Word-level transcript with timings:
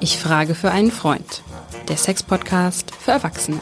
Ich 0.00 0.18
frage 0.18 0.54
für 0.54 0.70
einen 0.70 0.92
Freund. 0.92 1.42
Der 1.88 1.96
Sex-Podcast 1.96 2.94
für 2.94 3.10
Erwachsene. 3.10 3.60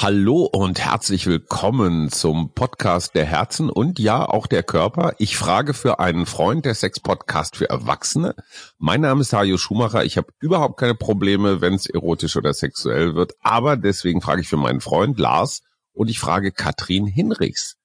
Hallo 0.00 0.44
und 0.44 0.78
herzlich 0.78 1.26
willkommen 1.26 2.10
zum 2.10 2.52
Podcast 2.54 3.14
der 3.14 3.24
Herzen 3.24 3.70
und 3.70 3.98
ja 3.98 4.24
auch 4.24 4.46
der 4.46 4.62
Körper. 4.62 5.14
Ich 5.18 5.36
frage 5.36 5.74
für 5.74 5.98
einen 5.98 6.26
Freund 6.26 6.64
der 6.64 6.74
Sex-Podcast 6.74 7.56
für 7.56 7.68
Erwachsene. 7.68 8.34
Mein 8.78 9.00
Name 9.00 9.22
ist 9.22 9.32
Hajo 9.32 9.58
Schumacher. 9.58 10.04
Ich 10.04 10.16
habe 10.16 10.28
überhaupt 10.38 10.78
keine 10.78 10.94
Probleme, 10.94 11.60
wenn 11.60 11.74
es 11.74 11.86
erotisch 11.86 12.36
oder 12.36 12.52
sexuell 12.52 13.14
wird. 13.14 13.32
Aber 13.40 13.76
deswegen 13.76 14.20
frage 14.20 14.42
ich 14.42 14.48
für 14.48 14.56
meinen 14.56 14.80
Freund 14.80 15.18
Lars 15.18 15.62
und 15.92 16.08
ich 16.08 16.20
frage 16.20 16.52
Katrin 16.52 17.06
Hinrichs. 17.06 17.78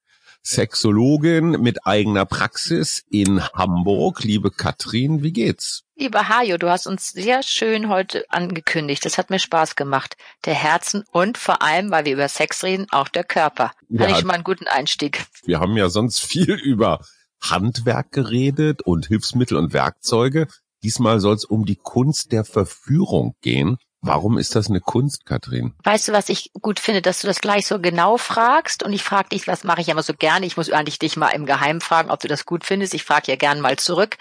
Sexologin 0.46 1.62
mit 1.62 1.86
eigener 1.86 2.26
Praxis 2.26 3.02
in 3.08 3.42
Hamburg. 3.54 4.22
Liebe 4.24 4.50
Katrin, 4.50 5.22
wie 5.22 5.32
geht's? 5.32 5.84
Lieber 5.96 6.28
Hajo, 6.28 6.58
du 6.58 6.68
hast 6.68 6.86
uns 6.86 7.08
sehr 7.12 7.42
schön 7.42 7.88
heute 7.88 8.26
angekündigt. 8.28 9.06
Das 9.06 9.16
hat 9.16 9.30
mir 9.30 9.38
Spaß 9.38 9.74
gemacht. 9.74 10.18
Der 10.44 10.52
Herzen 10.52 11.04
und 11.12 11.38
vor 11.38 11.62
allem, 11.62 11.90
weil 11.90 12.04
wir 12.04 12.12
über 12.12 12.28
Sex 12.28 12.62
reden, 12.62 12.86
auch 12.90 13.08
der 13.08 13.24
Körper. 13.24 13.72
Fand 13.88 14.00
ja, 14.00 14.08
ich 14.10 14.18
schon 14.18 14.26
mal 14.26 14.34
einen 14.34 14.44
guten 14.44 14.68
Einstieg. 14.68 15.24
Wir 15.44 15.60
haben 15.60 15.78
ja 15.78 15.88
sonst 15.88 16.20
viel 16.20 16.52
über 16.62 17.00
Handwerk 17.40 18.12
geredet 18.12 18.82
und 18.82 19.06
Hilfsmittel 19.06 19.56
und 19.56 19.72
Werkzeuge. 19.72 20.48
Diesmal 20.82 21.20
soll 21.20 21.36
es 21.36 21.46
um 21.46 21.64
die 21.64 21.78
Kunst 21.82 22.32
der 22.32 22.44
Verführung 22.44 23.34
gehen. 23.40 23.78
Warum 24.06 24.36
ist 24.36 24.54
das 24.54 24.68
eine 24.68 24.82
Kunst, 24.82 25.24
Katrin? 25.24 25.72
Weißt 25.82 26.08
du, 26.08 26.12
was 26.12 26.28
ich 26.28 26.50
gut 26.60 26.78
finde, 26.78 27.00
dass 27.00 27.20
du 27.20 27.26
das 27.26 27.40
gleich 27.40 27.66
so 27.66 27.80
genau 27.80 28.18
fragst? 28.18 28.82
Und 28.82 28.92
ich 28.92 29.02
frage 29.02 29.30
dich, 29.30 29.46
was 29.46 29.64
mache 29.64 29.80
ich 29.80 29.88
immer 29.88 30.02
so 30.02 30.12
gerne? 30.12 30.44
Ich 30.44 30.58
muss 30.58 30.70
eigentlich 30.70 30.98
dich 30.98 31.16
mal 31.16 31.30
im 31.30 31.46
Geheim 31.46 31.80
fragen, 31.80 32.10
ob 32.10 32.20
du 32.20 32.28
das 32.28 32.44
gut 32.44 32.66
findest. 32.66 32.92
Ich 32.92 33.02
frage 33.02 33.32
ja 33.32 33.36
gern 33.36 33.62
mal 33.62 33.76
zurück. 33.78 34.18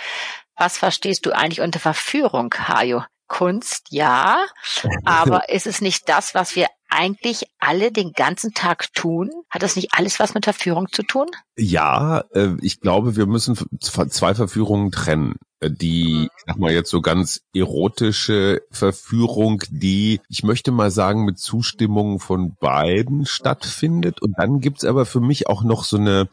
Was 0.55 0.77
verstehst 0.77 1.25
du 1.25 1.31
eigentlich 1.31 1.59
unter 1.59 1.79
Verführung, 1.79 2.53
Hajo? 2.53 3.03
Kunst, 3.33 3.87
ja, 3.89 4.45
aber 5.05 5.49
ist 5.49 5.65
es 5.65 5.81
nicht 5.81 6.07
das, 6.07 6.35
was 6.35 6.55
wir 6.55 6.67
eigentlich 6.87 7.45
alle 7.59 7.91
den 7.91 8.13
ganzen 8.13 8.53
Tag 8.53 8.93
tun? 8.93 9.31
Hat 9.49 9.63
das 9.63 9.75
nicht 9.75 9.89
alles 9.93 10.19
was 10.19 10.35
mit 10.35 10.43
Verführung 10.43 10.89
zu 10.91 11.01
tun? 11.01 11.25
Ja, 11.57 12.25
äh, 12.35 12.49
ich 12.61 12.79
glaube, 12.79 13.15
wir 13.15 13.25
müssen 13.25 13.57
zwei 13.79 14.35
Verführungen 14.35 14.91
trennen. 14.91 15.37
Äh, 15.61 15.71
die, 15.71 16.13
mhm. 16.13 16.29
ich 16.37 16.43
sag 16.45 16.59
mal 16.59 16.71
jetzt 16.71 16.91
so 16.91 17.01
ganz 17.01 17.41
erotische 17.55 18.61
Verführung, 18.69 19.63
die, 19.71 20.21
ich 20.29 20.43
möchte 20.43 20.71
mal 20.71 20.91
sagen, 20.91 21.25
mit 21.25 21.39
Zustimmung 21.39 22.19
von 22.19 22.55
beiden 22.59 23.25
stattfindet. 23.25 24.21
Und 24.21 24.37
dann 24.37 24.59
gibt's 24.59 24.85
aber 24.85 25.07
für 25.07 25.21
mich 25.21 25.47
auch 25.47 25.63
noch 25.63 25.85
so 25.85 25.97
eine 25.97 26.29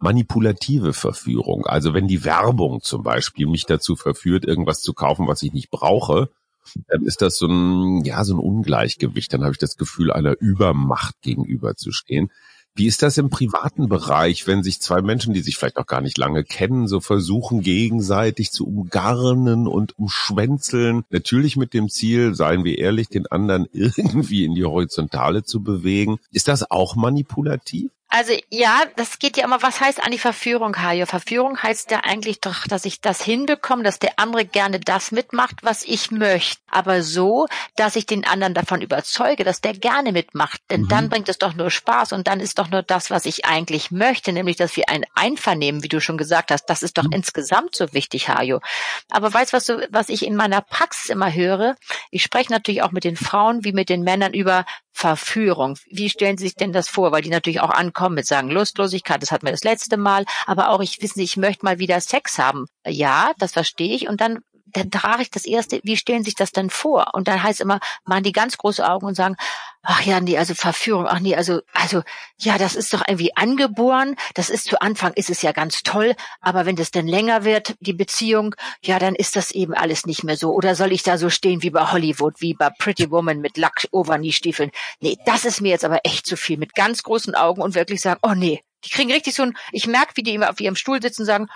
manipulative 0.00 0.94
Verführung. 0.94 1.66
Also 1.66 1.94
wenn 1.94 2.08
die 2.08 2.24
Werbung 2.24 2.80
zum 2.80 3.04
Beispiel 3.04 3.46
mich 3.46 3.66
dazu 3.66 3.94
verführt, 3.94 4.44
irgendwas 4.44 4.80
zu 4.80 4.94
kaufen, 4.94 5.28
was 5.28 5.42
ich 5.42 5.52
nicht 5.52 5.70
brauche, 5.70 6.30
ist 7.02 7.22
das 7.22 7.36
so 7.36 7.46
ein, 7.46 8.04
ja, 8.04 8.24
so 8.24 8.34
ein 8.34 8.38
Ungleichgewicht. 8.38 9.32
Dann 9.32 9.42
habe 9.42 9.52
ich 9.52 9.58
das 9.58 9.76
Gefühl, 9.76 10.12
einer 10.12 10.34
Übermacht 10.40 11.20
gegenüberzustehen. 11.22 12.30
Wie 12.76 12.86
ist 12.86 13.02
das 13.02 13.18
im 13.18 13.30
privaten 13.30 13.88
Bereich, 13.88 14.46
wenn 14.46 14.62
sich 14.62 14.80
zwei 14.80 15.02
Menschen, 15.02 15.34
die 15.34 15.40
sich 15.40 15.56
vielleicht 15.56 15.76
auch 15.76 15.86
gar 15.86 16.00
nicht 16.00 16.18
lange 16.18 16.44
kennen, 16.44 16.86
so 16.86 17.00
versuchen, 17.00 17.62
gegenseitig 17.62 18.52
zu 18.52 18.66
umgarnen 18.66 19.66
und 19.66 19.98
umschwänzeln? 19.98 21.02
Natürlich 21.10 21.56
mit 21.56 21.74
dem 21.74 21.88
Ziel, 21.88 22.34
seien 22.34 22.64
wir 22.64 22.78
ehrlich, 22.78 23.08
den 23.08 23.26
anderen 23.26 23.66
irgendwie 23.72 24.44
in 24.44 24.54
die 24.54 24.64
Horizontale 24.64 25.42
zu 25.42 25.62
bewegen. 25.62 26.18
Ist 26.30 26.48
das 26.48 26.70
auch 26.70 26.94
manipulativ? 26.94 27.90
Also 28.12 28.32
ja, 28.50 28.82
das 28.96 29.20
geht 29.20 29.36
ja 29.36 29.44
immer, 29.44 29.62
was 29.62 29.80
heißt 29.80 30.02
an 30.02 30.10
die 30.10 30.18
Verführung, 30.18 30.82
Hajo? 30.82 31.06
Verführung 31.06 31.62
heißt 31.62 31.92
ja 31.92 32.00
eigentlich 32.00 32.40
doch, 32.40 32.66
dass 32.66 32.84
ich 32.84 33.00
das 33.00 33.22
hinbekomme, 33.22 33.84
dass 33.84 34.00
der 34.00 34.14
andere 34.16 34.44
gerne 34.44 34.80
das 34.80 35.12
mitmacht, 35.12 35.58
was 35.62 35.84
ich 35.84 36.10
möchte. 36.10 36.60
Aber 36.72 37.04
so, 37.04 37.46
dass 37.76 37.94
ich 37.94 38.06
den 38.06 38.24
anderen 38.24 38.52
davon 38.52 38.82
überzeuge, 38.82 39.44
dass 39.44 39.60
der 39.60 39.74
gerne 39.74 40.10
mitmacht. 40.10 40.60
Denn 40.70 40.82
mhm. 40.82 40.88
dann 40.88 41.08
bringt 41.08 41.28
es 41.28 41.38
doch 41.38 41.54
nur 41.54 41.70
Spaß 41.70 42.12
und 42.12 42.26
dann 42.26 42.40
ist 42.40 42.58
doch 42.58 42.68
nur 42.68 42.82
das, 42.82 43.10
was 43.10 43.26
ich 43.26 43.44
eigentlich 43.44 43.92
möchte, 43.92 44.32
nämlich, 44.32 44.56
dass 44.56 44.76
wir 44.76 44.88
ein 44.88 45.04
Einvernehmen, 45.14 45.84
wie 45.84 45.88
du 45.88 46.00
schon 46.00 46.18
gesagt 46.18 46.50
hast, 46.50 46.66
das 46.66 46.82
ist 46.82 46.98
doch 46.98 47.04
mhm. 47.04 47.12
insgesamt 47.12 47.76
so 47.76 47.92
wichtig, 47.92 48.28
Hajo. 48.28 48.60
Aber 49.08 49.32
weißt 49.32 49.52
was, 49.52 49.66
du, 49.66 49.86
was 49.90 50.08
ich 50.08 50.26
in 50.26 50.34
meiner 50.34 50.62
Praxis 50.62 51.10
immer 51.10 51.32
höre? 51.32 51.76
Ich 52.10 52.24
spreche 52.24 52.50
natürlich 52.50 52.82
auch 52.82 52.90
mit 52.90 53.04
den 53.04 53.16
Frauen 53.16 53.64
wie 53.64 53.72
mit 53.72 53.88
den 53.88 54.02
Männern 54.02 54.34
über 54.34 54.64
Verführung. 54.92 55.78
Wie 55.88 56.10
stellen 56.10 56.36
Sie 56.36 56.44
sich 56.44 56.56
denn 56.56 56.72
das 56.72 56.88
vor? 56.88 57.12
Weil 57.12 57.22
die 57.22 57.30
natürlich 57.30 57.60
auch 57.60 57.70
ankommen 57.70 57.99
mit 58.08 58.26
sagen 58.26 58.50
Lustlosigkeit, 58.50 59.22
das 59.22 59.30
hatten 59.30 59.46
wir 59.46 59.52
das 59.52 59.64
letzte 59.64 59.96
Mal, 59.96 60.24
aber 60.46 60.70
auch 60.70 60.80
ich 60.80 61.02
wissen, 61.02 61.20
ich 61.20 61.36
möchte 61.36 61.64
mal 61.64 61.78
wieder 61.78 62.00
Sex 62.00 62.38
haben. 62.38 62.66
Ja, 62.86 63.32
das 63.38 63.52
verstehe 63.52 63.94
ich. 63.94 64.08
Und 64.08 64.20
dann 64.20 64.40
dann 64.72 64.90
trage 64.90 65.22
ich 65.22 65.30
das 65.30 65.44
erste, 65.44 65.80
wie 65.82 65.96
stellen 65.96 66.24
sich 66.24 66.34
das 66.34 66.52
dann 66.52 66.70
vor? 66.70 67.14
Und 67.14 67.28
dann 67.28 67.42
heißt 67.42 67.60
immer, 67.60 67.80
machen 68.04 68.22
die 68.22 68.32
ganz 68.32 68.56
große 68.56 68.86
Augen 68.88 69.06
und 69.06 69.14
sagen, 69.14 69.36
ach 69.82 70.02
ja, 70.02 70.20
nee, 70.20 70.36
also 70.36 70.54
Verführung, 70.54 71.06
ach 71.06 71.20
nee, 71.20 71.34
also, 71.34 71.60
also, 71.72 72.02
ja, 72.38 72.58
das 72.58 72.74
ist 72.74 72.92
doch 72.92 73.02
irgendwie 73.06 73.36
angeboren. 73.36 74.16
Das 74.34 74.50
ist 74.50 74.64
zu 74.64 74.80
Anfang 74.80 75.12
ist 75.14 75.30
es 75.30 75.42
ja 75.42 75.52
ganz 75.52 75.82
toll, 75.82 76.14
aber 76.40 76.66
wenn 76.66 76.76
das 76.76 76.90
dann 76.90 77.06
länger 77.06 77.44
wird, 77.44 77.74
die 77.80 77.92
Beziehung, 77.92 78.54
ja, 78.82 78.98
dann 78.98 79.14
ist 79.14 79.36
das 79.36 79.50
eben 79.50 79.74
alles 79.74 80.06
nicht 80.06 80.24
mehr 80.24 80.36
so. 80.36 80.52
Oder 80.52 80.74
soll 80.74 80.92
ich 80.92 81.02
da 81.02 81.18
so 81.18 81.30
stehen 81.30 81.62
wie 81.62 81.70
bei 81.70 81.90
Hollywood, 81.90 82.40
wie 82.40 82.54
bei 82.54 82.70
Pretty 82.70 83.10
Woman 83.10 83.40
mit 83.40 83.56
Lack 83.56 83.88
Overknee-Stiefeln? 83.90 84.70
Nee, 85.00 85.16
das 85.24 85.44
ist 85.44 85.60
mir 85.60 85.70
jetzt 85.70 85.84
aber 85.84 86.00
echt 86.04 86.26
zu 86.26 86.36
viel. 86.36 86.58
Mit 86.58 86.74
ganz 86.74 87.02
großen 87.02 87.34
Augen 87.34 87.62
und 87.62 87.74
wirklich 87.74 88.00
sagen, 88.00 88.20
oh 88.22 88.34
nee, 88.34 88.62
die 88.84 88.90
kriegen 88.90 89.12
richtig 89.12 89.34
so 89.34 89.42
ein, 89.42 89.56
ich 89.72 89.86
merke, 89.86 90.12
wie 90.16 90.22
die 90.22 90.34
immer 90.34 90.50
auf 90.50 90.60
ihrem 90.60 90.76
Stuhl 90.76 91.00
sitzen 91.00 91.22
und 91.22 91.26
sagen, 91.26 91.48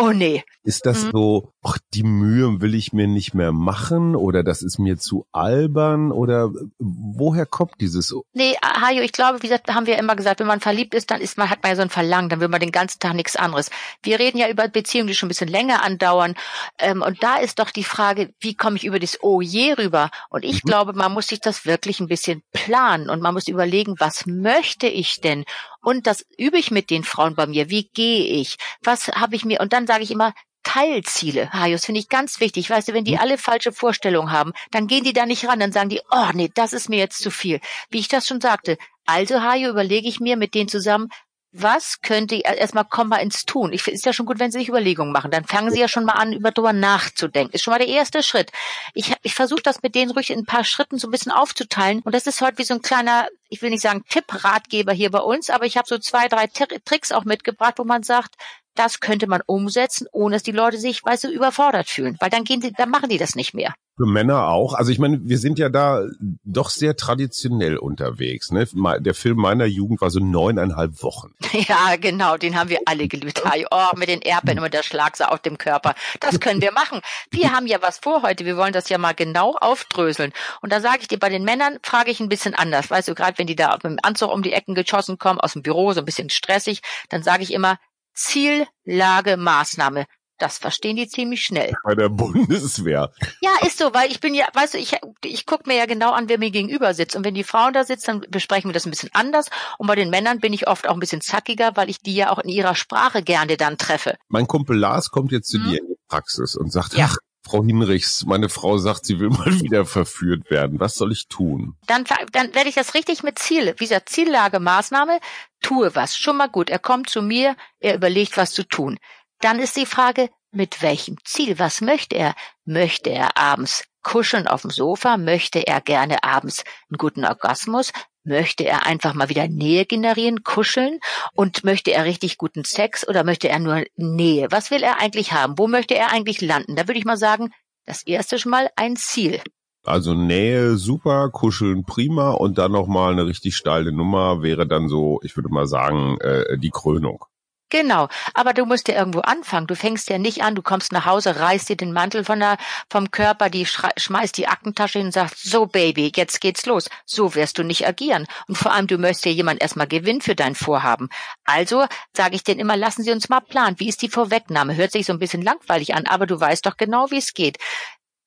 Oh 0.00 0.12
nee. 0.12 0.42
Ist 0.62 0.86
das 0.86 1.04
mhm. 1.04 1.10
so, 1.12 1.52
ach, 1.62 1.76
die 1.92 2.02
Mühe 2.02 2.60
will 2.62 2.74
ich 2.74 2.94
mir 2.94 3.06
nicht 3.06 3.34
mehr 3.34 3.52
machen 3.52 4.16
oder 4.16 4.42
das 4.42 4.62
ist 4.62 4.78
mir 4.78 4.96
zu 4.96 5.26
albern 5.30 6.10
oder 6.10 6.50
woher 6.78 7.44
kommt 7.44 7.74
dieses? 7.80 8.14
Nee, 8.32 8.56
Hajo, 8.62 9.02
ich 9.02 9.12
glaube, 9.12 9.42
wie 9.42 9.48
gesagt, 9.48 9.68
haben 9.68 9.86
wir 9.86 9.98
immer 9.98 10.16
gesagt, 10.16 10.40
wenn 10.40 10.46
man 10.46 10.60
verliebt 10.60 10.94
ist, 10.94 11.10
dann 11.10 11.20
ist 11.20 11.36
man, 11.36 11.50
hat 11.50 11.62
man 11.62 11.72
ja 11.72 11.76
so 11.76 11.82
ein 11.82 11.90
Verlangen, 11.90 12.30
dann 12.30 12.40
will 12.40 12.48
man 12.48 12.60
den 12.60 12.72
ganzen 12.72 12.98
Tag 12.98 13.14
nichts 13.14 13.36
anderes. 13.36 13.70
Wir 14.02 14.18
reden 14.18 14.38
ja 14.38 14.48
über 14.48 14.68
Beziehungen, 14.68 15.08
die 15.08 15.14
schon 15.14 15.26
ein 15.26 15.30
bisschen 15.30 15.48
länger 15.48 15.82
andauern. 15.82 16.34
Ähm, 16.78 17.02
und 17.02 17.22
da 17.22 17.36
ist 17.36 17.58
doch 17.58 17.70
die 17.70 17.84
Frage, 17.84 18.32
wie 18.40 18.54
komme 18.54 18.76
ich 18.76 18.84
über 18.84 18.98
das 18.98 19.18
Oh 19.22 19.42
je 19.42 19.74
rüber? 19.74 20.10
Und 20.30 20.44
ich 20.44 20.64
mhm. 20.64 20.68
glaube, 20.68 20.92
man 20.94 21.12
muss 21.12 21.26
sich 21.26 21.40
das 21.40 21.66
wirklich 21.66 22.00
ein 22.00 22.08
bisschen 22.08 22.42
planen 22.52 23.10
und 23.10 23.20
man 23.20 23.34
muss 23.34 23.48
überlegen, 23.48 23.96
was 23.98 24.24
möchte 24.26 24.86
ich 24.86 25.20
denn? 25.20 25.44
Und 25.82 26.06
das 26.06 26.26
übe 26.36 26.58
ich 26.58 26.70
mit 26.70 26.90
den 26.90 27.04
Frauen 27.04 27.34
bei 27.34 27.46
mir. 27.46 27.70
Wie 27.70 27.88
gehe 27.88 28.24
ich? 28.24 28.56
Was 28.82 29.08
habe 29.08 29.34
ich 29.34 29.44
mir? 29.44 29.60
Und 29.60 29.72
dann 29.72 29.86
sage 29.90 30.04
ich 30.04 30.12
immer, 30.12 30.34
Teilziele, 30.62 31.52
Hajus, 31.52 31.86
finde 31.86 32.00
ich 32.00 32.08
ganz 32.08 32.38
wichtig. 32.38 32.70
Weißt 32.70 32.88
du, 32.88 32.92
wenn 32.92 33.04
die 33.04 33.14
hm. 33.14 33.20
alle 33.20 33.38
falsche 33.38 33.72
Vorstellungen 33.72 34.30
haben, 34.30 34.52
dann 34.70 34.86
gehen 34.86 35.02
die 35.02 35.12
da 35.12 35.26
nicht 35.26 35.48
ran, 35.48 35.58
dann 35.58 35.72
sagen 35.72 35.88
die, 35.88 36.00
oh 36.10 36.28
nee, 36.32 36.50
das 36.54 36.72
ist 36.72 36.88
mir 36.88 36.98
jetzt 36.98 37.22
zu 37.22 37.30
viel. 37.30 37.60
Wie 37.90 37.98
ich 37.98 38.08
das 38.08 38.26
schon 38.26 38.40
sagte. 38.40 38.78
Also, 39.04 39.42
Hajo, 39.42 39.68
überlege 39.68 40.08
ich 40.08 40.20
mir 40.20 40.36
mit 40.36 40.54
denen 40.54 40.68
zusammen, 40.68 41.08
was 41.52 42.00
könnte 42.00 42.36
ich, 42.36 42.44
erstmal 42.44 42.84
komm 42.88 43.08
mal 43.08 43.16
ins 43.16 43.44
Tun. 43.44 43.72
Ich 43.72 43.88
ist 43.88 44.06
ja 44.06 44.12
schon 44.12 44.26
gut, 44.26 44.38
wenn 44.38 44.52
Sie 44.52 44.60
sich 44.60 44.68
Überlegungen 44.68 45.12
machen. 45.12 45.32
Dann 45.32 45.44
fangen 45.44 45.72
Sie 45.72 45.80
ja 45.80 45.88
schon 45.88 46.04
mal 46.04 46.12
an, 46.12 46.32
über 46.32 46.52
drüber 46.52 46.72
nachzudenken. 46.72 47.52
Ist 47.52 47.64
schon 47.64 47.72
mal 47.72 47.78
der 47.78 47.88
erste 47.88 48.22
Schritt. 48.22 48.52
Ich, 48.94 49.12
ich 49.22 49.34
versuche 49.34 49.62
das 49.62 49.82
mit 49.82 49.96
denen 49.96 50.12
ruhig 50.12 50.30
in 50.30 50.40
ein 50.40 50.46
paar 50.46 50.62
Schritten 50.62 50.98
so 50.98 51.08
ein 51.08 51.10
bisschen 51.10 51.32
aufzuteilen. 51.32 52.02
Und 52.04 52.14
das 52.14 52.28
ist 52.28 52.40
heute 52.40 52.58
wie 52.58 52.64
so 52.64 52.74
ein 52.74 52.82
kleiner, 52.82 53.26
ich 53.48 53.62
will 53.62 53.70
nicht 53.70 53.82
sagen 53.82 54.04
Tipp-Ratgeber 54.08 54.92
hier 54.92 55.10
bei 55.10 55.18
uns, 55.18 55.50
aber 55.50 55.66
ich 55.66 55.76
habe 55.76 55.88
so 55.88 55.98
zwei, 55.98 56.28
drei 56.28 56.46
Tricks 56.46 57.10
auch 57.10 57.24
mitgebracht, 57.24 57.74
wo 57.78 57.84
man 57.84 58.04
sagt, 58.04 58.36
das 58.74 59.00
könnte 59.00 59.26
man 59.26 59.42
umsetzen, 59.46 60.06
ohne 60.12 60.36
dass 60.36 60.42
die 60.42 60.52
Leute 60.52 60.78
sich, 60.78 61.04
weißt 61.04 61.24
du, 61.24 61.28
überfordert 61.28 61.88
fühlen. 61.88 62.16
Weil 62.20 62.30
dann 62.30 62.44
gehen 62.44 62.62
sie, 62.62 62.72
dann 62.72 62.90
machen 62.90 63.08
die 63.08 63.18
das 63.18 63.34
nicht 63.34 63.54
mehr. 63.54 63.74
Für 63.96 64.06
Männer 64.06 64.48
auch. 64.48 64.72
Also 64.72 64.92
ich 64.92 64.98
meine, 64.98 65.20
wir 65.24 65.36
sind 65.36 65.58
ja 65.58 65.68
da 65.68 66.06
doch 66.42 66.70
sehr 66.70 66.96
traditionell 66.96 67.76
unterwegs. 67.76 68.50
Ne? 68.50 68.66
Der 69.00 69.12
Film 69.12 69.36
meiner 69.36 69.66
Jugend 69.66 70.00
war 70.00 70.10
so 70.10 70.20
neuneinhalb 70.20 71.02
Wochen. 71.02 71.34
Ja, 71.68 71.96
genau, 71.96 72.36
den 72.36 72.56
haben 72.58 72.70
wir 72.70 72.78
alle 72.86 73.06
geliebt. 73.06 73.42
Oh, 73.70 73.96
mit 73.96 74.08
den 74.08 74.22
Erben 74.22 74.58
und 74.60 74.72
der 74.72 74.82
Schlagse 74.82 75.30
auf 75.30 75.40
dem 75.40 75.58
Körper. 75.58 75.94
Das 76.20 76.40
können 76.40 76.62
wir 76.62 76.72
machen. 76.72 77.00
Wir 77.30 77.52
haben 77.52 77.66
ja 77.66 77.82
was 77.82 77.98
vor 77.98 78.22
heute. 78.22 78.44
Wir 78.46 78.56
wollen 78.56 78.72
das 78.72 78.88
ja 78.88 78.98
mal 78.98 79.12
genau 79.12 79.56
aufdröseln. 79.60 80.32
Und 80.62 80.72
da 80.72 80.80
sage 80.80 80.98
ich 81.02 81.08
dir, 81.08 81.18
bei 81.18 81.28
den 81.28 81.44
Männern 81.44 81.78
frage 81.82 82.10
ich 82.10 82.20
ein 82.20 82.28
bisschen 82.28 82.54
anders. 82.54 82.90
Weißt 82.90 83.08
du, 83.08 83.14
gerade 83.14 83.36
wenn 83.38 83.46
die 83.46 83.56
da 83.56 83.74
mit 83.74 83.84
dem 83.84 83.98
Anzug 84.02 84.32
um 84.32 84.42
die 84.42 84.52
Ecken 84.52 84.74
geschossen 84.74 85.18
kommen, 85.18 85.40
aus 85.40 85.52
dem 85.52 85.62
Büro, 85.62 85.92
so 85.92 86.00
ein 86.00 86.06
bisschen 86.06 86.30
stressig, 86.30 86.80
dann 87.10 87.22
sage 87.22 87.42
ich 87.42 87.52
immer, 87.52 87.78
Ziel, 88.14 88.66
Lage, 88.84 89.36
Maßnahme. 89.36 90.06
Das 90.40 90.56
verstehen 90.56 90.96
die 90.96 91.06
ziemlich 91.06 91.42
schnell. 91.42 91.74
Bei 91.84 91.94
der 91.94 92.08
Bundeswehr. 92.08 93.12
Ja, 93.42 93.50
ist 93.66 93.76
so, 93.76 93.92
weil 93.92 94.10
ich 94.10 94.20
bin 94.20 94.34
ja, 94.34 94.48
weißt 94.54 94.72
du, 94.72 94.78
ich, 94.78 94.96
ich 95.22 95.44
gucke 95.44 95.64
mir 95.68 95.76
ja 95.76 95.84
genau 95.84 96.12
an, 96.12 96.30
wer 96.30 96.38
mir 96.38 96.50
gegenüber 96.50 96.94
sitzt. 96.94 97.14
Und 97.14 97.26
wenn 97.26 97.34
die 97.34 97.44
Frauen 97.44 97.74
da 97.74 97.84
sitzt, 97.84 98.08
dann 98.08 98.24
besprechen 98.30 98.70
wir 98.70 98.72
das 98.72 98.86
ein 98.86 98.90
bisschen 98.90 99.10
anders. 99.12 99.50
Und 99.76 99.86
bei 99.86 99.96
den 99.96 100.08
Männern 100.08 100.40
bin 100.40 100.54
ich 100.54 100.66
oft 100.66 100.88
auch 100.88 100.94
ein 100.94 101.00
bisschen 101.00 101.20
zackiger, 101.20 101.72
weil 101.76 101.90
ich 101.90 102.00
die 102.00 102.14
ja 102.14 102.30
auch 102.30 102.38
in 102.38 102.48
ihrer 102.48 102.74
Sprache 102.74 103.22
gerne 103.22 103.58
dann 103.58 103.76
treffe. 103.76 104.16
Mein 104.28 104.46
Kumpel 104.46 104.78
Lars 104.78 105.10
kommt 105.10 105.30
jetzt 105.30 105.50
zu 105.50 105.58
hm. 105.58 105.64
dir 105.68 105.78
in 105.80 105.88
die 105.88 105.98
Praxis 106.08 106.56
und 106.56 106.72
sagt, 106.72 106.94
ja. 106.94 107.10
ach, 107.10 107.18
Frau 107.50 107.64
Hinrichs, 107.64 108.24
meine 108.26 108.48
Frau 108.48 108.78
sagt, 108.78 109.04
sie 109.04 109.18
will 109.18 109.30
mal 109.30 109.60
wieder 109.60 109.84
verführt 109.84 110.50
werden. 110.50 110.78
Was 110.78 110.94
soll 110.94 111.10
ich 111.10 111.26
tun? 111.26 111.76
Dann, 111.86 112.04
dann 112.30 112.54
werde 112.54 112.68
ich 112.68 112.76
das 112.76 112.94
richtig 112.94 113.24
mit 113.24 113.40
Ziel, 113.40 113.74
gesagt, 113.74 114.08
Ziellage, 114.08 114.60
Maßnahme, 114.60 115.18
tue 115.60 115.92
was. 115.96 116.16
Schon 116.16 116.36
mal 116.36 116.48
gut. 116.48 116.70
Er 116.70 116.78
kommt 116.78 117.10
zu 117.10 117.22
mir, 117.22 117.56
er 117.80 117.96
überlegt, 117.96 118.36
was 118.36 118.52
zu 118.52 118.62
tun. 118.62 118.98
Dann 119.40 119.58
ist 119.58 119.76
die 119.76 119.86
Frage, 119.86 120.30
mit 120.52 120.80
welchem 120.80 121.16
Ziel? 121.24 121.58
Was 121.58 121.80
möchte 121.80 122.14
er? 122.16 122.34
Möchte 122.64 123.10
er 123.10 123.36
abends 123.36 123.84
kuscheln 124.02 124.46
auf 124.46 124.62
dem 124.62 124.70
Sofa? 124.70 125.16
Möchte 125.16 125.66
er 125.66 125.80
gerne 125.80 126.22
abends 126.22 126.62
einen 126.88 126.98
guten 126.98 127.24
Orgasmus? 127.24 127.92
Möchte 128.22 128.64
er 128.64 128.86
einfach 128.86 129.14
mal 129.14 129.28
wieder 129.30 129.48
Nähe 129.48 129.86
generieren, 129.86 130.42
kuscheln? 130.42 131.00
Und 131.32 131.64
möchte 131.64 131.92
er 131.92 132.04
richtig 132.04 132.36
guten 132.36 132.64
Sex 132.64 133.08
oder 133.08 133.24
möchte 133.24 133.48
er 133.48 133.58
nur 133.58 133.84
Nähe? 133.96 134.48
Was 134.50 134.70
will 134.70 134.82
er 134.82 135.00
eigentlich 135.00 135.32
haben? 135.32 135.56
Wo 135.56 135.68
möchte 135.68 135.94
er 135.94 136.12
eigentlich 136.12 136.40
landen? 136.40 136.76
Da 136.76 136.86
würde 136.86 136.98
ich 136.98 137.06
mal 137.06 137.16
sagen, 137.16 137.50
das 137.86 138.02
erste 138.02 138.38
schon 138.38 138.50
mal 138.50 138.68
ein 138.76 138.96
Ziel. 138.96 139.40
Also 139.84 140.12
Nähe 140.14 140.76
super, 140.76 141.30
kuscheln 141.30 141.84
prima 141.84 142.32
und 142.32 142.58
dann 142.58 142.72
nochmal 142.72 143.12
eine 143.12 143.26
richtig 143.26 143.56
steile 143.56 143.92
Nummer 143.92 144.42
wäre 144.42 144.66
dann 144.66 144.88
so, 144.88 145.20
ich 145.22 145.34
würde 145.36 145.48
mal 145.48 145.66
sagen, 145.66 146.18
äh, 146.20 146.58
die 146.58 146.70
Krönung. 146.70 147.24
Genau, 147.70 148.08
aber 148.34 148.52
du 148.52 148.66
musst 148.66 148.88
ja 148.88 148.96
irgendwo 148.96 149.20
anfangen. 149.20 149.68
Du 149.68 149.76
fängst 149.76 150.10
ja 150.10 150.18
nicht 150.18 150.42
an, 150.42 150.56
du 150.56 150.62
kommst 150.62 150.90
nach 150.90 151.06
Hause, 151.06 151.38
reißt 151.38 151.68
dir 151.68 151.76
den 151.76 151.92
Mantel 151.92 152.24
von 152.24 152.40
der, 152.40 152.58
vom 152.90 153.12
Körper, 153.12 153.48
die 153.48 153.64
schmeißt 153.64 154.36
die 154.36 154.48
Aktentasche 154.48 154.98
hin 154.98 155.06
und 155.06 155.12
sagst, 155.12 155.44
so 155.44 155.66
Baby, 155.66 156.10
jetzt 156.16 156.40
geht's 156.40 156.66
los. 156.66 156.90
So 157.06 157.36
wirst 157.36 157.58
du 157.58 157.62
nicht 157.62 157.86
agieren. 157.86 158.26
Und 158.48 158.58
vor 158.58 158.72
allem, 158.72 158.88
du 158.88 158.98
möchtest 158.98 159.26
ja 159.26 159.30
jemand 159.30 159.62
erstmal 159.62 159.86
gewinnen 159.86 160.20
für 160.20 160.34
dein 160.34 160.56
Vorhaben. 160.56 161.10
Also 161.44 161.86
sage 162.12 162.34
ich 162.34 162.42
denen 162.42 162.58
immer, 162.58 162.76
lassen 162.76 163.04
Sie 163.04 163.12
uns 163.12 163.28
mal 163.28 163.40
planen. 163.40 163.78
Wie 163.78 163.88
ist 163.88 164.02
die 164.02 164.08
Vorwegnahme? 164.08 164.74
Hört 164.74 164.90
sich 164.90 165.06
so 165.06 165.12
ein 165.12 165.20
bisschen 165.20 165.42
langweilig 165.42 165.94
an, 165.94 166.06
aber 166.06 166.26
du 166.26 166.40
weißt 166.40 166.66
doch 166.66 166.76
genau, 166.76 167.12
wie 167.12 167.18
es 167.18 167.34
geht. 167.34 167.58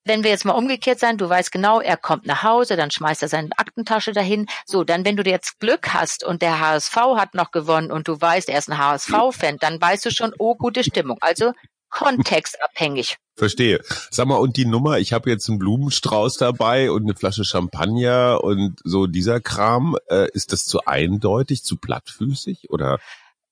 Wenn 0.06 0.24
wir 0.24 0.32
jetzt 0.32 0.46
mal 0.46 0.54
umgekehrt 0.54 1.00
sein, 1.00 1.18
du 1.18 1.30
weißt 1.30 1.52
genau, 1.52 1.80
er 1.80 1.98
kommt 1.98 2.26
nach 2.26 2.44
Hause, 2.44 2.76
dann 2.76 2.92
schmeißt 2.92 3.22
er 3.22 3.30
seine 3.30 3.50
Aktentasche 3.58 4.12
dahin. 4.12 4.48
So, 4.66 4.84
dann 4.84 5.06
wenn 5.06 5.16
du 5.16 5.24
jetzt 5.24 5.60
Glück 5.60 5.94
hast 5.94 6.24
und 6.24 6.42
der 6.42 6.60
HSV 6.60 6.96
hat 7.16 7.34
noch 7.36 7.52
gewonnen 7.52 7.92
und 7.92 8.08
du 8.08 8.20
weißt, 8.20 8.50
er 8.50 8.60
ist 8.60 8.70
ein 8.70 8.78
HSV-Fan, 8.78 9.58
dann 9.60 9.82
weißt 9.82 10.06
du 10.06 10.12
schon, 10.12 10.34
oh, 10.38 10.56
gute 10.56 10.84
Stimmung. 10.84 11.18
Also 11.22 11.54
kontextabhängig. 11.94 13.18
Verstehe. 13.36 13.80
Sag 14.10 14.28
mal, 14.28 14.38
und 14.38 14.58
die 14.58 14.66
Nummer, 14.66 14.98
ich 14.98 15.14
habe 15.14 15.30
jetzt 15.30 15.48
einen 15.48 15.60
Blumenstrauß 15.60 16.38
dabei 16.38 16.92
und 16.92 17.04
eine 17.04 17.16
Flasche 17.16 17.46
Champagner 17.46 18.44
und 18.44 18.80
so 18.84 19.08
dieser 19.08 19.40
Kram, 19.40 19.96
äh, 20.10 20.28
ist 20.34 20.52
das 20.52 20.66
zu 20.66 20.86
eindeutig, 20.86 21.64
zu 21.64 21.78
plattfüßig 21.78 22.70
oder? 22.70 23.00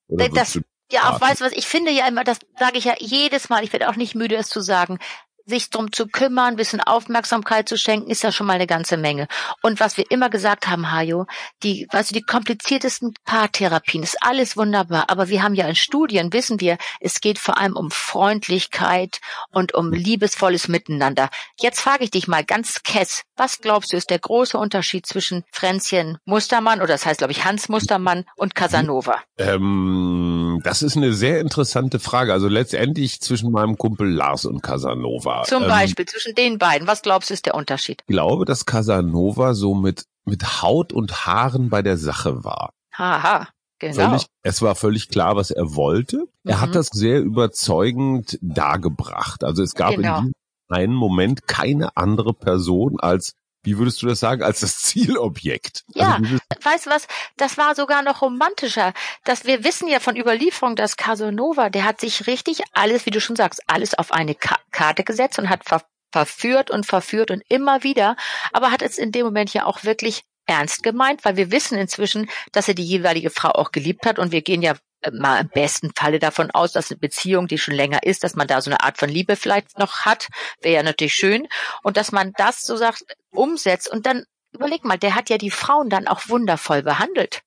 oder 0.07 0.30
das, 0.30 0.59
ja, 0.92 1.09
auch 1.09 1.21
weißt 1.21 1.42
du 1.42 1.45
was, 1.45 1.53
ich 1.53 1.68
finde 1.68 1.92
ja 1.92 2.07
immer, 2.07 2.24
das 2.24 2.39
sage 2.59 2.77
ich 2.77 2.86
ja 2.86 2.95
jedes 3.00 3.50
Mal, 3.50 3.63
ich 3.63 3.71
werde 3.74 3.89
auch 3.89 3.95
nicht 3.95 4.13
müde, 4.13 4.36
es 4.36 4.50
zu 4.50 4.62
sagen, 4.62 5.00
sich 5.45 5.69
drum 5.69 5.91
zu 5.91 6.07
kümmern, 6.07 6.55
bisschen 6.55 6.81
Aufmerksamkeit 6.81 7.67
zu 7.67 7.77
schenken, 7.77 8.09
ist 8.09 8.23
ja 8.23 8.31
schon 8.31 8.47
mal 8.47 8.53
eine 8.53 8.67
ganze 8.67 8.97
Menge. 8.97 9.27
Und 9.61 9.79
was 9.79 9.97
wir 9.97 10.09
immer 10.09 10.29
gesagt 10.29 10.67
haben, 10.67 10.91
Hajo, 10.91 11.25
die, 11.63 11.88
du, 11.91 11.99
die 12.11 12.21
kompliziertesten 12.21 13.13
Paartherapien, 13.25 14.03
ist 14.03 14.17
alles 14.21 14.57
wunderbar. 14.57 15.05
Aber 15.09 15.29
wir 15.29 15.43
haben 15.43 15.55
ja 15.55 15.67
in 15.67 15.75
Studien, 15.75 16.33
wissen 16.33 16.59
wir, 16.59 16.77
es 16.99 17.21
geht 17.21 17.39
vor 17.39 17.57
allem 17.57 17.75
um 17.75 17.91
Freundlichkeit 17.91 19.19
und 19.51 19.73
um 19.73 19.91
liebesvolles 19.91 20.67
Miteinander. 20.67 21.29
Jetzt 21.59 21.81
frage 21.81 22.03
ich 22.03 22.11
dich 22.11 22.27
mal 22.27 22.43
ganz 22.43 22.83
kess, 22.83 23.23
was 23.35 23.59
glaubst 23.59 23.93
du 23.93 23.97
ist 23.97 24.09
der 24.09 24.19
große 24.19 24.57
Unterschied 24.57 25.05
zwischen 25.05 25.43
Fränzchen 25.51 26.17
Mustermann, 26.25 26.79
oder 26.79 26.89
das 26.89 27.05
heißt, 27.05 27.19
glaube 27.19 27.31
ich, 27.31 27.45
Hans 27.45 27.69
Mustermann 27.69 28.25
und 28.35 28.55
Casanova? 28.55 29.15
Ähm, 29.38 30.59
das 30.63 30.81
ist 30.81 30.97
eine 30.97 31.13
sehr 31.13 31.39
interessante 31.39 31.99
Frage. 31.99 32.33
Also 32.33 32.47
letztendlich 32.47 33.21
zwischen 33.21 33.51
meinem 33.51 33.77
Kumpel 33.77 34.09
Lars 34.09 34.45
und 34.45 34.61
Casanova. 34.61 35.31
Zum 35.45 35.63
ähm, 35.63 35.69
Beispiel 35.69 36.06
zwischen 36.06 36.36
den 36.36 36.57
beiden. 36.57 36.88
Was 36.88 37.01
glaubst 37.01 37.30
du 37.30 37.33
ist 37.33 37.45
der 37.45 37.56
Unterschied? 37.56 38.01
Ich 38.01 38.13
glaube, 38.13 38.45
dass 38.45 38.66
Casanova 38.66 39.54
so 39.54 39.74
mit, 39.74 40.06
mit 40.25 40.62
Haut 40.62 40.94
und 40.94 41.25
Haaren 41.25 41.69
bei 41.69 41.81
der 41.81 41.98
Sache 41.98 42.44
war. 42.44 42.74
Haha. 42.94 43.48
Genau. 43.80 44.10
Völlig, 44.10 44.28
es 44.44 44.62
war 44.62 44.75
völlig 44.75 45.10
klar, 45.10 45.36
was 45.36 45.50
er 45.50 45.75
wollte. 45.75 46.28
Er 46.44 46.57
mhm. 46.57 46.62
hat 46.62 46.75
das 46.75 46.88
sehr 46.88 47.19
überzeugend 47.22 48.38
dargebracht. 48.42 49.44
Also 49.44 49.63
es 49.63 49.74
gab 49.74 49.95
genau. 49.95 50.18
in 50.19 50.24
diesem 50.25 50.33
einen 50.69 50.94
Moment 50.94 51.48
keine 51.48 51.98
andere 51.98 52.34
Person 52.34 53.00
als 53.00 53.34
wie 53.63 53.78
würdest 53.78 54.02
du 54.02 54.08
das 54.08 54.19
sagen, 54.19 54.44
als 54.44 54.62
das 54.62 54.80
Zielobjekt? 54.80 55.84
Also 55.96 56.00
ja, 56.00 56.16
also 56.16 56.38
weißt 56.63 56.86
du 56.86 56.90
was, 56.90 57.08
das 57.38 57.58
war 57.58 57.75
sogar 57.75 58.02
noch 58.02 58.22
romantischer. 58.22 58.94
Dass 59.24 59.46
wir 59.46 59.63
wissen 59.63 59.88
ja 59.88 60.00
von 60.00 60.16
Überlieferung, 60.16 60.75
dass 60.75 60.98
Casanova, 60.98 61.69
der 61.69 61.86
hat 61.86 62.02
sich 62.02 62.28
richtig 62.28 62.62
alles, 62.74 63.06
wie 63.06 63.12
du 63.12 63.22
schon 63.22 63.36
sagst, 63.36 63.62
alles 63.68 63.94
auf 63.94 64.12
eine 64.12 64.36
Ka 64.36 64.58
Karte 64.72 65.04
gesetzt 65.04 65.40
und 65.40 65.50
hat 65.50 65.66
ver 65.66 65.84
verführt 66.13 66.69
und 66.69 66.86
verführt 66.86 67.31
und 67.31 67.42
immer 67.48 67.84
wieder, 67.84 68.18
aber 68.52 68.72
hat 68.72 68.81
es 68.81 68.98
in 68.98 69.13
dem 69.13 69.24
Moment 69.24 69.54
ja 69.54 69.66
auch 69.66 69.86
wirklich 69.86 70.24
ernst 70.46 70.84
gemeint, 70.84 71.24
weil 71.24 71.38
wir 71.38 71.52
wissen 71.52 71.78
inzwischen, 71.78 72.30
dass 72.52 72.68
er 72.68 72.74
die 72.74 72.84
jeweilige 72.84 73.30
Frau 73.30 73.52
auch 73.52 73.72
geliebt 73.72 74.06
hat 74.06 74.19
und 74.19 74.34
wir 74.34 74.42
gehen 74.42 74.62
ja 74.62 74.74
mal 75.13 75.42
im 75.42 75.50
besten 75.50 75.92
Falle 75.96 76.19
davon 76.19 76.52
aus, 76.52 76.74
dass 76.74 76.92
eine 76.92 77.00
Beziehung, 77.00 77.48
die 77.48 77.58
schon 77.58 77.74
länger 77.74 78.04
ist, 78.04 78.24
dass 78.24 78.36
man 78.36 78.48
da 78.48 78.62
so 78.62 78.69
eine 78.69 78.81
Art 78.81 78.98
von 78.98 79.10
Liebe 79.10 79.36
vielleicht 79.36 79.80
noch 79.80 80.02
hat, 80.02 80.28
wäre 80.62 80.75
ja 80.75 80.84
natürlich 80.84 81.16
schön. 81.16 81.48
Und 81.81 81.98
dass 81.98 82.12
man 82.12 82.34
das 82.38 82.62
so 82.62 82.75
sagt, 82.75 83.04
umsetzt 83.31 83.89
und 83.89 84.06
dann 84.06 84.25
überleg 84.54 84.83
mal, 84.83 84.98
der 84.98 85.16
hat 85.16 85.30
ja 85.30 85.38
die 85.38 85.51
Frauen 85.51 85.89
dann 85.89 86.07
auch 86.07 86.30
wundervoll 86.30 86.83
behandelt. 86.83 87.42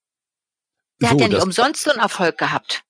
Der 1.00 1.10
so, 1.10 1.14
hat 1.14 1.20
ja 1.20 1.28
nicht 1.28 1.42
umsonst 1.42 1.82
so 1.82 1.90
einen 1.90 2.00
Erfolg 2.00 2.38
gehabt. 2.38 2.84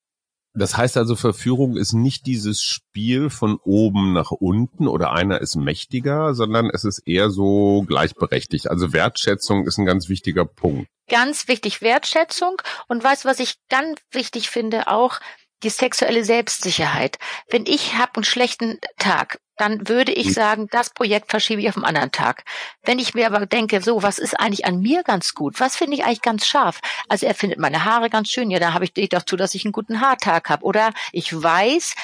Das 0.57 0.77
heißt 0.77 0.97
also, 0.97 1.17
Verführung 1.17 1.77
ist 1.77 1.95
nicht 1.95 2.27
dieses 2.27 2.63
Spiel 2.63 3.29
von 3.29 3.59
oben 3.65 4.13
nach 4.13 4.31
unten 4.31 4.87
oder 4.87 5.13
einer 5.13 5.41
ist 5.41 5.57
mächtiger, 5.57 6.33
sondern 6.33 6.71
es 6.73 6.85
ist 6.85 7.01
eher 7.07 7.31
so 7.31 7.85
gleichberechtigt. 7.89 8.71
Also 8.71 8.93
Wertschätzung 8.93 9.67
ist 9.67 9.79
ein 9.79 9.85
ganz 9.85 10.09
wichtiger 10.09 10.45
Punkt. 10.45 10.87
Ganz 11.09 11.49
wichtig 11.49 11.83
Wertschätzung. 11.83 12.63
Und 12.87 13.03
weißt 13.03 13.25
du, 13.25 13.29
was 13.29 13.41
ich 13.41 13.57
ganz 13.69 14.01
wichtig 14.13 14.49
finde 14.49 14.87
auch? 14.87 15.19
Die 15.63 15.71
sexuelle 15.71 16.25
Selbstsicherheit. 16.25 17.19
Wenn 17.49 17.65
ich 17.67 17.95
habe 17.95 18.17
einen 18.17 18.25
schlechten 18.25 18.79
Tag, 18.99 19.39
dann 19.57 19.89
würde 19.89 20.13
ich 20.13 20.27
hm. 20.27 20.33
sagen, 20.33 20.69
das 20.71 20.91
Projekt 20.91 21.31
verschiebe 21.31 21.61
ich 21.61 21.69
auf 21.69 21.77
einen 21.77 21.85
anderen 21.85 22.13
Tag. 22.13 22.45
Wenn 22.83 22.99
ich 22.99 23.15
mir 23.15 23.27
aber 23.27 23.47
denke, 23.47 23.81
so, 23.81 24.03
was 24.03 24.19
ist 24.19 24.39
eigentlich 24.39 24.67
an 24.67 24.81
mir 24.81 25.03
ganz 25.05 25.35
gut? 25.35 25.61
Was 25.61 25.77
finde 25.77 25.97
ich 25.97 26.05
eigentlich 26.05 26.23
ganz 26.23 26.47
scharf? 26.47 26.81
Also 27.09 27.27
er 27.27 27.35
findet 27.35 27.59
meine 27.59 27.85
Haare 27.85 28.11
ganz 28.11 28.29
schön, 28.31 28.51
ja, 28.51 28.59
da 28.59 28.73
habe 28.73 28.85
ich 28.85 29.09
doch 29.09 29.23
zu, 29.23 29.37
dass 29.37 29.55
ich 29.55 29.65
einen 29.65 29.73
guten 29.73 30.01
Haartag 30.01 30.51
habe. 30.51 30.65
Oder 30.65 30.93
ich 31.13 31.33
weiß, 31.33 31.95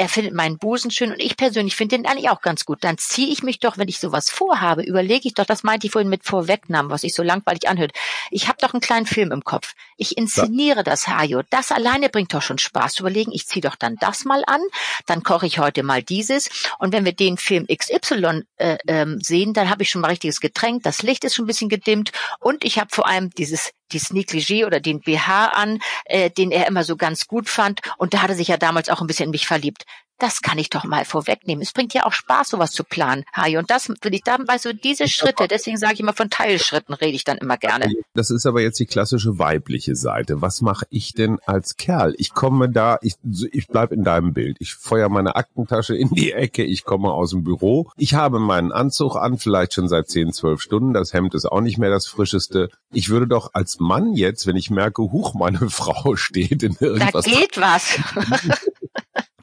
er 0.00 0.08
findet 0.08 0.32
meinen 0.32 0.56
Busen 0.56 0.90
schön 0.90 1.12
und 1.12 1.20
ich 1.20 1.36
persönlich 1.36 1.76
finde 1.76 1.98
den 1.98 2.06
eigentlich 2.06 2.30
auch 2.30 2.40
ganz 2.40 2.64
gut. 2.64 2.82
Dann 2.84 2.96
ziehe 2.96 3.30
ich 3.30 3.42
mich 3.42 3.58
doch, 3.58 3.76
wenn 3.76 3.86
ich 3.86 4.00
sowas 4.00 4.30
vorhabe, 4.30 4.82
überlege 4.82 5.28
ich 5.28 5.34
doch, 5.34 5.44
das 5.44 5.62
meinte 5.62 5.86
ich 5.86 5.92
vorhin 5.92 6.08
mit 6.08 6.24
Vorwegnahmen, 6.24 6.90
was 6.90 7.02
sich 7.02 7.14
so 7.14 7.22
langweilig 7.22 7.68
anhört. 7.68 7.92
Ich 8.30 8.48
habe 8.48 8.56
doch 8.62 8.72
einen 8.72 8.80
kleinen 8.80 9.04
Film 9.04 9.30
im 9.30 9.44
Kopf. 9.44 9.74
Ich 9.98 10.16
inszeniere 10.16 10.78
ja. 10.78 10.82
das 10.84 11.06
Hajo. 11.06 11.42
Das 11.50 11.70
alleine 11.70 12.08
bringt 12.08 12.32
doch 12.32 12.40
schon 12.40 12.56
Spaß 12.56 12.94
zu 12.94 13.02
überlegen. 13.02 13.30
Ich 13.34 13.46
ziehe 13.46 13.60
doch 13.60 13.76
dann 13.76 13.96
das 13.96 14.24
mal 14.24 14.42
an, 14.46 14.62
dann 15.04 15.22
koche 15.22 15.46
ich 15.46 15.58
heute 15.58 15.82
mal 15.82 16.02
dieses. 16.02 16.48
Und 16.78 16.94
wenn 16.94 17.04
wir 17.04 17.12
den 17.12 17.36
Film 17.36 17.66
XY 17.66 18.44
äh, 18.56 18.78
ähm, 18.88 19.20
sehen, 19.20 19.52
dann 19.52 19.68
habe 19.68 19.82
ich 19.82 19.90
schon 19.90 20.00
mal 20.00 20.08
richtiges 20.08 20.40
Getränk. 20.40 20.82
Das 20.82 21.02
Licht 21.02 21.24
ist 21.24 21.34
schon 21.34 21.44
ein 21.44 21.48
bisschen 21.48 21.68
gedimmt 21.68 22.12
und 22.38 22.64
ich 22.64 22.78
habe 22.78 22.88
vor 22.90 23.06
allem 23.06 23.28
dieses 23.34 23.72
dieses 23.92 24.10
Negligé 24.10 24.66
oder 24.66 24.80
den 24.80 25.00
BH 25.00 25.48
an, 25.48 25.78
äh, 26.04 26.30
den 26.30 26.50
er 26.50 26.66
immer 26.66 26.84
so 26.84 26.96
ganz 26.96 27.26
gut 27.26 27.48
fand. 27.48 27.80
Und 27.98 28.14
da 28.14 28.22
hat 28.22 28.30
er 28.30 28.36
sich 28.36 28.48
ja 28.48 28.56
damals 28.56 28.88
auch 28.88 29.00
ein 29.00 29.06
bisschen 29.06 29.26
in 29.26 29.30
mich 29.30 29.46
verliebt 29.46 29.84
das 30.20 30.42
kann 30.42 30.58
ich 30.58 30.70
doch 30.70 30.84
mal 30.84 31.04
vorwegnehmen. 31.04 31.62
Es 31.62 31.72
bringt 31.72 31.94
ja 31.94 32.04
auch 32.04 32.12
Spaß, 32.12 32.50
sowas 32.50 32.72
zu 32.72 32.84
planen, 32.84 33.24
Hajo. 33.34 33.58
Und 33.58 33.70
das 33.70 33.88
will 33.88 34.14
ich 34.14 34.22
da, 34.22 34.38
weißt 34.38 34.66
du, 34.66 34.74
diese 34.74 35.08
Schritte, 35.08 35.48
deswegen 35.48 35.76
sage 35.76 35.94
ich 35.94 36.00
immer 36.00 36.12
von 36.12 36.30
Teilschritten, 36.30 36.94
rede 36.94 37.16
ich 37.16 37.24
dann 37.24 37.38
immer 37.38 37.56
gerne. 37.56 37.90
Das 38.14 38.30
ist 38.30 38.46
aber 38.46 38.60
jetzt 38.60 38.78
die 38.78 38.86
klassische 38.86 39.38
weibliche 39.38 39.96
Seite. 39.96 40.42
Was 40.42 40.60
mache 40.60 40.86
ich 40.90 41.14
denn 41.14 41.38
als 41.46 41.76
Kerl? 41.76 42.14
Ich 42.18 42.34
komme 42.34 42.68
da, 42.68 42.98
ich, 43.02 43.14
ich 43.52 43.66
bleib 43.66 43.92
in 43.92 44.04
deinem 44.04 44.32
Bild. 44.32 44.56
Ich 44.60 44.74
feuer 44.74 45.08
meine 45.08 45.36
Aktentasche 45.36 45.96
in 45.96 46.10
die 46.10 46.32
Ecke, 46.32 46.64
ich 46.64 46.84
komme 46.84 47.12
aus 47.12 47.30
dem 47.30 47.44
Büro. 47.44 47.90
Ich 47.96 48.14
habe 48.14 48.38
meinen 48.38 48.72
Anzug 48.72 49.16
an, 49.16 49.38
vielleicht 49.38 49.74
schon 49.74 49.88
seit 49.88 50.08
10, 50.08 50.32
12 50.32 50.60
Stunden. 50.60 50.92
Das 50.92 51.12
Hemd 51.12 51.34
ist 51.34 51.46
auch 51.46 51.60
nicht 51.60 51.78
mehr 51.78 51.90
das 51.90 52.06
frischeste. 52.06 52.70
Ich 52.92 53.08
würde 53.08 53.26
doch 53.26 53.50
als 53.54 53.80
Mann 53.80 54.14
jetzt, 54.14 54.46
wenn 54.46 54.56
ich 54.56 54.70
merke, 54.70 55.02
huch, 55.02 55.34
meine 55.34 55.58
Frau 55.70 56.16
steht 56.16 56.62
in 56.62 56.76
irgendwas. 56.78 57.24
Da 57.24 57.30
geht 57.30 57.60
was. 57.60 57.98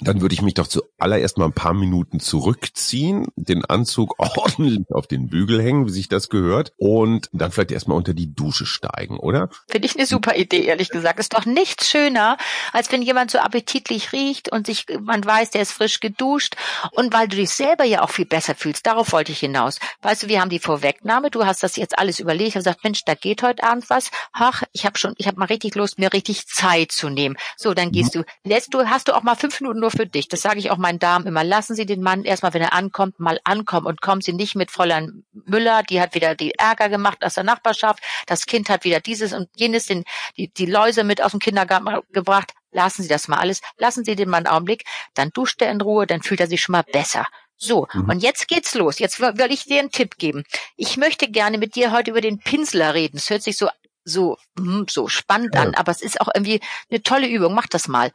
dann 0.02 0.22
würde 0.22 0.34
ich 0.34 0.42
mich 0.42 0.54
doch 0.54 0.68
zuallererst 0.68 1.38
mal 1.38 1.46
ein 1.46 1.54
paar 1.54 1.74
Minuten 1.74 2.20
zurückziehen, 2.20 3.28
den 3.36 3.66
Anzug 3.66 4.16
ordentlich 4.20 4.80
auf 4.92 5.08
den 5.08 5.30
Bügel 5.30 5.62
hängen, 5.62 5.88
wie 5.88 5.92
sich 5.92 6.10
das 6.10 6.30
gehört, 6.30 6.74
und 6.78 7.30
dann 7.34 7.52
vielleicht 7.52 7.72
erstmal 7.72 7.98
unter 7.98 8.14
die 8.14 8.34
Dusche 8.34 8.66
steigen, 8.66 9.18
oder? 9.20 9.50
Finde 9.70 9.88
ich 9.88 9.96
eine 9.96 10.06
super 10.06 10.36
Idee, 10.36 10.66
ehrlich 10.66 10.90
gesagt. 10.90 11.20
Ist 11.20 11.34
doch 11.34 11.46
nichts 11.46 11.90
schöner, 11.90 12.38
als 12.74 12.92
wenn 12.92 13.02
jemand 13.02 13.32
so 13.32 13.40
appetitlich 13.40 14.14
riecht 14.14 14.52
und 14.52 14.68
sich, 14.68 14.86
man 15.02 15.24
weiß, 15.24 15.52
der 15.52 15.62
ist 15.62 15.72
frisch 15.72 16.00
geduscht 16.00 16.56
und 16.92 17.14
weil 17.14 17.28
du 17.28 17.36
dich 17.36 17.52
selber 17.52 17.84
ja 17.84 18.04
auch 18.04 18.10
viel 18.10 18.26
besser 18.26 18.56
fühlst. 18.56 18.86
Darauf 18.86 19.12
wollte 19.12 19.32
ich 19.32 19.40
hinaus. 19.40 19.80
Weißt 20.02 20.24
du, 20.24 20.28
wir 20.28 20.42
haben 20.42 20.50
die 20.50 20.60
Vorwegnahme, 20.60 21.32
du 21.32 21.46
hast 21.46 21.64
das 21.64 21.76
jetzt 21.76 21.98
alles 21.98 22.20
überlegt 22.20 22.56
und 22.56 22.60
gesagt, 22.60 22.84
Mensch, 22.84 23.04
da 23.06 23.16
geht 23.16 23.44
heute 23.44 23.64
Abend 23.64 23.90
was. 23.90 24.12
Ach, 24.34 24.64
ich 24.74 24.86
habe 24.86 24.98
schon, 24.98 25.14
ich 25.18 25.28
habe 25.28 25.40
mal 25.40 25.46
richtig 25.46 25.76
Lust, 25.76 26.00
mir 26.00 26.14
richtig 26.14 26.48
Zeit 26.48 26.92
zu 26.92 27.10
nehmen. 27.10 27.38
So, 27.56 27.74
dann 27.74 27.92
gehst 27.92 28.16
mhm. 28.16 28.24
du, 28.44 28.50
lässt 28.50 28.74
du, 28.74 28.86
hast 28.86 29.08
du 29.08 29.14
auch 29.14 29.24
mal 29.24 29.36
fünf 29.36 29.60
Minuten 29.62 29.80
nur 29.88 29.92
für 29.92 30.06
dich. 30.06 30.28
Das 30.28 30.42
sage 30.42 30.60
ich 30.60 30.70
auch 30.70 30.78
meinen 30.78 31.00
Damen 31.00 31.28
immer. 31.28 31.46
Lassen 31.46 31.76
Sie 31.76 31.86
den 31.86 32.02
Mann 32.02 32.26
erstmal, 32.26 32.54
wenn 32.54 32.62
er 32.62 32.74
ankommt, 32.74 33.20
mal 33.22 33.40
ankommen 33.46 33.88
und 33.88 34.02
kommen 34.02 34.22
Sie 34.22 34.34
nicht 34.34 34.56
mit 34.56 34.70
Fräulein 34.70 35.24
Müller, 35.32 35.82
die 35.84 36.02
hat 36.02 36.14
wieder 36.14 36.36
die 36.36 36.54
Ärger 36.56 36.90
gemacht 36.90 37.24
aus 37.24 37.36
der 37.36 37.46
Nachbarschaft. 37.46 38.04
Das 38.26 38.46
Kind 38.46 38.70
hat 38.70 38.84
wieder 38.84 39.00
dieses 39.00 39.32
und 39.32 39.48
jenes, 39.56 39.86
den, 39.86 40.04
die, 40.36 40.50
die 40.50 40.66
Läuse 40.66 41.06
mit 41.06 41.22
aus 41.22 41.32
dem 41.32 41.40
Kindergarten 41.40 41.88
gebracht. 42.12 42.54
Lassen 42.72 43.02
Sie 43.02 43.08
das 43.08 43.30
mal 43.30 43.38
alles. 43.38 43.62
Lassen 43.78 44.04
Sie 44.04 44.18
den 44.18 44.30
Mann 44.30 44.46
einen 44.46 44.56
Augenblick. 44.56 44.84
Dann 45.14 45.30
duscht 45.30 45.62
er 45.62 45.72
in 45.72 45.80
Ruhe, 45.80 46.06
dann 46.06 46.22
fühlt 46.22 46.42
er 46.42 46.48
sich 46.48 46.62
schon 46.62 46.74
mal 46.74 46.84
besser. 46.84 47.26
So, 47.56 47.88
mhm. 47.94 48.10
und 48.10 48.20
jetzt 48.22 48.50
geht's 48.50 48.76
los. 48.76 49.00
Jetzt 49.00 49.22
will 49.22 49.52
ich 49.52 49.64
dir 49.64 49.80
einen 49.80 49.90
Tipp 49.90 50.18
geben. 50.18 50.44
Ich 50.76 50.98
möchte 50.98 51.30
gerne 51.30 51.58
mit 51.58 51.76
dir 51.76 51.94
heute 51.94 52.12
über 52.12 52.22
den 52.22 52.40
Pinsler 52.40 52.94
reden. 52.94 53.18
Es 53.18 53.30
hört 53.30 53.42
sich 53.42 53.58
so 53.58 53.70
so 54.08 54.38
hm, 54.58 54.86
so 54.90 55.08
spannend 55.08 55.56
an, 55.56 55.76
aber 55.76 55.92
es 55.92 56.02
ist 56.02 56.22
auch 56.22 56.30
irgendwie 56.34 56.62
eine 56.90 57.04
tolle 57.04 57.28
Übung. 57.28 57.54
Mach 57.54 57.68
das 57.68 57.88
mal. 57.88 58.12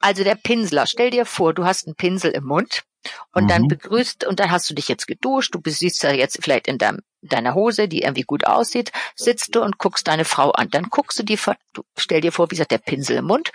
Also 0.00 0.24
der 0.24 0.34
Pinsler. 0.34 0.86
Stell 0.86 1.10
dir 1.10 1.26
vor, 1.26 1.54
du 1.54 1.64
hast 1.64 1.86
einen 1.86 1.96
Pinsel 1.96 2.32
im 2.32 2.44
Mund 2.44 2.84
und 3.32 3.44
mhm. 3.44 3.48
dann 3.48 3.68
begrüßt 3.68 4.24
und 4.24 4.40
dann 4.40 4.50
hast 4.50 4.68
du 4.70 4.74
dich 4.74 4.88
jetzt 4.88 5.06
geduscht. 5.06 5.54
Du 5.54 5.60
siehst 5.64 6.02
ja 6.02 6.12
jetzt 6.12 6.38
vielleicht 6.42 6.68
in 6.68 6.78
deinem, 6.78 7.00
deiner 7.22 7.54
Hose, 7.54 7.88
die 7.88 8.02
irgendwie 8.02 8.22
gut 8.22 8.46
aussieht, 8.46 8.92
sitzt 9.14 9.54
du 9.54 9.62
und 9.62 9.78
guckst 9.78 10.08
deine 10.08 10.24
Frau 10.24 10.50
an. 10.50 10.68
Dann 10.70 10.84
guckst 10.84 11.18
du 11.18 11.22
dir, 11.22 11.38
du 11.72 11.82
stell 11.96 12.20
dir 12.20 12.32
vor, 12.32 12.50
wie 12.50 12.56
gesagt, 12.56 12.72
der 12.72 12.78
Pinsel 12.78 13.16
im 13.16 13.26
Mund. 13.26 13.52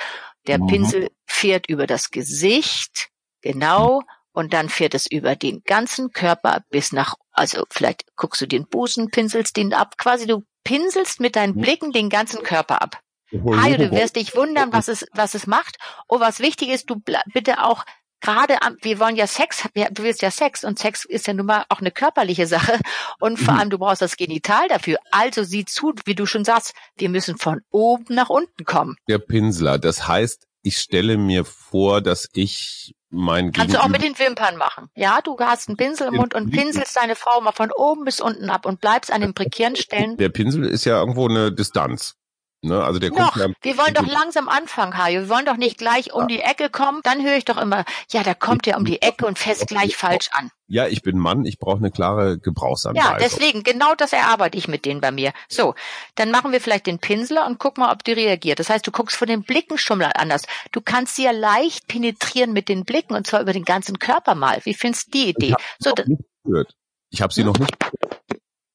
Der 0.48 0.60
mhm. 0.60 0.68
Pinsel 0.68 1.10
fährt 1.26 1.68
über 1.68 1.88
das 1.88 2.12
Gesicht, 2.12 3.10
genau, 3.42 4.02
und 4.34 4.54
dann 4.54 4.70
fährt 4.70 4.94
es 4.94 5.10
über 5.10 5.36
den 5.36 5.64
ganzen 5.64 6.12
Körper 6.12 6.64
bis 6.70 6.92
nach, 6.92 7.16
also 7.32 7.64
vielleicht 7.70 8.16
guckst 8.16 8.42
du 8.42 8.46
den 8.46 8.68
Busen, 8.68 9.10
pinselst 9.10 9.58
den 9.58 9.74
ab, 9.74 9.98
quasi 9.98 10.28
du 10.28 10.44
pinselst 10.64 11.20
mit 11.20 11.36
deinen. 11.36 11.56
Blicken 11.56 11.92
den 11.92 12.10
ganzen 12.10 12.44
Körper 12.44 12.82
ab. 12.82 13.00
Hajo, 13.32 13.78
du 13.78 13.92
wirst 13.92 14.18
dich 14.18 14.36
wundern, 14.36 14.74
was 14.74 14.88
es, 14.88 15.06
was 15.14 15.36
es 15.36 15.48
macht. 15.48 15.78
Und 16.08 16.20
was 16.20 16.40
wichtig 16.40 16.70
ist, 16.70 16.90
du 16.90 17.02
bitte 17.34 17.64
auch 17.64 17.86
gerade, 18.20 18.58
wir 18.82 19.00
wollen 19.00 19.16
ja 19.16 19.26
Sex, 19.26 19.64
du 19.74 20.04
willst 20.04 20.22
ja 20.22 20.30
Sex 20.30 20.64
und 20.64 20.78
Sex 20.78 21.06
ist 21.06 21.28
ja 21.28 21.34
nun 21.34 21.48
mal 21.48 21.66
auch 21.70 21.80
eine 21.80 21.92
körperliche 21.92 22.46
Sache 22.46 22.80
und 23.20 23.38
vor 23.38 23.54
mhm. 23.54 23.60
allem 23.60 23.70
du 23.72 23.80
brauchst 23.80 24.02
das 24.02 24.18
Genital 24.18 24.68
dafür. 24.68 24.98
Also 25.12 25.44
sieh 25.44 25.66
zu, 25.66 25.94
wie 26.06 26.14
du 26.14 26.26
schon 26.26 26.46
sagst, 26.46 26.74
wir 26.98 27.10
müssen 27.10 27.38
von 27.38 27.62
oben 27.72 28.14
nach 28.14 28.30
unten 28.30 28.66
kommen. 28.66 28.96
Der 29.08 29.20
Pinsler, 29.20 29.80
das 29.80 30.08
heißt, 30.08 30.46
ich 30.62 30.78
stelle 30.78 31.18
mir 31.18 31.46
vor, 31.46 32.02
dass 32.02 32.30
ich 32.34 32.94
mein 33.12 33.52
Kannst 33.52 33.76
du 33.76 33.82
auch 33.82 33.90
mit 33.90 34.02
den 34.02 34.18
Wimpern 34.18 34.58
machen. 34.58 34.90
Ja, 34.96 35.20
du 35.22 35.38
hast 35.40 35.68
einen 35.68 35.78
Pinsel 35.78 36.08
im 36.08 36.16
Mund 36.16 36.34
und 36.34 36.52
pinselst 36.52 36.96
deine 36.96 37.16
Frau 37.16 37.42
mal 37.42 37.52
von 37.52 37.72
oben 37.72 38.06
bis 38.06 38.22
unten 38.22 38.50
ab 38.50 38.66
und 38.66 38.82
bleibst 38.82 39.12
an 39.12 39.22
den 39.22 39.34
prekären 39.34 39.76
Stellen. 39.76 40.18
Der 40.18 40.30
Pinsel 40.30 40.66
ist 40.66 40.86
ja 40.86 41.00
irgendwo 41.00 41.28
eine 41.28 41.52
Distanz. 41.52 42.16
Ne? 42.64 42.84
Also 42.84 43.00
der 43.00 43.10
noch, 43.10 43.36
ja, 43.38 43.48
wir 43.64 43.78
wollen 43.78 43.96
doch 43.96 44.06
langsam 44.06 44.48
anfangen, 44.48 44.96
Hajo. 44.96 45.22
Wir 45.22 45.30
wollen 45.30 45.46
doch 45.46 45.58
nicht 45.58 45.80
gleich 45.80 46.14
um 46.14 46.28
die 46.28 46.42
Ecke 46.42 46.70
kommen. 46.70 47.00
Dann 47.04 47.24
höre 47.24 47.36
ich 47.36 47.46
doch 47.46 47.58
immer, 47.58 47.86
ja, 48.12 48.22
da 48.22 48.36
kommt 48.36 48.68
er 48.68 48.78
um 48.78 48.86
die 48.86 49.02
Ecke 49.02 49.26
und 49.26 49.40
fässt 49.40 49.68
gleich 49.68 49.98
falsch 49.98 50.30
an. 50.32 50.52
Ja, 50.68 50.86
ich 50.88 51.02
bin 51.02 51.18
Mann, 51.18 51.44
ich 51.44 51.58
brauche 51.58 51.80
eine 51.80 51.90
klare 51.90 52.38
Gebrauchsanweisung. 52.38 53.12
Ja, 53.12 53.18
deswegen, 53.18 53.64
genau 53.64 53.96
das 53.96 54.14
erarbeite 54.14 54.60
ich 54.60 54.68
mit 54.68 54.86
denen 54.86 55.02
bei 55.02 55.12
mir. 55.12 55.34
So, 55.50 55.74
dann 56.16 56.30
machen 56.30 56.52
wir 56.52 56.62
vielleicht 56.62 56.86
den 56.86 57.00
Pinsler 57.00 57.48
und 57.48 57.58
guck 57.58 57.80
mal, 57.80 57.92
ob 57.92 58.04
die 58.04 58.14
reagiert. 58.14 58.60
Das 58.60 58.70
heißt, 58.70 58.86
du 58.86 58.92
guckst 58.92 59.18
von 59.18 59.28
den 59.28 59.42
Blicken 59.42 59.80
schon 59.80 59.98
mal 59.98 60.12
anders. 60.16 60.44
Du 60.72 60.82
kannst 60.82 61.16
sie 61.16 61.24
ja 61.24 61.32
leicht 61.32 61.88
penetrieren 61.88 62.54
mit 62.54 62.70
den 62.70 62.86
Blicken 62.86 63.16
und 63.16 63.26
zwar 63.26 63.42
über 63.42 63.54
den 63.54 63.66
ganzen 63.66 63.98
Körper 63.98 64.36
mal. 64.36 64.62
Wie 64.66 64.76
findest 64.76 65.08
du 65.08 65.12
die 65.18 65.30
Idee? 65.30 65.56
Ich 65.80 65.88
habe 65.88 66.06
so, 66.46 66.64
ich 67.10 67.22
hab 67.22 67.34
sie 67.34 67.44
noch 67.44 67.58
nicht 67.58 67.76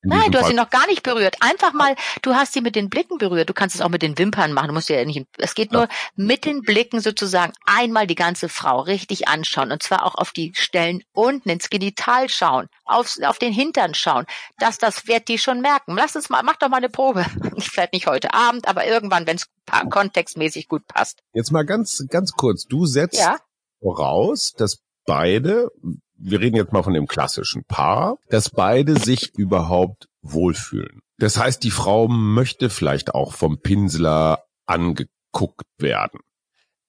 Nein, 0.07 0.31
du 0.31 0.39
hast 0.39 0.49
sie 0.49 0.55
noch 0.55 0.71
gar 0.71 0.87
nicht 0.87 1.03
berührt. 1.03 1.37
Einfach 1.41 1.73
mal, 1.73 1.97
du 2.23 2.35
hast 2.35 2.53
sie 2.53 2.61
mit 2.61 2.77
den 2.77 2.89
Blicken 2.89 3.19
berührt. 3.19 3.49
Du 3.49 3.55
kannst 3.55 3.75
es 3.75 3.81
auch 3.81 3.89
mit 3.89 4.03
den 4.03 4.19
Wimpern 4.19 4.53
machen. 4.53 4.69
Du 4.69 4.75
musst 4.75 4.89
ja 4.89 5.05
nicht, 5.05 5.27
es 5.39 5.55
geht 5.55 5.73
nur 5.73 5.89
mit 6.15 6.45
den 6.45 6.63
Blicken 6.63 7.01
sozusagen 7.01 7.53
einmal 7.67 8.07
die 8.07 8.15
ganze 8.15 8.49
Frau 8.49 8.81
richtig 8.81 9.29
anschauen. 9.29 9.73
Und 9.73 9.83
zwar 9.83 10.05
auch 10.05 10.15
auf 10.15 10.33
die 10.33 10.53
Stellen 10.55 11.03
unten 11.13 11.49
ins 11.49 11.71
Genital 11.71 12.29
schauen, 12.29 12.69
auf, 12.85 13.17
auf 13.23 13.39
den 13.39 13.53
Hintern 13.53 13.95
schauen. 13.95 14.27
Das, 14.59 14.79
das 14.79 15.07
wird 15.07 15.29
die 15.29 15.39
schon 15.39 15.61
merken. 15.61 15.97
Lass 15.97 16.17
uns 16.17 16.31
mal, 16.31 16.43
mach 16.43 16.57
doch 16.57 16.69
mal 16.69 16.79
eine 16.79 16.89
Probe. 16.89 17.27
Vielleicht 17.59 17.93
nicht 17.93 18.07
heute 18.07 18.33
Abend, 18.35 18.69
aber 18.69 18.87
irgendwann, 18.87 19.27
wenn 19.27 19.37
es 19.37 19.47
kontextmäßig 19.91 20.69
gut 20.69 20.87
passt. 20.87 21.21
Jetzt 21.33 21.51
mal 21.51 21.65
ganz, 21.65 22.05
ganz 22.09 22.33
kurz. 22.33 22.67
Du 22.67 22.87
setzt 22.87 23.19
ja? 23.19 23.37
voraus, 23.81 24.53
dass 24.57 24.79
beide 25.07 25.71
wir 26.19 26.41
reden 26.41 26.57
jetzt 26.57 26.73
mal 26.73 26.83
von 26.83 26.95
dem 26.95 27.07
klassischen 27.07 27.65
Paar, 27.65 28.19
dass 28.29 28.51
beide 28.51 28.99
sich 28.99 29.35
überhaupt 29.37 30.09
wohlfühlen. 30.23 31.01
Das 31.19 31.39
heißt, 31.39 31.63
die 31.63 31.71
Frau 31.71 32.09
möchte 32.09 32.71
vielleicht 32.71 33.15
auch 33.15 33.33
vom 33.33 33.59
Pinsler 33.61 34.45
angeguckt 34.67 35.67
werden. 35.79 36.21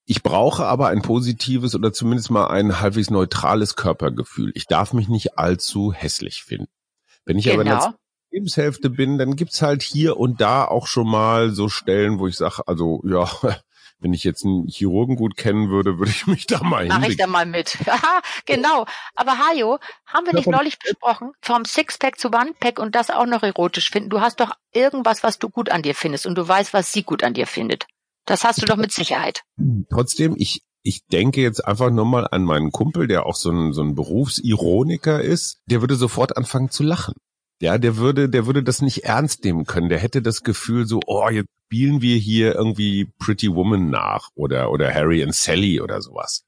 Ich 0.05 0.23
brauche 0.23 0.65
aber 0.65 0.87
ein 0.87 1.01
positives 1.01 1.75
oder 1.75 1.91
zumindest 1.91 2.31
mal 2.31 2.47
ein 2.47 2.79
halbwegs 2.79 3.09
neutrales 3.09 3.75
Körpergefühl. 3.75 4.51
Ich 4.55 4.65
darf 4.65 4.93
mich 4.93 5.09
nicht 5.09 5.37
allzu 5.37 5.91
hässlich 5.91 6.43
finden. 6.43 6.71
Wenn 7.25 7.37
ich 7.37 7.45
genau. 7.45 7.55
aber 7.55 7.63
in 7.63 7.67
der 7.69 7.79
genau. 7.79 7.97
Lebenshälfte 8.31 8.89
bin, 8.89 9.17
dann 9.17 9.35
gibt's 9.35 9.61
halt 9.61 9.81
hier 9.83 10.17
und 10.17 10.39
da 10.39 10.63
auch 10.63 10.87
schon 10.87 11.09
mal 11.09 11.51
so 11.51 11.67
Stellen, 11.67 12.19
wo 12.19 12.27
ich 12.27 12.37
sage, 12.37 12.61
also 12.67 13.01
ja, 13.05 13.29
wenn 13.99 14.13
ich 14.13 14.23
jetzt 14.23 14.45
einen 14.45 14.67
Chirurgen 14.67 15.15
gut 15.15 15.37
kennen 15.37 15.69
würde, 15.69 15.97
würde 15.97 16.11
ich 16.11 16.27
mich 16.27 16.45
da 16.45 16.63
mal 16.63 16.83
hin. 16.83 16.89
Mach 16.89 17.07
ich 17.07 17.17
da 17.17 17.27
mal 17.27 17.45
mit. 17.45 17.77
genau. 18.45 18.85
Aber 19.15 19.39
Hajo, 19.39 19.79
haben 20.05 20.25
wir 20.25 20.33
nicht 20.33 20.47
neulich 20.47 20.77
besprochen, 20.79 21.31
vom 21.41 21.65
Sixpack 21.65 22.19
zu 22.19 22.29
Onepack 22.29 22.79
und 22.79 22.95
das 22.95 23.09
auch 23.09 23.25
noch 23.25 23.43
erotisch 23.43 23.89
finden? 23.89 24.09
Du 24.09 24.21
hast 24.21 24.39
doch 24.39 24.51
irgendwas, 24.71 25.23
was 25.23 25.39
du 25.39 25.49
gut 25.49 25.69
an 25.69 25.81
dir 25.81 25.95
findest 25.95 26.25
und 26.25 26.35
du 26.35 26.47
weißt, 26.47 26.73
was 26.73 26.91
sie 26.91 27.03
gut 27.03 27.23
an 27.23 27.33
dir 27.33 27.47
findet. 27.47 27.87
Das 28.25 28.43
hast 28.43 28.61
du 28.61 28.65
doch 28.65 28.75
mit 28.75 28.91
Sicherheit. 28.91 29.43
Trotzdem, 29.89 30.35
ich, 30.37 30.61
ich 30.83 31.05
denke 31.07 31.41
jetzt 31.41 31.65
einfach 31.65 31.89
nur 31.89 32.05
mal 32.05 32.27
an 32.29 32.43
meinen 32.43 32.71
Kumpel, 32.71 33.07
der 33.07 33.25
auch 33.25 33.35
so 33.35 33.49
ein, 33.51 33.73
so 33.73 33.81
ein 33.81 33.95
Berufsironiker 33.95 35.21
ist. 35.21 35.61
Der 35.65 35.81
würde 35.81 35.95
sofort 35.95 36.37
anfangen 36.37 36.69
zu 36.69 36.83
lachen. 36.83 37.15
Ja, 37.59 37.77
der 37.77 37.97
würde, 37.97 38.29
der 38.29 38.45
würde 38.45 38.63
das 38.63 38.81
nicht 38.81 39.05
ernst 39.05 39.43
nehmen 39.43 39.65
können. 39.65 39.89
Der 39.89 39.99
hätte 39.99 40.21
das 40.21 40.43
Gefühl 40.43 40.85
so, 40.85 40.99
oh, 41.07 41.27
jetzt 41.29 41.49
spielen 41.65 42.01
wir 42.01 42.17
hier 42.17 42.55
irgendwie 42.55 43.11
Pretty 43.19 43.53
Woman 43.53 43.89
nach 43.89 44.29
oder, 44.35 44.71
oder 44.71 44.93
Harry 44.93 45.23
and 45.23 45.35
Sally 45.35 45.81
oder 45.81 46.01
sowas. 46.01 46.43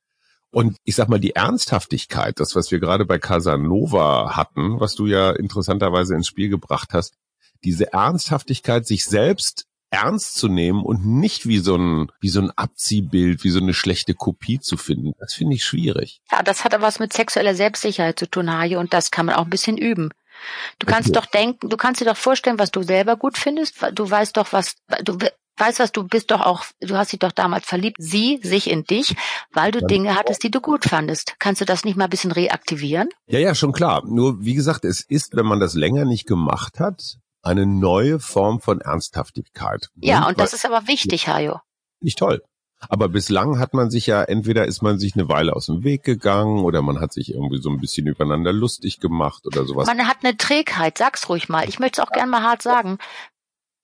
Und 0.51 0.78
ich 0.84 0.96
sag 0.96 1.10
mal, 1.10 1.20
die 1.20 1.36
Ernsthaftigkeit, 1.36 2.39
das, 2.39 2.56
was 2.56 2.72
wir 2.72 2.80
gerade 2.80 3.06
bei 3.06 3.20
Casanova 3.20 4.36
hatten, 4.36 4.80
was 4.80 4.96
du 4.96 5.08
ja 5.08 5.32
interessanterweise 5.32 6.16
ins 6.16 6.28
Spiel 6.28 6.50
gebracht 6.50 6.89
hast, 6.94 7.16
diese 7.63 7.92
Ernsthaftigkeit, 7.94 8.88
sich 8.88 9.06
selbst 9.06 9.66
ernst 9.92 10.36
zu 10.36 10.48
nehmen 10.48 10.84
und 10.84 11.06
nicht 11.06 11.48
wie 11.48 11.60
so 11.60 11.75
ein, 11.75 12.12
wie 12.22 12.30
so 12.30 12.39
ein 12.39 12.51
Abziehbild, 12.51 13.44
wie 13.44 13.50
so 13.50 13.60
eine 13.60 13.74
schlechte 13.74 14.13
Kopie 14.13 14.60
zu 14.60 14.78
finden, 14.78 15.13
das 15.20 15.34
finde 15.34 15.56
ich 15.56 15.66
schwierig. 15.66 16.22
Ja, 16.32 16.44
das 16.44 16.63
hat 16.63 16.74
aber 16.74 16.84
was 16.84 17.00
mit 17.00 17.12
sexueller 17.12 17.56
Selbstsicherheit 17.56 18.20
zu 18.20 18.30
tun, 18.30 18.51
Hajo, 18.51 18.80
und 18.80 18.94
das 18.94 19.12
kann 19.12 19.25
man 19.25 19.36
auch 19.36 19.46
ein 19.46 19.50
bisschen 19.50 19.78
üben. 19.78 20.12
Du 20.79 20.86
kannst 20.86 21.15
doch 21.15 21.25
denken, 21.25 21.69
du 21.69 21.77
kannst 21.77 22.01
dir 22.01 22.05
doch 22.05 22.17
vorstellen, 22.17 22.60
was 22.60 22.72
du 22.72 22.81
selber 22.84 23.15
gut 23.15 23.38
findest. 23.38 23.75
Du 23.93 24.10
weißt 24.10 24.38
doch, 24.38 24.53
was 24.53 24.75
du 25.03 25.17
weißt, 25.60 25.79
was 25.79 25.91
du 25.91 26.08
bist 26.08 26.31
doch 26.31 26.41
auch, 26.41 26.63
du 26.79 26.96
hast 26.96 27.12
dich 27.12 27.19
doch 27.19 27.31
damals 27.31 27.65
verliebt, 27.65 27.98
sie 28.00 28.39
sich 28.41 28.69
in 28.69 28.86
dich, 28.86 29.15
weil 29.51 29.72
du 29.72 29.86
Dinge 29.86 30.15
hattest, 30.15 30.43
die 30.43 30.51
du 30.51 30.62
gut 30.62 30.86
fandest. 30.86 31.36
Kannst 31.39 31.62
du 31.62 31.65
das 31.65 31.84
nicht 31.84 31.98
mal 31.98 32.05
ein 32.05 32.10
bisschen 32.10 32.31
reaktivieren? 32.31 33.10
Ja, 33.27 33.39
ja, 33.39 33.53
schon 33.53 33.74
klar. 33.74 34.03
Nur 34.05 34.43
wie 34.43 34.53
gesagt, 34.53 34.86
es 34.86 35.01
ist, 35.01 35.36
wenn 35.36 35.46
man 35.46 35.60
das 35.60 35.74
länger 35.74 36.05
nicht 36.05 36.25
gemacht 36.25 36.79
hat, 36.79 37.17
eine 37.41 37.65
neue 37.65 38.19
Form 38.19 38.60
von 38.60 38.81
Ernsthaftigkeit. 38.81 39.89
Ja, 39.96 40.19
und, 40.19 40.29
und 40.29 40.39
das 40.39 40.53
ist 40.53 40.65
aber 40.65 40.88
wichtig, 40.88 41.27
Hajo. 41.27 41.60
Nicht 42.01 42.17
toll. 42.17 42.41
Aber 42.88 43.09
bislang 43.09 43.59
hat 43.59 43.74
man 43.74 43.89
sich 43.89 44.07
ja, 44.07 44.24
entweder 44.24 44.65
ist 44.65 44.81
man 44.81 45.00
sich 45.00 45.15
eine 45.15 45.27
Weile 45.27 45.53
aus 45.53 45.65
dem 45.65 45.83
Weg 45.83 46.03
gegangen 46.03 46.63
oder 46.63 46.81
man 46.81 47.01
hat 47.01 47.12
sich 47.12 47.33
irgendwie 47.33 47.62
so 47.62 47.69
ein 47.69 47.79
bisschen 47.79 48.07
übereinander 48.07 48.53
lustig 48.53 49.00
gemacht 49.00 49.45
oder 49.45 49.65
sowas. 49.65 49.88
Man 49.88 50.07
hat 50.07 50.17
eine 50.24 50.38
Trägheit, 50.38 50.98
sag's 50.98 51.27
ruhig 51.27 51.50
mal. 51.50 51.67
Ich 51.67 51.79
möchte 51.79 52.01
es 52.01 52.07
auch 52.07 52.12
gern 52.12 52.29
mal 52.29 52.43
hart 52.43 52.62
sagen 52.62 52.98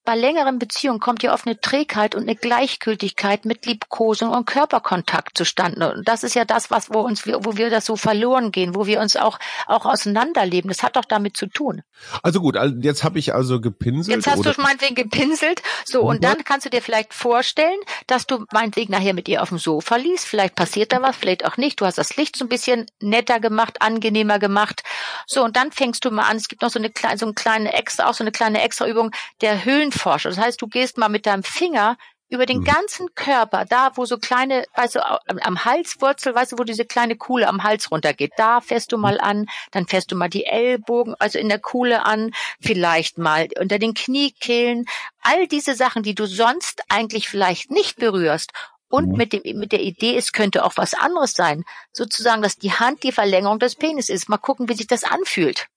bei 0.05 0.15
längeren 0.15 0.59
Beziehungen 0.59 0.99
kommt 0.99 1.23
ja 1.23 1.33
oft 1.33 1.47
eine 1.47 1.59
Trägheit 1.59 2.15
und 2.15 2.23
eine 2.23 2.35
Gleichgültigkeit 2.35 3.45
mit 3.45 3.65
Liebkosung 3.65 4.29
und 4.29 4.45
Körperkontakt 4.45 5.37
zustande. 5.37 5.93
Und 5.93 6.07
das 6.07 6.23
ist 6.23 6.35
ja 6.35 6.45
das, 6.45 6.71
was 6.71 6.93
wo 6.93 6.99
uns, 7.01 7.25
wo 7.25 7.57
wir 7.57 7.69
das 7.69 7.85
so 7.85 7.95
verloren 7.95 8.51
gehen, 8.51 8.75
wo 8.75 8.85
wir 8.85 8.99
uns 8.99 9.15
auch 9.15 9.39
auch 9.67 9.85
auseinanderleben. 9.85 10.69
Das 10.69 10.83
hat 10.83 10.95
doch 10.95 11.05
damit 11.05 11.35
zu 11.35 11.47
tun. 11.47 11.81
Also 12.21 12.39
gut, 12.39 12.57
jetzt 12.81 13.03
habe 13.03 13.19
ich 13.19 13.33
also 13.33 13.59
gepinselt. 13.59 14.15
Jetzt 14.15 14.27
hast 14.27 14.39
oder? 14.39 14.53
du 14.53 14.61
meinetwegen 14.61 14.95
gepinselt. 14.95 15.61
So 15.85 16.01
und, 16.01 16.15
und 16.15 16.23
dann 16.23 16.43
kannst 16.43 16.65
du 16.65 16.69
dir 16.69 16.81
vielleicht 16.81 17.13
vorstellen, 17.13 17.79
dass 18.07 18.27
du 18.27 18.45
meinetwegen 18.53 18.91
nachher 18.91 19.13
mit 19.13 19.27
ihr 19.27 19.41
auf 19.41 19.49
dem 19.49 19.57
Sofa 19.57 19.95
liest. 19.95 20.25
Vielleicht 20.25 20.55
passiert 20.55 20.91
da 20.91 21.01
was, 21.01 21.15
vielleicht 21.15 21.45
auch 21.45 21.57
nicht. 21.57 21.81
Du 21.81 21.85
hast 21.85 21.97
das 21.97 22.15
Licht 22.15 22.35
so 22.35 22.45
ein 22.45 22.49
bisschen 22.49 22.85
netter 23.01 23.39
gemacht, 23.39 23.81
angenehmer 23.81 24.37
gemacht. 24.37 24.83
So 25.25 25.43
und 25.43 25.57
dann 25.57 25.71
fängst 25.71 26.05
du 26.05 26.11
mal 26.11 26.29
an. 26.29 26.37
Es 26.37 26.47
gibt 26.47 26.61
noch 26.61 26.69
so 26.69 26.79
eine 26.79 26.91
kleine, 26.91 27.17
so 27.17 27.25
eine 27.25 27.33
kleine 27.33 27.73
extra, 27.73 28.07
auch 28.07 28.13
so 28.13 28.23
eine 28.23 28.31
kleine 28.31 28.61
Extraübung 28.61 29.11
der 29.41 29.65
Höhlen 29.65 29.91
Hirnforscher. 29.95 30.29
Das 30.29 30.37
heißt, 30.37 30.61
du 30.61 30.67
gehst 30.67 30.97
mal 30.97 31.09
mit 31.09 31.25
deinem 31.25 31.43
Finger 31.43 31.97
über 32.27 32.47
den 32.47 32.59
mhm. 32.59 32.65
ganzen 32.65 33.13
Körper, 33.13 33.65
da 33.65 33.91
wo 33.95 34.05
so 34.05 34.17
kleine, 34.17 34.65
weißt 34.75 34.95
du, 34.95 35.21
am 35.43 35.63
Halswurzel, 35.63 36.33
weißt 36.33 36.53
du, 36.53 36.57
wo 36.57 36.63
diese 36.63 36.83
kleine 36.83 37.15
Kuhle 37.15 37.47
am 37.47 37.61
Hals 37.63 37.91
runtergeht, 37.91 38.31
da 38.37 38.61
fährst 38.61 38.91
du 38.91 38.97
mal 38.97 39.19
an, 39.19 39.45
dann 39.71 39.85
fährst 39.85 40.11
du 40.11 40.15
mal 40.15 40.27
die 40.27 40.45
Ellbogen, 40.45 41.13
also 41.19 41.37
in 41.37 41.49
der 41.49 41.59
Kuhle 41.59 42.03
an, 42.03 42.31
vielleicht 42.59 43.19
mal 43.19 43.47
unter 43.59 43.77
den 43.77 43.93
Kniekehlen, 43.93 44.85
all 45.21 45.47
diese 45.47 45.75
Sachen, 45.75 46.01
die 46.01 46.15
du 46.15 46.25
sonst 46.25 46.81
eigentlich 46.89 47.29
vielleicht 47.29 47.69
nicht 47.69 47.97
berührst 47.97 48.51
Und 48.87 49.09
mhm. 49.09 49.17
mit, 49.17 49.33
dem, 49.33 49.59
mit 49.59 49.71
der 49.71 49.81
Idee, 49.81 50.17
es 50.17 50.31
könnte 50.31 50.65
auch 50.65 50.77
was 50.77 50.95
anderes 50.95 51.33
sein. 51.33 51.63
Sozusagen, 51.91 52.41
dass 52.41 52.55
die 52.55 52.73
Hand 52.73 53.03
die 53.03 53.11
Verlängerung 53.11 53.59
des 53.59 53.75
Penis 53.75 54.09
ist. 54.09 54.29
Mal 54.29 54.37
gucken, 54.37 54.67
wie 54.67 54.75
sich 54.75 54.87
das 54.87 55.03
anfühlt. 55.03 55.67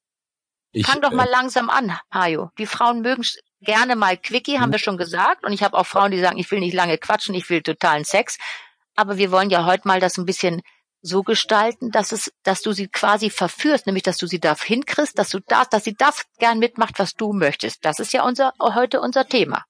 Ich, 0.73 0.87
Fang 0.87 1.01
doch 1.01 1.13
mal 1.13 1.27
äh, 1.27 1.31
langsam 1.31 1.71
an, 1.71 1.99
Hajo. 2.13 2.51
Die 2.59 2.67
Frauen 2.67 3.01
mögen 3.01 3.25
gerne 3.61 3.97
mal 3.97 4.17
Quickie, 4.17 4.59
haben 4.59 4.69
mhm. 4.69 4.73
wir 4.73 4.79
schon 4.79 4.97
gesagt. 4.97 5.45
Und 5.45 5.53
ich 5.53 5.63
habe 5.63 5.77
auch 5.77 5.87
Frauen, 5.87 6.11
die 6.11 6.21
sagen, 6.21 6.39
ich 6.39 6.51
will 6.51 6.61
nicht 6.61 6.75
lange 6.75 6.99
quatschen, 6.99 7.35
ich 7.35 7.49
will 7.51 7.63
totalen 7.63 8.05
Sex. 8.05 8.39
Aber 8.97 9.17
wir 9.17 9.31
wollen 9.31 9.51
ja 9.51 9.65
heute 9.65 9.87
mal 9.87 10.01
das 10.01 10.19
ein 10.19 10.27
bisschen 10.27 10.63
so 11.01 11.23
gestalten, 11.23 11.91
dass 11.91 12.13
es, 12.13 12.33
dass 12.43 12.63
du 12.63 12.73
sie 12.73 12.89
quasi 12.89 13.31
verführst, 13.31 13.87
nämlich 13.87 14.03
dass 14.03 14.19
du 14.19 14.27
sie 14.27 14.41
da 14.41 14.57
hinkriegst, 14.57 15.19
dass 15.19 15.31
du 15.31 15.39
das, 15.41 15.69
dass 15.69 15.85
sie 15.85 15.95
das 15.95 16.25
gern 16.39 16.59
mitmacht, 16.59 16.99
was 16.99 17.15
du 17.15 17.33
möchtest. 17.33 17.85
Das 17.85 18.01
ist 18.01 18.13
ja 18.13 18.25
unser 18.25 18.53
heute 18.61 19.01
unser 19.01 19.27
Thema. 19.27 19.65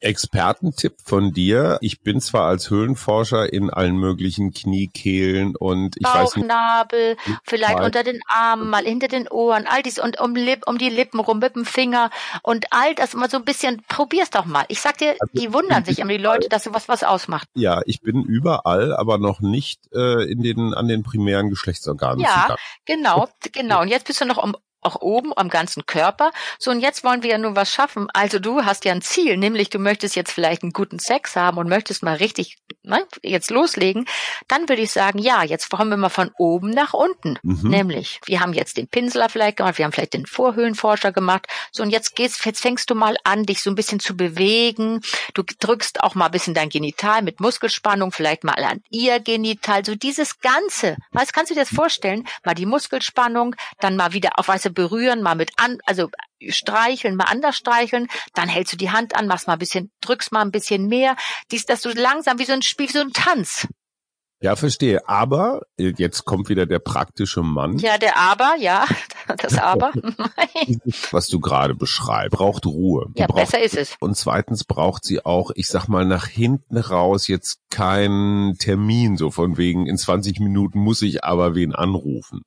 Expertentipp 0.00 0.96
von 1.04 1.32
dir. 1.32 1.78
Ich 1.80 2.00
bin 2.00 2.20
zwar 2.20 2.48
als 2.48 2.70
Höhlenforscher 2.70 3.52
in 3.52 3.70
allen 3.70 3.96
möglichen 3.96 4.52
Kniekehlen 4.52 5.56
und 5.56 5.96
ich 5.96 6.02
Bauchnabel, 6.02 7.16
weiß 7.16 7.26
nicht, 7.26 7.40
vielleicht 7.44 7.78
mal. 7.78 7.84
unter 7.84 8.02
den 8.02 8.20
Armen, 8.26 8.68
mal 8.68 8.84
hinter 8.84 9.08
den 9.08 9.28
Ohren, 9.28 9.66
all 9.66 9.82
dies 9.82 9.98
und 9.98 10.20
um, 10.20 10.34
Lip, 10.34 10.62
um 10.66 10.78
die 10.78 10.88
Lippen 10.88 11.20
rum 11.20 11.38
mit 11.38 11.56
dem 11.56 11.64
Finger 11.64 12.10
und 12.42 12.66
all 12.70 12.94
das 12.94 13.14
mal 13.14 13.30
so 13.30 13.36
ein 13.36 13.44
bisschen, 13.44 13.82
probier's 13.88 14.30
doch 14.30 14.44
mal. 14.44 14.64
Ich 14.68 14.80
sag 14.80 14.98
dir, 14.98 15.16
also, 15.18 15.32
die 15.34 15.52
wundern 15.52 15.84
sich 15.84 15.98
immer 15.98 16.12
die 16.12 16.18
Leute, 16.18 16.48
dass 16.48 16.64
sowas 16.64 16.88
was 16.88 17.02
ausmacht. 17.02 17.48
Ja, 17.54 17.82
ich 17.84 18.00
bin 18.00 18.22
überall, 18.22 18.94
aber 18.94 19.18
noch 19.18 19.40
nicht 19.40 19.80
äh, 19.92 20.30
in 20.30 20.42
den 20.42 20.74
an 20.74 20.88
den 20.88 21.02
primären 21.02 21.50
Geschlechtsorganen. 21.50 22.20
Ja, 22.20 22.56
genau, 22.84 23.28
genau. 23.52 23.82
Und 23.82 23.88
jetzt 23.88 24.06
bist 24.06 24.20
du 24.20 24.24
noch 24.24 24.42
um 24.42 24.56
auch 24.80 25.00
oben 25.00 25.32
am 25.36 25.48
ganzen 25.48 25.86
Körper. 25.86 26.30
So, 26.58 26.70
und 26.70 26.80
jetzt 26.80 27.04
wollen 27.04 27.22
wir 27.22 27.30
ja 27.30 27.38
nur 27.38 27.56
was 27.56 27.72
schaffen. 27.72 28.08
Also 28.12 28.38
du 28.38 28.64
hast 28.64 28.84
ja 28.84 28.92
ein 28.92 29.02
Ziel, 29.02 29.36
nämlich 29.36 29.70
du 29.70 29.78
möchtest 29.78 30.16
jetzt 30.16 30.32
vielleicht 30.32 30.62
einen 30.62 30.72
guten 30.72 30.98
Sex 30.98 31.36
haben 31.36 31.58
und 31.58 31.68
möchtest 31.68 32.02
mal 32.02 32.16
richtig 32.16 32.58
ne, 32.82 33.06
jetzt 33.22 33.50
loslegen. 33.50 34.06
Dann 34.48 34.68
würde 34.68 34.82
ich 34.82 34.90
sagen, 34.90 35.18
ja, 35.18 35.42
jetzt 35.42 35.70
kommen 35.70 35.90
wir 35.90 35.96
mal 35.96 36.08
von 36.08 36.30
oben 36.38 36.70
nach 36.70 36.94
unten. 36.94 37.38
Mhm. 37.42 37.70
Nämlich, 37.70 38.20
wir 38.26 38.40
haben 38.40 38.52
jetzt 38.52 38.76
den 38.76 38.88
Pinsler 38.88 39.28
vielleicht 39.28 39.58
gemacht, 39.58 39.78
wir 39.78 39.84
haben 39.84 39.92
vielleicht 39.92 40.14
den 40.14 40.26
Vorhöhlenforscher 40.26 41.12
gemacht. 41.12 41.46
So, 41.72 41.82
und 41.82 41.90
jetzt 41.90 42.16
geht's, 42.16 42.44
jetzt 42.44 42.60
fängst 42.60 42.90
du 42.90 42.94
mal 42.94 43.16
an, 43.24 43.44
dich 43.44 43.62
so 43.62 43.70
ein 43.70 43.74
bisschen 43.74 44.00
zu 44.00 44.16
bewegen. 44.16 45.00
Du 45.34 45.42
drückst 45.42 46.02
auch 46.02 46.14
mal 46.14 46.26
ein 46.26 46.30
bisschen 46.30 46.54
dein 46.54 46.68
Genital 46.68 47.22
mit 47.22 47.40
Muskelspannung, 47.40 48.12
vielleicht 48.12 48.44
mal 48.44 48.62
an 48.62 48.82
ihr 48.90 49.20
Genital. 49.20 49.84
So 49.84 49.94
dieses 49.94 50.40
Ganze. 50.40 50.96
Was 51.12 51.32
kannst 51.32 51.50
du 51.50 51.54
dir 51.54 51.60
das 51.60 51.74
vorstellen? 51.74 52.26
Mal 52.44 52.54
die 52.54 52.66
Muskelspannung, 52.66 53.56
dann 53.80 53.96
mal 53.96 54.12
wieder 54.12 54.38
auf 54.38 54.48
weiße 54.48 54.69
berühren, 54.72 55.22
mal 55.22 55.34
mit 55.34 55.52
an, 55.56 55.78
also 55.84 56.08
streicheln, 56.48 57.16
mal 57.16 57.24
anders 57.24 57.56
streicheln, 57.56 58.08
dann 58.34 58.48
hältst 58.48 58.72
du 58.72 58.76
die 58.76 58.90
Hand 58.90 59.16
an, 59.16 59.26
machst 59.26 59.46
mal 59.46 59.54
ein 59.54 59.58
bisschen, 59.58 59.90
drückst 60.00 60.32
mal 60.32 60.42
ein 60.42 60.52
bisschen 60.52 60.86
mehr, 60.86 61.16
dies, 61.50 61.66
dass 61.66 61.82
du 61.82 61.90
langsam 61.90 62.38
wie 62.38 62.44
so 62.44 62.52
ein 62.52 62.62
Spiel, 62.62 62.88
wie 62.88 62.92
so 62.92 63.00
ein 63.00 63.12
Tanz. 63.12 63.68
Ja, 64.42 64.56
verstehe. 64.56 65.06
Aber 65.06 65.62
äh, 65.76 65.92
jetzt 65.98 66.24
kommt 66.24 66.48
wieder 66.48 66.64
der 66.64 66.78
praktische 66.78 67.42
Mann. 67.42 67.78
Ja, 67.78 67.98
der 67.98 68.16
Aber, 68.16 68.56
ja, 68.58 68.86
das 69.36 69.58
Aber. 69.58 69.92
Was 71.10 71.26
du 71.28 71.40
gerade 71.40 71.74
beschreibst, 71.74 72.36
braucht 72.36 72.66
Ruhe. 72.66 73.06
Die 73.14 73.20
ja, 73.20 73.26
braucht, 73.26 73.40
besser 73.40 73.62
ist 73.62 73.76
es. 73.76 73.96
Und 74.00 74.16
zweitens 74.16 74.64
braucht 74.64 75.04
sie 75.04 75.24
auch, 75.24 75.50
ich 75.54 75.68
sag 75.68 75.88
mal, 75.88 76.06
nach 76.06 76.26
hinten 76.26 76.78
raus 76.78 77.28
jetzt 77.28 77.58
keinen 77.70 78.56
Termin, 78.56 79.18
so 79.18 79.30
von 79.30 79.58
wegen, 79.58 79.86
in 79.86 79.98
20 79.98 80.40
Minuten 80.40 80.78
muss 80.78 81.02
ich 81.02 81.22
aber 81.22 81.54
wen 81.54 81.74
anrufen. 81.74 82.40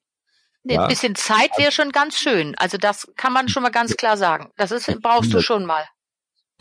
Nee, 0.63 0.75
ja. 0.75 0.83
ein 0.83 0.87
bisschen 0.87 1.15
Zeit 1.15 1.51
wäre 1.57 1.71
schon 1.71 1.91
ganz 1.91 2.17
schön. 2.17 2.55
Also 2.57 2.77
das 2.77 3.11
kann 3.15 3.33
man 3.33 3.49
schon 3.49 3.63
mal 3.63 3.69
ganz 3.69 3.97
klar 3.97 4.17
sagen. 4.17 4.49
Das 4.55 4.71
ist, 4.71 4.87
brauchst 5.01 5.33
du 5.33 5.41
schon 5.41 5.65
mal. 5.65 5.83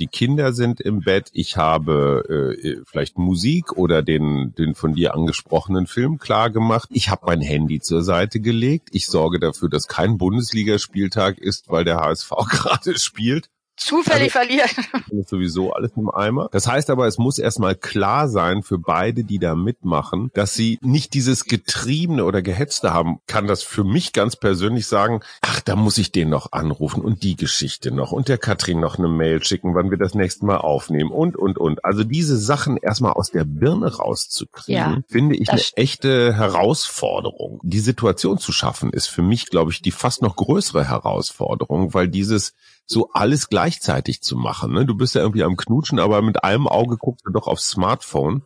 Die 0.00 0.08
Kinder 0.08 0.52
sind 0.52 0.80
im 0.80 1.00
Bett. 1.00 1.28
Ich 1.32 1.56
habe 1.56 2.56
äh, 2.64 2.82
vielleicht 2.84 3.18
Musik 3.18 3.72
oder 3.72 4.02
den, 4.02 4.52
den 4.58 4.74
von 4.74 4.94
dir 4.94 5.14
angesprochenen 5.14 5.86
Film 5.86 6.18
klar 6.18 6.50
gemacht. 6.50 6.88
Ich 6.90 7.08
habe 7.08 7.26
mein 7.26 7.40
Handy 7.40 7.78
zur 7.78 8.02
Seite 8.02 8.40
gelegt. 8.40 8.88
Ich 8.92 9.06
sorge 9.06 9.38
dafür, 9.38 9.68
dass 9.68 9.86
kein 9.86 10.18
Bundesligaspieltag 10.18 11.38
ist, 11.38 11.68
weil 11.68 11.84
der 11.84 11.98
HSV 11.98 12.30
gerade 12.50 12.98
spielt 12.98 13.48
zufällig 13.84 14.34
also, 14.34 14.46
verlieren. 14.46 14.70
Ist 15.10 15.28
sowieso 15.28 15.72
alles 15.72 15.92
im 15.96 16.10
Eimer. 16.10 16.48
Das 16.52 16.66
heißt 16.66 16.90
aber, 16.90 17.06
es 17.06 17.18
muss 17.18 17.38
erstmal 17.38 17.74
klar 17.74 18.28
sein 18.28 18.62
für 18.62 18.78
beide, 18.78 19.24
die 19.24 19.38
da 19.38 19.54
mitmachen, 19.54 20.30
dass 20.34 20.54
sie 20.54 20.78
nicht 20.82 21.14
dieses 21.14 21.44
Getriebene 21.44 22.24
oder 22.24 22.42
Gehetzte 22.42 22.92
haben. 22.92 23.18
Kann 23.26 23.46
das 23.46 23.62
für 23.62 23.84
mich 23.84 24.12
ganz 24.12 24.36
persönlich 24.36 24.86
sagen, 24.86 25.20
ach, 25.40 25.60
da 25.60 25.76
muss 25.76 25.98
ich 25.98 26.12
den 26.12 26.30
noch 26.30 26.52
anrufen 26.52 27.02
und 27.02 27.22
die 27.22 27.36
Geschichte 27.36 27.90
noch 27.92 28.12
und 28.12 28.28
der 28.28 28.38
Katrin 28.38 28.80
noch 28.80 28.98
eine 28.98 29.08
Mail 29.08 29.42
schicken, 29.42 29.74
wann 29.74 29.90
wir 29.90 29.98
das 29.98 30.14
nächste 30.14 30.46
Mal 30.46 30.58
aufnehmen 30.58 31.10
und, 31.10 31.36
und, 31.36 31.58
und. 31.58 31.84
Also 31.84 32.04
diese 32.04 32.36
Sachen 32.36 32.76
erstmal 32.76 33.12
aus 33.12 33.30
der 33.30 33.44
Birne 33.44 33.94
rauszukriegen, 33.96 34.74
ja, 34.74 34.98
finde 35.08 35.36
ich 35.36 35.50
eine 35.50 35.62
echte 35.76 36.34
Herausforderung. 36.34 37.60
Die 37.62 37.80
Situation 37.80 38.38
zu 38.38 38.52
schaffen 38.52 38.92
ist 38.92 39.06
für 39.06 39.22
mich, 39.22 39.46
glaube 39.46 39.72
ich, 39.72 39.82
die 39.82 39.90
fast 39.90 40.22
noch 40.22 40.36
größere 40.36 40.88
Herausforderung, 40.88 41.94
weil 41.94 42.08
dieses 42.08 42.54
so 42.86 43.10
alles 43.12 43.48
gleichzeitig 43.48 44.22
zu 44.22 44.36
machen. 44.36 44.72
Ne? 44.72 44.86
Du 44.86 44.96
bist 44.96 45.14
ja 45.14 45.22
irgendwie 45.22 45.44
am 45.44 45.56
Knutschen, 45.56 45.98
aber 45.98 46.22
mit 46.22 46.44
einem 46.44 46.68
Auge 46.68 46.96
guckst 46.96 47.26
du 47.26 47.30
doch 47.30 47.46
aufs 47.46 47.68
Smartphone. 47.68 48.42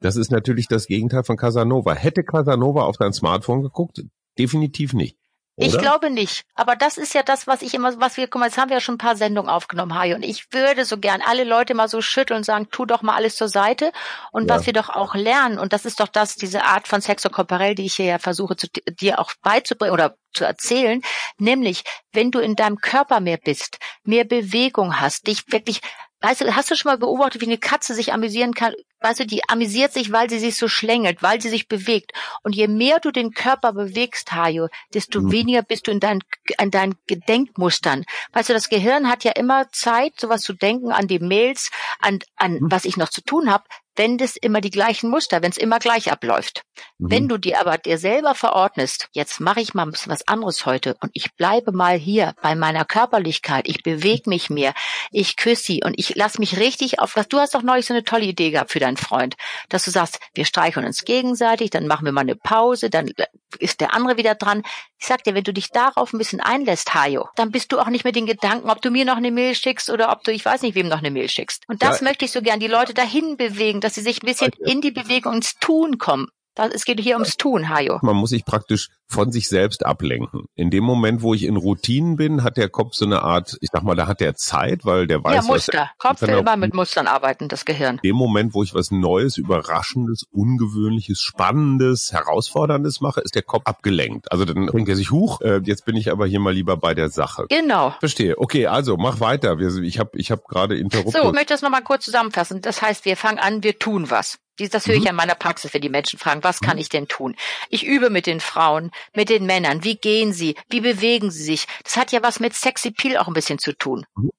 Das 0.00 0.16
ist 0.16 0.30
natürlich 0.30 0.68
das 0.68 0.86
Gegenteil 0.86 1.24
von 1.24 1.36
Casanova. 1.36 1.94
Hätte 1.94 2.22
Casanova 2.22 2.82
auf 2.82 2.96
dein 2.96 3.12
Smartphone 3.12 3.62
geguckt? 3.62 4.02
Definitiv 4.38 4.92
nicht. 4.92 5.16
Oder? 5.62 5.74
Ich 5.74 5.78
glaube 5.78 6.10
nicht. 6.10 6.44
Aber 6.54 6.76
das 6.76 6.98
ist 6.98 7.14
ja 7.14 7.22
das, 7.22 7.46
was 7.46 7.62
ich 7.62 7.74
immer, 7.74 7.98
was 8.00 8.16
wir, 8.16 8.28
guck 8.28 8.40
mal, 8.40 8.46
jetzt 8.46 8.58
haben 8.58 8.68
wir 8.68 8.76
ja 8.76 8.80
schon 8.80 8.96
ein 8.96 8.98
paar 8.98 9.16
Sendungen 9.16 9.50
aufgenommen, 9.50 9.94
Hajo. 9.94 10.16
Und 10.16 10.22
ich 10.22 10.52
würde 10.52 10.84
so 10.84 10.98
gern 10.98 11.22
alle 11.22 11.44
Leute 11.44 11.74
mal 11.74 11.88
so 11.88 12.00
schütteln 12.00 12.38
und 12.38 12.44
sagen, 12.44 12.68
tu 12.70 12.84
doch 12.84 13.02
mal 13.02 13.14
alles 13.14 13.36
zur 13.36 13.48
Seite. 13.48 13.92
Und 14.30 14.48
ja. 14.48 14.56
was 14.56 14.66
wir 14.66 14.72
doch 14.72 14.88
auch 14.88 15.14
lernen, 15.14 15.58
und 15.58 15.72
das 15.72 15.84
ist 15.84 16.00
doch 16.00 16.08
das, 16.08 16.36
diese 16.36 16.64
Art 16.64 16.88
von 16.88 17.00
Sexo 17.00 17.30
Corporell, 17.30 17.74
die 17.74 17.86
ich 17.86 17.94
hier 17.94 18.06
ja 18.06 18.18
versuche, 18.18 18.56
zu, 18.56 18.68
dir 19.00 19.18
auch 19.18 19.32
beizubringen 19.42 19.92
oder 19.92 20.16
zu 20.32 20.44
erzählen, 20.44 21.02
nämlich, 21.38 21.84
wenn 22.12 22.30
du 22.30 22.38
in 22.38 22.56
deinem 22.56 22.78
Körper 22.78 23.20
mehr 23.20 23.36
bist, 23.36 23.78
mehr 24.04 24.24
Bewegung 24.24 25.00
hast, 25.00 25.26
dich 25.26 25.50
wirklich 25.52 25.80
Weißt 26.22 26.40
du, 26.40 26.54
hast 26.54 26.70
du 26.70 26.76
schon 26.76 26.90
mal 26.90 26.98
beobachtet, 26.98 27.40
wie 27.40 27.46
eine 27.46 27.58
Katze 27.58 27.94
sich 27.94 28.12
amüsieren 28.12 28.54
kann? 28.54 28.74
Weißt 29.00 29.20
du, 29.20 29.26
die 29.26 29.48
amüsiert 29.48 29.92
sich, 29.92 30.12
weil 30.12 30.30
sie 30.30 30.38
sich 30.38 30.56
so 30.56 30.68
schlängelt, 30.68 31.22
weil 31.22 31.40
sie 31.40 31.48
sich 31.48 31.66
bewegt. 31.66 32.12
Und 32.44 32.54
je 32.54 32.68
mehr 32.68 33.00
du 33.00 33.10
den 33.10 33.32
Körper 33.32 33.72
bewegst, 33.72 34.32
Hajo, 34.32 34.68
desto 34.94 35.20
mhm. 35.20 35.32
weniger 35.32 35.62
bist 35.62 35.88
du 35.88 35.90
in 35.90 35.98
deinen, 35.98 36.22
in 36.60 36.70
deinen 36.70 36.94
Gedenkmustern. 37.08 38.04
Weißt 38.32 38.48
du, 38.48 38.52
das 38.52 38.68
Gehirn 38.68 39.08
hat 39.08 39.24
ja 39.24 39.32
immer 39.32 39.68
Zeit, 39.72 40.12
sowas 40.20 40.42
zu 40.42 40.52
denken 40.52 40.92
an 40.92 41.08
die 41.08 41.18
Mails, 41.18 41.70
an, 41.98 42.20
an 42.36 42.54
mhm. 42.54 42.70
was 42.70 42.84
ich 42.84 42.96
noch 42.96 43.08
zu 43.08 43.22
tun 43.22 43.50
habe 43.50 43.64
wenn 43.96 44.18
das 44.18 44.36
immer 44.36 44.60
die 44.60 44.70
gleichen 44.70 45.10
Muster, 45.10 45.42
wenn 45.42 45.50
es 45.50 45.58
immer 45.58 45.78
gleich 45.78 46.10
abläuft. 46.10 46.62
Mhm. 46.98 47.10
Wenn 47.10 47.28
du 47.28 47.38
dir 47.38 47.60
aber 47.60 47.78
dir 47.78 47.98
selber 47.98 48.34
verordnest, 48.34 49.08
jetzt 49.12 49.40
mache 49.40 49.60
ich 49.60 49.74
mal 49.74 49.82
ein 49.82 49.90
bisschen 49.90 50.12
was 50.12 50.26
anderes 50.26 50.66
heute 50.66 50.96
und 51.00 51.10
ich 51.14 51.34
bleibe 51.36 51.72
mal 51.72 51.96
hier 51.96 52.34
bei 52.42 52.54
meiner 52.54 52.84
Körperlichkeit, 52.84 53.68
ich 53.68 53.82
bewege 53.82 54.28
mich 54.28 54.50
mehr, 54.50 54.74
ich 55.10 55.36
küsse 55.36 55.64
sie 55.64 55.82
und 55.84 55.94
ich 55.98 56.14
lass 56.14 56.38
mich 56.38 56.58
richtig 56.58 56.98
auf. 57.00 57.14
Du 57.28 57.38
hast 57.38 57.54
doch 57.54 57.62
neulich 57.62 57.86
so 57.86 57.94
eine 57.94 58.04
tolle 58.04 58.24
Idee 58.24 58.50
gehabt 58.50 58.72
für 58.72 58.80
deinen 58.80 58.96
Freund, 58.96 59.36
dass 59.68 59.84
du 59.84 59.90
sagst, 59.90 60.18
wir 60.34 60.44
streicheln 60.44 60.86
uns 60.86 61.04
gegenseitig, 61.04 61.70
dann 61.70 61.86
machen 61.86 62.04
wir 62.04 62.12
mal 62.12 62.22
eine 62.22 62.36
Pause, 62.36 62.90
dann 62.90 63.10
ist 63.58 63.80
der 63.80 63.94
andere 63.94 64.16
wieder 64.16 64.34
dran. 64.34 64.62
Ich 65.02 65.08
sag 65.08 65.24
dir, 65.24 65.34
wenn 65.34 65.42
du 65.42 65.52
dich 65.52 65.70
darauf 65.70 66.12
ein 66.12 66.18
bisschen 66.18 66.40
einlässt, 66.40 66.94
Hajo, 66.94 67.28
dann 67.34 67.50
bist 67.50 67.72
du 67.72 67.80
auch 67.80 67.88
nicht 67.88 68.04
mit 68.04 68.14
den 68.14 68.24
Gedanken, 68.24 68.70
ob 68.70 68.80
du 68.80 68.88
mir 68.92 69.04
noch 69.04 69.16
eine 69.16 69.32
Mail 69.32 69.56
schickst 69.56 69.90
oder 69.90 70.12
ob 70.12 70.22
du, 70.22 70.30
ich 70.30 70.44
weiß 70.44 70.62
nicht, 70.62 70.76
wem 70.76 70.86
noch 70.86 70.98
eine 70.98 71.10
Mail 71.10 71.28
schickst. 71.28 71.64
Und 71.66 71.82
das 71.82 71.98
ja. 71.98 72.04
möchte 72.04 72.24
ich 72.24 72.30
so 72.30 72.40
gern, 72.40 72.60
die 72.60 72.68
Leute 72.68 72.94
dahin 72.94 73.36
bewegen, 73.36 73.80
dass 73.80 73.96
sie 73.96 74.00
sich 74.00 74.22
ein 74.22 74.26
bisschen 74.26 74.52
in 74.64 74.80
die 74.80 74.92
Bewegung 74.92 75.34
ins 75.34 75.58
Tun 75.58 75.98
kommen. 75.98 76.28
Es 76.54 76.84
geht 76.84 77.00
hier 77.00 77.14
ums 77.14 77.36
Tun, 77.36 77.68
Hajo. 77.70 77.98
Man 78.02 78.16
muss 78.16 78.30
sich 78.30 78.44
praktisch 78.44 78.88
von 79.06 79.32
sich 79.32 79.48
selbst 79.48 79.86
ablenken. 79.86 80.44
In 80.54 80.70
dem 80.70 80.84
Moment, 80.84 81.22
wo 81.22 81.34
ich 81.34 81.44
in 81.44 81.56
Routinen 81.56 82.16
bin, 82.16 82.44
hat 82.44 82.56
der 82.56 82.68
Kopf 82.68 82.94
so 82.94 83.04
eine 83.04 83.22
Art, 83.22 83.56
ich 83.60 83.70
sag 83.72 83.82
mal, 83.82 83.94
da 83.94 84.06
hat 84.06 84.20
der 84.20 84.34
Zeit, 84.34 84.84
weil 84.84 85.06
der 85.06 85.22
weiß, 85.22 85.34
ja, 85.34 85.42
Muster. 85.42 85.78
Was 85.78 85.98
Kopf 85.98 86.22
will 86.22 86.38
immer 86.38 86.56
mit 86.56 86.74
Mustern 86.74 87.06
arbeiten, 87.06 87.48
das 87.48 87.64
Gehirn. 87.64 87.96
In 88.02 88.10
dem 88.10 88.16
Moment, 88.16 88.54
wo 88.54 88.62
ich 88.62 88.74
was 88.74 88.90
Neues, 88.90 89.36
Überraschendes, 89.36 90.24
Ungewöhnliches, 90.30 91.20
Spannendes, 91.20 92.12
Herausforderndes 92.12 93.00
mache, 93.00 93.20
ist 93.20 93.34
der 93.34 93.42
Kopf 93.42 93.66
abgelenkt. 93.66 94.30
Also 94.30 94.44
dann 94.44 94.66
bringt 94.66 94.88
er 94.88 94.96
sich 94.96 95.10
hoch. 95.10 95.40
Äh, 95.40 95.60
jetzt 95.64 95.84
bin 95.84 95.96
ich 95.96 96.10
aber 96.10 96.26
hier 96.26 96.40
mal 96.40 96.52
lieber 96.52 96.76
bei 96.76 96.94
der 96.94 97.08
Sache. 97.08 97.46
Genau. 97.48 97.94
Verstehe. 98.00 98.38
Okay, 98.38 98.66
also 98.66 98.96
mach 98.96 99.20
weiter. 99.20 99.58
Ich 99.58 99.98
habe 99.98 100.10
ich 100.14 100.30
hab 100.30 100.44
gerade 100.46 100.76
interruptiert. 100.76 101.22
So, 101.22 101.28
ich 101.30 101.34
möchte 101.34 101.54
das 101.54 101.62
nochmal 101.62 101.82
kurz 101.82 102.04
zusammenfassen. 102.04 102.60
Das 102.60 102.82
heißt, 102.82 103.04
wir 103.04 103.16
fangen 103.16 103.38
an, 103.38 103.62
wir 103.62 103.78
tun 103.78 104.10
was. 104.10 104.38
Das 104.58 104.86
höre 104.86 104.94
ich 104.94 105.02
mhm. 105.02 105.08
an 105.08 105.16
meiner 105.16 105.34
Praxis, 105.34 105.72
wenn 105.72 105.80
die 105.80 105.88
Menschen 105.88 106.18
fragen, 106.18 106.44
was 106.44 106.60
kann 106.60 106.76
mhm. 106.76 106.82
ich 106.82 106.88
denn 106.88 107.08
tun? 107.08 107.36
Ich 107.68 107.84
übe 107.86 108.10
mit 108.10 108.26
den 108.26 108.40
Frauen, 108.40 108.90
mit 109.14 109.28
den 109.28 109.46
Männern. 109.46 109.84
Wie 109.84 109.96
gehen 109.96 110.32
sie? 110.32 110.56
Wie 110.68 110.80
bewegen 110.80 111.30
sie 111.30 111.42
sich? 111.42 111.66
Das 111.84 111.96
hat 111.96 112.12
ja 112.12 112.22
was 112.22 112.40
mit 112.40 112.54
Sexy 112.54 112.90
Peel 112.90 113.16
auch 113.16 113.28
ein 113.28 113.34
bisschen 113.34 113.58
zu 113.58 113.72
tun. 113.72 114.04
Mhm. 114.16 114.30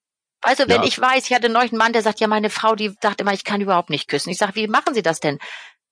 Also 0.43 0.67
wenn 0.67 0.81
ja. 0.81 0.87
ich 0.87 0.99
weiß, 0.99 1.25
ich 1.25 1.33
hatte 1.33 1.49
neulich 1.49 1.71
einen 1.71 1.79
Mann, 1.79 1.93
der 1.93 2.01
sagt, 2.01 2.19
ja, 2.19 2.27
meine 2.27 2.49
Frau, 2.49 2.75
die 2.75 2.93
sagt 3.01 3.21
immer, 3.21 3.33
ich 3.33 3.45
kann 3.45 3.61
überhaupt 3.61 3.89
nicht 3.89 4.09
küssen. 4.09 4.29
Ich 4.29 4.37
sage, 4.37 4.55
wie 4.55 4.67
machen 4.67 4.93
Sie 4.93 5.01
das 5.01 5.19
denn? 5.21 5.39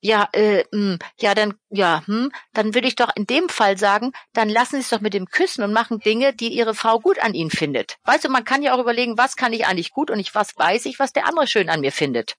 Ja, 0.04 0.28
äh, 0.34 0.66
mh, 0.72 0.94
hm, 0.94 1.00
ja, 1.20 1.36
dann, 1.36 1.54
ja, 1.70 2.02
hm, 2.06 2.32
dann 2.54 2.74
würde 2.74 2.88
ich 2.88 2.96
doch 2.96 3.16
in 3.16 3.28
dem 3.28 3.50
Fall 3.50 3.78
sagen, 3.78 4.12
dann 4.34 4.50
lassen 4.50 4.76
Sie 4.76 4.82
es 4.82 4.90
doch 4.90 5.00
mit 5.00 5.14
dem 5.14 5.28
Küssen 5.28 5.64
und 5.64 5.74
machen 5.74 6.00
Dinge, 6.00 6.34
die 6.34 6.50
Ihre 6.50 6.74
Frau 6.74 7.00
gut 7.00 7.20
an 7.20 7.34
Ihnen 7.34 7.52
findet. 7.52 7.98
Weißt 8.04 8.26
du, 8.26 8.30
man 8.30 8.44
kann 8.44 8.64
ja 8.64 8.74
auch 8.74 8.80
überlegen, 8.80 9.18
was 9.18 9.36
kann 9.36 9.54
ich 9.54 9.68
eigentlich 9.68 9.92
gut 9.92 10.10
und 10.10 10.20
ich 10.20 10.36
was 10.36 10.58
weiß 10.58 10.86
ich, 10.86 11.00
was 11.00 11.14
der 11.14 11.28
andere 11.28 11.48
schön 11.48 11.70
an 11.70 11.82
mir 11.82 11.92
findet. 11.92 12.36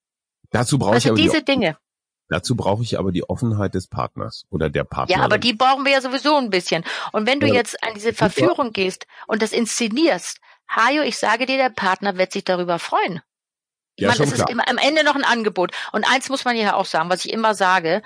Dazu 0.52 0.78
brauche 0.78 0.94
also 0.94 1.08
ich 1.08 1.10
aber 1.10 1.20
diese 1.20 1.38
die, 1.38 1.44
Dinge. 1.44 1.76
Dazu 2.28 2.56
brauche 2.56 2.82
ich 2.82 2.98
aber 2.98 3.12
die 3.12 3.28
Offenheit 3.28 3.74
des 3.74 3.88
Partners 3.88 4.44
oder 4.50 4.70
der 4.70 4.84
Partnerin. 4.84 5.20
Ja, 5.20 5.24
aber 5.24 5.38
die 5.38 5.52
brauchen 5.52 5.84
wir 5.84 5.92
ja 5.92 6.00
sowieso 6.00 6.36
ein 6.36 6.50
bisschen. 6.50 6.84
Und 7.12 7.26
wenn 7.26 7.40
du 7.40 7.46
Ja. 7.46 7.54
jetzt 7.54 7.82
an 7.82 7.94
diese 7.94 8.12
Verführung 8.14 8.72
gehst 8.72 9.06
und 9.26 9.42
das 9.42 9.52
inszenierst, 9.52 10.38
Hajo, 10.68 11.02
ich 11.02 11.18
sage 11.18 11.44
dir, 11.46 11.58
der 11.58 11.68
Partner 11.70 12.16
wird 12.16 12.32
sich 12.32 12.44
darüber 12.44 12.78
freuen. 12.78 13.20
Ich 13.96 14.02
Ja, 14.02 14.08
meine, 14.08 14.22
es 14.24 14.30
ist 14.30 14.36
klar. 14.36 14.48
immer 14.50 14.68
am 14.68 14.78
Ende 14.78 15.04
noch 15.04 15.14
ein 15.16 15.24
Angebot. 15.24 15.72
Und 15.92 16.10
eins 16.10 16.30
muss 16.30 16.44
man 16.46 16.56
ja 16.56 16.74
auch 16.74 16.86
sagen, 16.86 17.10
was 17.10 17.24
ich 17.26 17.32
immer 17.32 17.54
sage, 17.54 18.02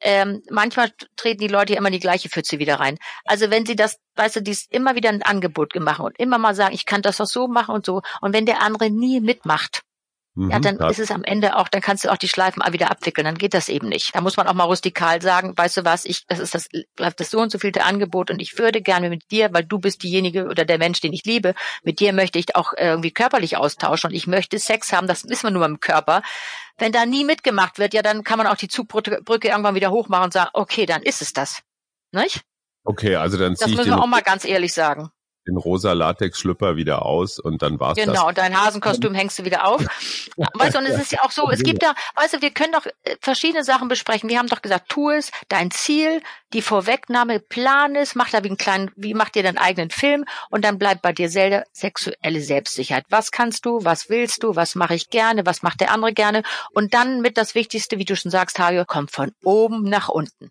ähm, 0.00 0.42
manchmal 0.50 0.90
treten 1.16 1.40
die 1.40 1.48
Leute 1.48 1.72
ja 1.74 1.78
immer 1.78 1.88
in 1.88 1.94
die 1.94 2.00
gleiche 2.00 2.28
Pfütze 2.30 2.58
wieder 2.58 2.80
rein. 2.80 2.96
Also 3.24 3.50
wenn 3.50 3.66
sie 3.66 3.76
das, 3.76 3.98
weißt 4.14 4.36
du, 4.36 4.42
dies 4.42 4.66
immer 4.70 4.94
wieder 4.94 5.10
ein 5.10 5.22
Angebot 5.22 5.74
machen 5.76 6.06
und 6.06 6.18
immer 6.18 6.38
mal 6.38 6.54
sagen, 6.54 6.74
ich 6.74 6.86
kann 6.86 7.02
das 7.02 7.18
doch 7.18 7.26
so 7.26 7.48
machen 7.48 7.74
und 7.74 7.84
so. 7.84 8.00
Und 8.22 8.32
wenn 8.32 8.46
der 8.46 8.62
andere 8.62 8.90
nie 8.90 9.20
mitmacht, 9.20 9.82
Mhm, 10.36 10.50
ja, 10.50 10.58
dann 10.58 10.76
klar. 10.76 10.90
ist 10.90 10.98
es 10.98 11.10
am 11.10 11.24
Ende 11.24 11.56
auch, 11.56 11.66
dann 11.68 11.80
kannst 11.80 12.04
du 12.04 12.12
auch 12.12 12.18
die 12.18 12.28
Schleifen 12.28 12.60
mal 12.60 12.74
wieder 12.74 12.90
abwickeln, 12.90 13.24
dann 13.24 13.38
geht 13.38 13.54
das 13.54 13.70
eben 13.70 13.88
nicht. 13.88 14.14
Da 14.14 14.20
muss 14.20 14.36
man 14.36 14.46
auch 14.46 14.52
mal 14.52 14.64
rustikal 14.64 15.22
sagen, 15.22 15.56
weißt 15.56 15.78
du 15.78 15.84
was, 15.86 16.04
ich, 16.04 16.26
das 16.26 16.38
ist 16.40 16.54
das, 16.54 16.68
bleibt 16.94 17.20
das 17.20 17.30
so 17.30 17.40
und 17.40 17.50
so 17.50 17.58
vielte 17.58 17.84
Angebot 17.84 18.30
und 18.30 18.40
ich 18.40 18.58
würde 18.58 18.82
gerne 18.82 19.08
mit 19.08 19.30
dir, 19.30 19.48
weil 19.52 19.64
du 19.64 19.78
bist 19.78 20.02
diejenige 20.02 20.46
oder 20.46 20.66
der 20.66 20.76
Mensch, 20.76 21.00
den 21.00 21.14
ich 21.14 21.24
liebe, 21.24 21.54
mit 21.82 22.00
dir 22.00 22.12
möchte 22.12 22.38
ich 22.38 22.54
auch 22.54 22.74
irgendwie 22.76 23.12
körperlich 23.12 23.56
austauschen 23.56 24.10
und 24.10 24.14
ich 24.14 24.26
möchte 24.26 24.58
Sex 24.58 24.92
haben, 24.92 25.06
das 25.06 25.24
wissen 25.24 25.44
wir 25.44 25.50
nur 25.52 25.62
beim 25.62 25.80
Körper. 25.80 26.20
Wenn 26.76 26.92
da 26.92 27.06
nie 27.06 27.24
mitgemacht 27.24 27.78
wird, 27.78 27.94
ja, 27.94 28.02
dann 28.02 28.22
kann 28.22 28.36
man 28.36 28.46
auch 28.46 28.56
die 28.56 28.68
Zugbrücke 28.68 29.22
Brücke 29.22 29.48
irgendwann 29.48 29.74
wieder 29.74 29.90
hochmachen 29.90 30.24
und 30.26 30.32
sagen, 30.34 30.50
okay, 30.52 30.84
dann 30.84 31.02
ist 31.02 31.22
es 31.22 31.32
das. 31.32 31.62
Nicht? 32.12 32.42
Okay, 32.84 33.16
also 33.16 33.38
dann 33.38 33.52
Das 33.52 33.60
ziehe 33.60 33.70
ich 33.70 33.76
müssen 33.78 33.90
den, 33.90 33.98
wir 33.98 34.02
auch 34.02 34.06
mal 34.06 34.20
ganz 34.20 34.44
ehrlich 34.44 34.74
sagen. 34.74 35.10
Den 35.46 35.56
rosa 35.56 35.92
Latex-Schlüpper 35.92 36.76
wieder 36.76 37.04
aus 37.04 37.38
und 37.38 37.62
dann 37.62 37.78
war's 37.78 37.96
das. 37.96 38.06
Genau, 38.06 38.28
und 38.28 38.38
dein 38.38 38.58
Hasenkostüm 38.58 39.14
hängst 39.14 39.38
du 39.38 39.44
wieder 39.44 39.66
auf. 39.66 39.80
Weißt 40.54 40.74
du, 40.74 40.78
und 40.78 40.86
es 40.86 41.00
ist 41.00 41.12
ja 41.12 41.20
auch 41.22 41.30
so, 41.30 41.48
es 41.50 41.62
gibt 41.62 41.82
ja, 41.82 41.94
weißt 42.16 42.34
du, 42.34 42.42
wir 42.42 42.50
können 42.50 42.72
doch 42.72 42.84
äh, 42.84 43.16
verschiedene 43.20 43.64
Sachen 43.64 43.88
besprechen. 43.88 44.28
Wir 44.28 44.38
haben 44.38 44.48
doch 44.48 44.60
gesagt, 44.60 44.88
tu 44.88 45.10
es, 45.10 45.30
dein 45.48 45.70
Ziel, 45.70 46.20
die 46.52 46.60
Vorwegnahme, 46.60 47.40
plan 47.40 47.96
es, 47.96 48.14
mach 48.14 48.30
da 48.30 48.44
wie 48.44 48.48
einen 48.48 48.58
kleinen, 48.58 48.90
wie 48.96 49.14
mach 49.14 49.30
dir 49.30 49.42
deinen 49.42 49.58
eigenen 49.58 49.90
Film 49.90 50.24
und 50.50 50.64
dann 50.64 50.78
bleibt 50.78 51.00
bei 51.02 51.12
dir 51.12 51.30
selber 51.30 51.64
sexuelle 51.72 52.40
Selbstsicherheit. 52.40 53.04
Was 53.08 53.30
kannst 53.30 53.64
du, 53.64 53.84
was 53.84 54.10
willst 54.10 54.42
du, 54.42 54.56
was 54.56 54.74
mache 54.74 54.94
ich 54.94 55.08
gerne, 55.08 55.46
was 55.46 55.62
macht 55.62 55.80
der 55.80 55.90
andere 55.90 56.12
gerne 56.12 56.42
und 56.72 56.92
dann 56.92 57.22
mit 57.22 57.38
das 57.38 57.54
Wichtigste, 57.54 57.98
wie 57.98 58.04
du 58.04 58.16
schon 58.16 58.30
sagst, 58.30 58.58
Hajo, 58.58 58.84
kommt 58.84 59.10
von 59.10 59.32
oben 59.42 59.84
nach 59.84 60.08
unten 60.08 60.50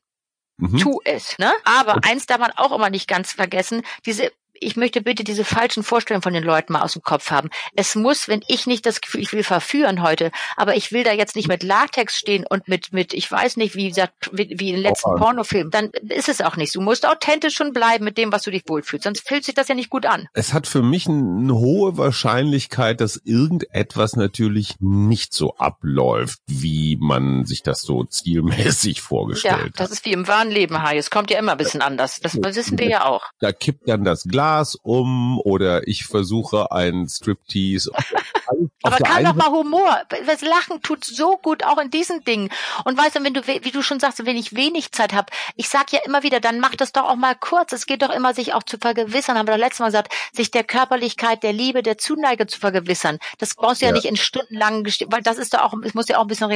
Mhm. 0.57 0.77
tu 0.77 1.01
es. 1.03 1.37
Ne? 1.37 1.51
Aber 1.65 2.03
eins 2.03 2.25
darf 2.25 2.39
man 2.39 2.51
auch 2.51 2.71
immer 2.71 2.89
nicht 2.89 3.07
ganz 3.07 3.33
vergessen, 3.33 3.83
diese 4.05 4.31
ich 4.59 4.75
möchte 4.75 5.01
bitte 5.01 5.23
diese 5.23 5.43
falschen 5.43 5.83
Vorstellungen 5.83 6.21
von 6.21 6.33
den 6.33 6.43
Leuten 6.43 6.73
mal 6.73 6.81
aus 6.81 6.93
dem 6.93 7.01
Kopf 7.01 7.31
haben. 7.31 7.49
Es 7.75 7.95
muss, 7.95 8.27
wenn 8.27 8.41
ich 8.47 8.67
nicht 8.67 8.85
das 8.85 9.01
Gefühl, 9.01 9.21
ich 9.21 9.33
will 9.33 9.43
verführen 9.43 10.01
heute, 10.01 10.31
aber 10.55 10.75
ich 10.75 10.91
will 10.91 11.03
da 11.03 11.11
jetzt 11.11 11.35
nicht 11.35 11.47
mit 11.47 11.63
Latex 11.63 12.17
stehen 12.17 12.45
und 12.49 12.67
mit, 12.67 12.93
mit, 12.93 13.13
ich 13.13 13.29
weiß 13.29 13.57
nicht, 13.57 13.75
wie 13.75 13.87
gesagt, 13.89 14.13
wie, 14.31 14.43
in 14.43 14.57
den 14.57 14.77
letzten 14.77 15.07
Aufwand. 15.07 15.21
Pornofilmen, 15.21 15.71
dann 15.71 15.89
ist 16.09 16.29
es 16.29 16.41
auch 16.41 16.55
nicht. 16.55 16.75
Du 16.75 16.81
musst 16.81 17.05
authentisch 17.05 17.55
schon 17.55 17.73
bleiben 17.73 18.05
mit 18.05 18.17
dem, 18.17 18.31
was 18.31 18.43
du 18.43 18.51
dich 18.51 18.63
wohlfühlst. 18.67 19.03
Sonst 19.03 19.27
fühlt 19.27 19.43
sich 19.43 19.55
das 19.55 19.67
ja 19.67 19.75
nicht 19.75 19.89
gut 19.89 20.05
an. 20.05 20.27
Es 20.33 20.53
hat 20.53 20.67
für 20.67 20.81
mich 20.81 21.07
eine 21.07 21.53
hohe 21.53 21.97
Wahrscheinlichkeit, 21.97 23.01
dass 23.01 23.19
irgendetwas 23.23 24.15
natürlich 24.15 24.75
nicht 24.79 25.33
so 25.33 25.55
abläuft, 25.57 26.39
wie 26.47 26.97
man 26.99 27.45
sich 27.45 27.61
das 27.63 27.81
so 27.81 28.03
zielmäßig 28.03 28.97
Ja, 28.97 29.03
vorgestellt 29.03 29.73
das 29.75 29.87
hat. 29.87 29.91
ist 29.93 30.05
wie 30.05 30.13
im 30.13 30.27
wahren 30.27 30.49
Leben, 30.49 30.81
Hai. 30.81 30.97
Es 30.97 31.09
kommt 31.09 31.29
ja 31.31 31.39
immer 31.39 31.53
ein 31.53 31.57
bisschen 31.57 31.81
anders. 31.81 32.19
Das 32.21 32.35
wissen 32.35 32.77
wir 32.77 32.87
ja 32.87 33.05
auch. 33.05 33.23
Da 33.39 33.51
kippt 33.51 33.87
dann 33.89 34.03
das 34.03 34.23
Glas 34.23 34.44
um 34.83 35.39
oder 35.39 35.87
ich 35.87 36.05
versuche 36.05 36.71
ein 36.71 37.07
Striptease. 37.07 37.91
Aber 38.83 38.97
kann 38.97 39.23
doch 39.23 39.33
mal 39.33 39.49
Humor. 39.49 40.01
Das 40.27 40.41
Lachen 40.41 40.81
tut 40.81 41.03
so 41.03 41.37
gut 41.37 41.63
auch 41.63 41.79
in 41.79 41.89
diesen 41.89 42.23
Dingen. 42.23 42.49
Und 42.83 42.97
weißt 42.97 43.15
du, 43.15 43.23
wenn 43.23 43.33
du, 43.33 43.45
wie 43.47 43.71
du 43.71 43.81
schon 43.81 43.99
sagst, 43.99 44.23
wenn 44.25 44.37
ich 44.37 44.55
wenig 44.55 44.91
Zeit 44.91 45.13
habe, 45.13 45.31
ich 45.55 45.69
sag 45.69 45.91
ja 45.91 45.99
immer 46.05 46.21
wieder, 46.23 46.39
dann 46.39 46.59
mach 46.59 46.75
das 46.75 46.91
doch 46.91 47.03
auch 47.03 47.15
mal 47.15 47.35
kurz. 47.35 47.71
Es 47.71 47.87
geht 47.87 48.03
doch 48.03 48.11
immer, 48.11 48.33
sich 48.33 48.53
auch 48.53 48.63
zu 48.63 48.77
vergewissern, 48.77 49.37
haben 49.37 49.47
wir 49.47 49.53
doch 49.53 49.59
letztes 49.59 49.79
Mal 49.79 49.87
gesagt, 49.87 50.13
sich 50.33 50.51
der 50.51 50.63
Körperlichkeit, 50.63 51.41
der 51.43 51.53
Liebe, 51.53 51.81
der 51.81 51.97
Zuneigung 51.97 52.47
zu 52.47 52.59
vergewissern. 52.59 53.17
Das 53.39 53.55
brauchst 53.55 53.81
du 53.81 53.85
ja, 53.85 53.91
Ja. 53.91 53.95
nicht 53.95 54.05
in 54.05 54.17
stundenlangen, 54.17 54.85
weil 55.07 55.21
das 55.21 55.37
ist 55.37 55.53
doch 55.53 55.61
auch, 55.61 55.73
es 55.83 55.93
muss 55.95 56.07
ja 56.07 56.17
auch 56.17 56.21
ein 56.21 56.27
bisschen 56.27 56.51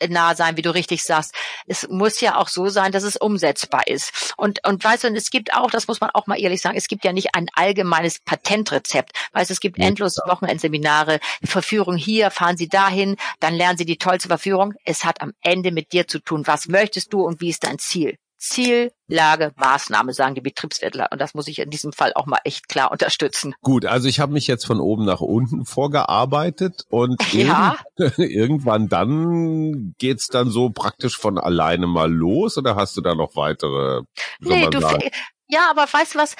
realitätsnah 0.00 0.34
sein, 0.34 0.56
wie 0.56 0.62
du 0.62 0.74
richtig 0.74 1.02
sagst. 1.02 1.34
Es 1.66 1.88
muss 1.88 2.20
ja 2.20 2.36
auch 2.36 2.48
so 2.48 2.68
sein, 2.68 2.92
dass 2.92 3.02
es 3.02 3.16
umsetzbar 3.16 3.86
ist. 3.86 4.34
Und, 4.36 4.66
und 4.66 4.82
weißt 4.82 5.04
du, 5.04 5.08
und 5.08 5.16
es 5.16 5.30
gibt 5.30 5.54
auch, 5.54 5.70
das 5.70 5.88
muss 5.88 6.00
man 6.00 6.10
auch 6.10 6.26
mal 6.26 6.40
ehrlich 6.40 6.60
sagen, 6.60 6.76
es 6.76 6.88
gibt 6.88 7.04
ja 7.04 7.12
nicht 7.12 7.34
ein 7.34 7.46
allgemeines 7.54 8.20
Patentrezept. 8.20 9.12
Weißt 9.32 9.50
du, 9.50 9.54
es 9.54 9.60
gibt 9.60 9.78
Ja, 9.78 9.86
endlos 9.86 10.16
Wochenendseminare, 10.26 11.20
Verführung 11.44 11.96
hier, 11.96 12.30
fahren 12.30 12.56
Sie 12.56 12.68
dahin, 12.68 13.16
dann 13.40 13.54
lernen 13.54 13.78
Sie 13.78 13.86
die 13.86 13.98
tollste 13.98 14.28
Verführung. 14.28 14.74
Es 14.84 15.04
hat 15.04 15.20
am 15.20 15.32
Ende 15.42 15.72
mit 15.72 15.92
dir 15.92 16.06
zu 16.06 16.18
tun. 16.20 16.46
Was 16.46 16.68
möchtest 16.68 17.12
du 17.12 17.22
und 17.22 17.40
wie 17.40 17.50
ist 17.50 17.64
dein 17.64 17.78
Ziel? 17.78 18.16
Ziel, 18.38 18.92
Lage, 19.08 19.52
Maßnahme, 19.56 20.12
sagen 20.12 20.34
die 20.36 20.40
Betriebswirtler. 20.40 21.08
Und 21.10 21.20
das 21.20 21.34
muss 21.34 21.48
ich 21.48 21.58
in 21.58 21.70
diesem 21.70 21.92
Fall 21.92 22.12
auch 22.14 22.26
mal 22.26 22.38
echt 22.44 22.68
klar 22.68 22.90
unterstützen. 22.92 23.54
Gut, 23.62 23.84
also 23.84 24.08
ich 24.08 24.20
habe 24.20 24.32
mich 24.32 24.46
jetzt 24.46 24.64
von 24.64 24.80
oben 24.80 25.04
nach 25.04 25.20
unten 25.20 25.64
vorgearbeitet 25.66 26.84
und 26.88 27.16
Ja. 27.32 27.76
irgend- 27.96 28.18
irgendwann 28.18 28.88
dann 28.88 29.94
geht's 29.98 30.28
dann 30.28 30.50
so 30.50 30.70
praktisch 30.70 31.16
von 31.18 31.38
alleine 31.38 31.86
mal 31.86 32.10
los 32.12 32.56
oder 32.56 32.76
hast 32.76 32.96
du 32.96 33.00
da 33.00 33.14
noch 33.14 33.34
weitere? 33.36 34.02
Nee, 34.40 34.66
du, 34.70 34.80
sagen? 34.80 35.10
ja, 35.48 35.68
aber 35.70 35.82
weißt 35.92 36.14
du 36.14 36.18
was? 36.18 36.36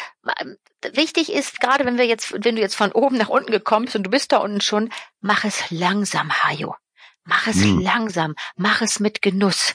Wichtig 0.93 1.33
ist, 1.33 1.61
gerade 1.61 1.85
wenn 1.85 1.99
wir 1.99 2.07
jetzt, 2.07 2.33
wenn 2.45 2.55
du 2.55 2.61
jetzt 2.63 2.77
von 2.77 2.93
oben 2.93 3.17
nach 3.17 3.29
unten 3.29 3.51
gekommen 3.51 3.87
bist 3.87 3.97
und 3.97 4.05
du 4.05 4.11
bist 4.11 4.31
da 4.31 4.37
unten 4.39 4.61
schon, 4.61 4.91
mach 5.21 5.45
es 5.45 5.71
langsam, 5.71 6.31
Hajo. 6.45 6.75
Mach 7.25 7.47
es 7.49 7.57
Hm. 7.63 7.81
langsam. 7.81 8.35
Mach 8.57 8.81
es 8.81 9.01
mit 9.01 9.21
Genuss. 9.21 9.75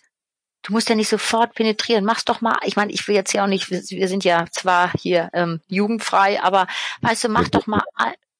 Du 0.63 0.73
musst 0.73 0.89
ja 0.89 0.95
nicht 0.95 1.09
sofort 1.09 1.53
penetrieren. 1.53 2.05
Mach's 2.05 2.25
doch 2.25 2.41
mal. 2.41 2.57
Ich 2.63 2.75
meine, 2.75 2.91
ich 2.91 3.07
will 3.07 3.15
jetzt 3.15 3.33
ja 3.33 3.43
auch 3.43 3.47
nicht, 3.47 3.69
wir, 3.69 4.07
sind 4.07 4.23
ja 4.23 4.45
zwar 4.51 4.91
hier 4.97 5.29
ähm, 5.33 5.61
jugendfrei, 5.67 6.41
aber 6.41 6.67
weißt 7.01 7.25
du, 7.25 7.29
mach 7.29 7.49
doch 7.49 7.67
mal, 7.67 7.83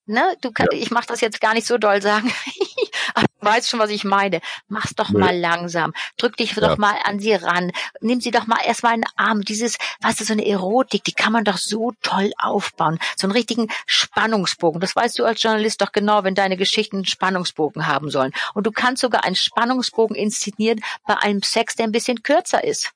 ne? 0.06 0.36
Du 0.42 0.52
kann, 0.52 0.68
ich 0.72 0.90
mach 0.90 1.06
das 1.06 1.22
jetzt 1.22 1.42
gar 1.42 1.54
nicht 1.54 1.68
so 1.68 1.78
doll 1.78 2.02
sagen. 2.02 2.32
aber 3.14 3.26
du 3.40 3.46
weißt 3.48 3.70
schon, 3.70 3.80
was 3.80 3.90
ich 3.90 4.04
meine. 4.04 4.42
Mach's 4.68 4.96
doch 4.96 5.10
Nee. 5.10 5.20
mal 5.20 5.38
langsam. 5.38 5.94
Drück 6.18 6.38
dich 6.38 6.56
Ja. 6.56 6.68
doch 6.68 6.78
mal 6.78 6.96
an 7.04 7.20
sie 7.20 7.34
ran. 7.34 7.72
Nimm 8.02 8.22
sie 8.22 8.32
doch 8.32 8.48
mal 8.48 8.60
erstmal 8.66 8.96
in 8.96 9.02
den 9.02 9.12
Arm. 9.16 9.42
Dieses, 9.42 9.78
weißt 10.02 10.20
du, 10.22 10.24
so 10.26 10.34
eine 10.34 10.46
Erotik, 10.48 11.04
die 11.04 11.14
kann 11.14 11.34
man 11.34 11.44
doch 11.44 11.58
so 11.58 11.94
toll 12.02 12.32
aufbauen. 12.38 13.00
So 13.16 13.28
einen 13.28 13.34
richtigen 13.34 13.68
Spannungsbogen. 13.86 14.80
Das 14.82 14.96
weißt 14.96 15.18
du 15.20 15.26
als 15.26 15.42
Journalist 15.42 15.82
doch 15.82 15.92
genau, 15.92 16.24
wenn 16.24 16.36
deine 16.36 16.58
Geschichten 16.58 16.98
einen 16.98 17.06
Spannungsbogen 17.06 17.88
haben 17.88 18.10
sollen. 18.10 18.32
Und 18.54 18.66
du 18.68 18.72
kannst 18.72 19.02
sogar 19.02 19.24
einen 19.24 19.36
Spannungsbogen 19.36 20.16
inszenieren 20.16 20.84
bei 21.06 21.18
einem 21.18 21.42
Sex, 21.42 21.76
der 21.76 21.86
ein 21.88 21.92
bisschen 21.92 22.24
kürzer 22.24 22.64
ist. 22.64 22.92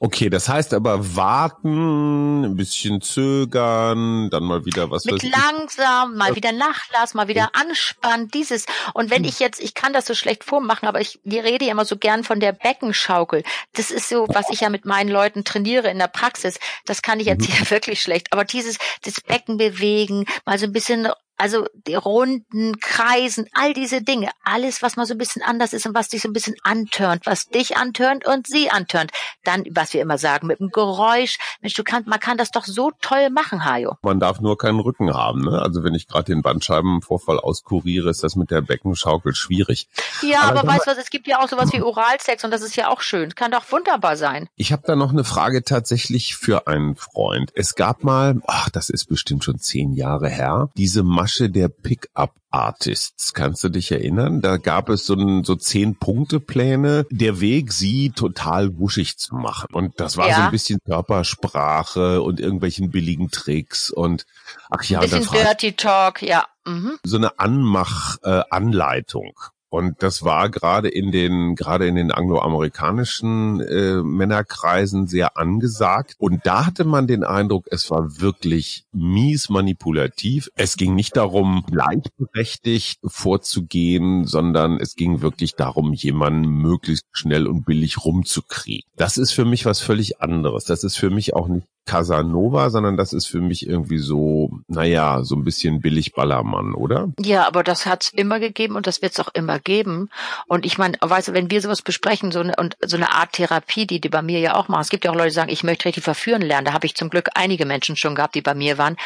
Okay, 0.00 0.30
das 0.30 0.48
heißt 0.48 0.74
aber 0.74 1.16
warten, 1.16 2.44
ein 2.44 2.56
bisschen 2.56 3.00
zögern, 3.02 4.30
dann 4.30 4.44
mal 4.44 4.64
wieder 4.64 4.90
was 4.90 5.04
Mit 5.04 5.22
ich. 5.22 5.30
langsam, 5.30 6.16
mal 6.16 6.34
wieder 6.36 6.52
Nachlass, 6.52 7.14
mal 7.14 7.28
wieder 7.28 7.50
anspannen, 7.54 8.28
dieses. 8.28 8.66
Und 8.94 9.06
Hm. 9.06 9.10
wenn 9.10 9.24
ich 9.24 9.38
jetzt, 9.40 9.60
ich 9.60 9.74
kann 9.74 9.92
das 9.92 10.06
so 10.06 10.14
schlecht 10.14 10.44
vormachen, 10.44 10.88
aber 10.88 11.00
ich 11.00 11.18
wir 11.24 11.44
rede 11.44 11.64
ja 11.66 11.72
immer 11.72 11.84
so 11.84 11.96
gern 11.96 12.24
von 12.24 12.40
der 12.40 12.52
Beckenschaukel. 12.52 13.42
Das 13.74 13.90
ist 13.90 14.08
so, 14.08 14.26
was 14.32 14.48
ich 14.50 14.60
ja 14.60 14.70
mit 14.70 14.84
meinen 14.84 15.10
Leuten 15.10 15.44
trainiere 15.44 15.90
in 15.90 15.98
der 15.98 16.08
Praxis. 16.08 16.58
Das 16.86 17.02
kann 17.02 17.20
ich 17.20 17.26
jetzt 17.26 17.48
Mhm. 17.48 17.54
ja 17.58 17.70
wirklich 17.70 18.00
schlecht. 18.00 18.32
Aber 18.32 18.44
dieses, 18.44 18.78
das 19.02 19.20
Becken 19.20 19.56
bewegen, 19.58 20.26
mal 20.44 20.58
so 20.58 20.66
ein 20.66 20.72
bisschen 20.72 21.08
also 21.36 21.66
die 21.86 21.94
Runden, 21.94 22.78
Kreisen, 22.80 23.46
all 23.52 23.72
diese 23.72 24.02
Dinge, 24.02 24.30
alles, 24.44 24.82
was 24.82 24.96
mal 24.96 25.06
so 25.06 25.14
ein 25.14 25.18
bisschen 25.18 25.42
anders 25.42 25.72
ist 25.72 25.86
und 25.86 25.94
was 25.94 26.08
dich 26.08 26.22
so 26.22 26.28
ein 26.28 26.32
bisschen 26.32 26.56
antörnt, 26.62 27.26
was 27.26 27.46
dich 27.46 27.76
antörnt 27.76 28.26
und 28.26 28.46
sie 28.46 28.70
antörnt. 28.70 29.12
Dann, 29.44 29.64
was 29.70 29.94
wir 29.94 30.02
immer 30.02 30.18
sagen, 30.18 30.46
mit 30.46 30.60
dem 30.60 30.70
Geräusch. 30.70 31.38
Mensch, 31.60 31.74
du 31.74 31.84
kannst, 31.84 32.08
man 32.08 32.20
kann 32.20 32.38
das 32.38 32.50
doch 32.50 32.64
so 32.64 32.90
toll 33.00 33.30
machen, 33.30 33.64
Hajo. 33.64 33.96
Man 34.02 34.20
darf 34.20 34.40
nur 34.40 34.58
keinen 34.58 34.80
Rücken 34.80 35.14
haben. 35.14 35.42
Ne? 35.42 35.62
Also 35.62 35.84
wenn 35.84 35.94
ich 35.94 36.08
gerade 36.08 36.24
den 36.24 36.42
Bandscheibenvorfall 36.42 37.38
auskuriere, 37.38 38.10
ist 38.10 38.24
das 38.24 38.36
mit 38.36 38.50
der 38.50 38.62
Beckenschaukel 38.62 39.34
schwierig. 39.34 39.88
Ja, 40.22 40.42
Aber 40.42 40.60
aber, 40.60 40.68
weißt 40.68 40.86
du 40.86 40.90
was, 40.90 40.98
es 40.98 41.10
gibt 41.10 41.26
ja 41.26 41.40
auch 41.40 41.48
sowas 41.48 41.72
wie 41.72 41.82
Oralsex 41.82 42.44
und 42.44 42.50
das 42.50 42.62
ist 42.62 42.76
ja 42.76 42.88
auch 42.88 43.00
schön. 43.00 43.34
Kann 43.34 43.50
doch 43.50 43.70
wunderbar 43.70 44.16
sein. 44.16 44.48
Ich 44.56 44.72
habe 44.72 44.82
da 44.86 44.96
noch 44.96 45.10
eine 45.10 45.24
Frage 45.24 45.62
tatsächlich 45.62 46.36
für 46.36 46.66
einen 46.66 46.96
Freund. 46.96 47.52
Es 47.54 47.74
gab 47.74 48.04
mal, 48.04 48.40
ach, 48.46 48.70
das 48.70 48.90
ist 48.90 49.06
bestimmt 49.06 49.44
schon 49.44 49.58
zehn 49.58 49.92
Jahre 49.92 50.28
her, 50.28 50.70
diese 50.76 51.02
Masche 51.26 51.50
der 51.50 51.66
Pickup-Artists. 51.68 53.32
Kannst 53.32 53.64
du 53.64 53.68
dich 53.68 53.90
erinnern? 53.90 54.42
Da 54.42 54.58
gab 54.58 54.88
es 54.88 55.06
so, 55.06 55.14
ein, 55.14 55.42
so 55.42 55.56
zehn 55.56 55.96
Punkte-Pläne, 55.98 57.04
der 57.10 57.40
Weg, 57.40 57.72
sie 57.72 58.10
total 58.10 58.78
wuschig 58.78 59.18
zu 59.18 59.34
machen. 59.34 59.66
Und 59.72 59.98
das 59.98 60.16
war 60.16 60.26
so 60.26 60.30
Ja. 60.30 60.44
ein 60.44 60.52
bisschen 60.52 60.78
Körpersprache 60.86 62.22
und 62.22 62.38
irgendwelchen 62.38 62.90
billigen 62.92 63.32
Tricks 63.32 63.90
und 63.90 64.24
ach 64.70 64.84
ja, 64.84 65.00
Ein 65.00 65.10
bisschen 65.10 65.26
Dirty 65.32 65.72
Talk, 65.72 66.22
ja. 66.22 66.44
Mhm. 66.64 66.96
so 67.04 67.16
eine 67.16 67.36
Anmach-Anleitung. 67.40 69.32
Und 69.76 70.02
das 70.02 70.24
war 70.24 70.48
gerade 70.48 70.88
in 70.88 71.12
den, 71.12 71.54
gerade 71.54 71.86
in 71.86 71.96
den 71.96 72.10
angloamerikanischen 72.10 73.60
äh, 73.60 74.02
Männerkreisen 74.02 75.06
sehr 75.06 75.36
angesagt. 75.36 76.14
Und 76.16 76.46
da 76.46 76.64
hatte 76.64 76.84
man 76.84 77.06
den 77.06 77.24
Eindruck, 77.24 77.66
es 77.70 77.90
war 77.90 78.18
wirklich 78.18 78.86
mies 78.92 79.50
manipulativ. 79.50 80.48
Es 80.54 80.78
ging 80.78 80.94
nicht 80.94 81.14
darum, 81.18 81.62
gleichberechtigt 81.70 83.00
vorzugehen, 83.04 84.24
sondern 84.24 84.80
es 84.80 84.94
ging 84.94 85.20
wirklich 85.20 85.56
darum, 85.56 85.92
jemanden 85.92 86.48
möglichst 86.48 87.04
schnell 87.12 87.46
und 87.46 87.66
billig 87.66 88.02
rumzukriegen. 88.02 88.90
Das 88.96 89.18
ist 89.18 89.32
für 89.32 89.44
mich 89.44 89.66
was 89.66 89.80
völlig 89.80 90.22
anderes. 90.22 90.64
Das 90.64 90.84
ist 90.84 90.96
für 90.96 91.10
mich 91.10 91.34
auch 91.34 91.48
nicht 91.48 91.66
Casanova, 91.86 92.70
sondern 92.70 92.96
das 92.96 93.12
ist 93.12 93.26
für 93.26 93.40
mich 93.40 93.66
irgendwie 93.66 93.98
so, 93.98 94.50
naja, 94.66 95.22
so 95.22 95.36
ein 95.36 95.44
bisschen 95.44 95.80
billig 95.80 96.12
Ballermann, 96.12 96.74
oder? 96.74 97.12
Ja, 97.20 97.46
aber 97.46 97.62
das 97.62 97.86
hat's 97.86 98.10
immer 98.10 98.40
gegeben 98.40 98.74
und 98.76 98.86
das 98.86 99.02
wird's 99.02 99.20
auch 99.20 99.28
immer 99.32 99.58
geben. 99.60 100.10
Und 100.48 100.66
ich 100.66 100.78
meine, 100.78 100.98
weißt 101.00 101.28
du, 101.28 101.32
wenn 101.32 101.50
wir 101.50 101.62
sowas 101.62 101.82
besprechen, 101.82 102.32
so 102.32 102.40
eine, 102.40 102.54
und 102.56 102.76
so 102.84 102.96
eine 102.96 103.12
Art 103.12 103.32
Therapie, 103.32 103.86
die 103.86 104.00
die 104.00 104.08
bei 104.08 104.22
mir 104.22 104.40
ja 104.40 104.56
auch 104.56 104.68
machen. 104.68 104.82
Es 104.82 104.90
gibt 104.90 105.04
ja 105.04 105.10
auch 105.10 105.14
Leute, 105.14 105.28
die 105.28 105.34
sagen, 105.34 105.50
ich 105.50 105.64
möchte 105.64 105.86
richtig 105.86 106.04
verführen 106.04 106.42
lernen. 106.42 106.66
Da 106.66 106.72
habe 106.72 106.86
ich 106.86 106.96
zum 106.96 107.08
Glück 107.08 107.30
einige 107.34 107.64
Menschen 107.66 107.96
schon 107.96 108.14
gehabt, 108.14 108.34
die 108.34 108.42
bei 108.42 108.54
mir 108.54 108.78
waren. 108.78 108.96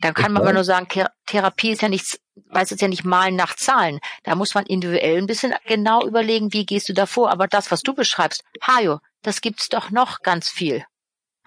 Dann 0.00 0.14
kann 0.14 0.32
man 0.32 0.44
mal 0.44 0.54
nur 0.54 0.64
sagen, 0.64 0.86
Therapie 1.26 1.70
ist 1.70 1.82
ja 1.82 1.88
nichts 1.88 2.18
weiß 2.50 2.70
es 2.70 2.80
ja 2.80 2.88
nicht 2.88 3.04
malen 3.04 3.36
nach 3.36 3.56
Zahlen. 3.56 3.98
Da 4.22 4.34
muss 4.34 4.54
man 4.54 4.64
individuell 4.66 5.18
ein 5.18 5.26
bisschen 5.26 5.54
genau 5.66 6.06
überlegen, 6.06 6.52
wie 6.52 6.66
gehst 6.66 6.88
du 6.88 6.92
da 6.92 7.06
vor. 7.06 7.30
Aber 7.30 7.48
das, 7.48 7.70
was 7.70 7.82
du 7.82 7.94
beschreibst, 7.94 8.44
Hajo, 8.62 9.00
das 9.22 9.40
gibt's 9.40 9.68
doch 9.68 9.90
noch 9.90 10.20
ganz 10.20 10.48
viel. 10.48 10.84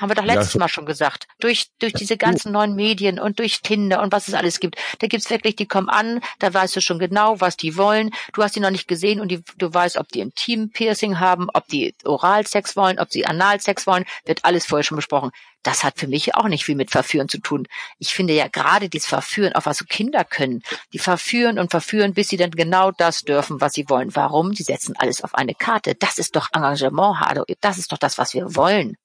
Haben 0.01 0.09
wir 0.09 0.15
doch 0.15 0.25
letztes 0.25 0.55
ja, 0.55 0.59
Mal 0.59 0.67
schon 0.67 0.87
gesagt. 0.87 1.27
Durch, 1.39 1.67
durch 1.77 1.93
diese 1.93 2.17
ganzen 2.17 2.51
neuen 2.51 2.73
Medien 2.73 3.19
und 3.19 3.37
durch 3.37 3.61
Tinder 3.61 4.01
und 4.01 4.11
was 4.11 4.27
es 4.27 4.33
alles 4.33 4.59
gibt. 4.59 4.77
Da 4.97 5.05
gibt's 5.05 5.29
wirklich, 5.29 5.55
die 5.55 5.67
kommen 5.67 5.89
an, 5.89 6.21
da 6.39 6.51
weißt 6.51 6.75
du 6.75 6.81
schon 6.81 6.97
genau, 6.97 7.39
was 7.39 7.55
die 7.55 7.77
wollen. 7.77 8.09
Du 8.33 8.41
hast 8.41 8.55
die 8.55 8.61
noch 8.61 8.71
nicht 8.71 8.87
gesehen 8.87 9.19
und 9.19 9.27
die, 9.27 9.43
du 9.59 9.71
weißt, 9.71 9.97
ob 9.97 10.07
die 10.07 10.21
Intim-Piercing 10.21 11.19
haben, 11.19 11.49
ob 11.53 11.67
die 11.67 11.93
Oralsex 12.03 12.75
wollen, 12.75 12.97
ob 12.97 13.11
sie 13.11 13.27
Analsex 13.27 13.85
wollen. 13.85 14.05
Wird 14.25 14.43
alles 14.43 14.65
vorher 14.65 14.83
schon 14.83 14.95
besprochen. 14.95 15.29
Das 15.61 15.83
hat 15.83 15.99
für 15.99 16.07
mich 16.07 16.33
auch 16.33 16.47
nicht 16.47 16.65
viel 16.65 16.75
mit 16.75 16.89
Verführen 16.89 17.29
zu 17.29 17.37
tun. 17.37 17.67
Ich 17.99 18.09
finde 18.09 18.33
ja 18.33 18.47
gerade 18.47 18.89
dieses 18.89 19.07
Verführen, 19.07 19.53
auch 19.53 19.67
was 19.67 19.77
so 19.77 19.85
Kinder 19.85 20.23
können, 20.23 20.63
die 20.93 20.99
verführen 20.99 21.59
und 21.59 21.69
verführen, 21.69 22.15
bis 22.15 22.29
sie 22.29 22.37
dann 22.37 22.49
genau 22.49 22.89
das 22.91 23.21
dürfen, 23.21 23.61
was 23.61 23.73
sie 23.73 23.87
wollen. 23.87 24.15
Warum? 24.15 24.55
Sie 24.55 24.63
setzen 24.63 24.95
alles 24.97 25.23
auf 25.23 25.35
eine 25.35 25.53
Karte. 25.53 25.93
Das 25.93 26.17
ist 26.17 26.35
doch 26.35 26.47
Engagement, 26.53 27.19
Hado. 27.19 27.45
Das 27.59 27.77
ist 27.77 27.91
doch 27.91 27.99
das, 27.99 28.17
was 28.17 28.33
wir 28.33 28.55
wollen. 28.55 28.97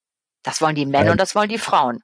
Das 0.47 0.63
wollen 0.63 0.77
die 0.77 0.87
Männer 0.87 1.11
und 1.11 1.21
das 1.21 1.35
wollen 1.35 1.49
die 1.49 1.59
Frauen. 1.59 1.99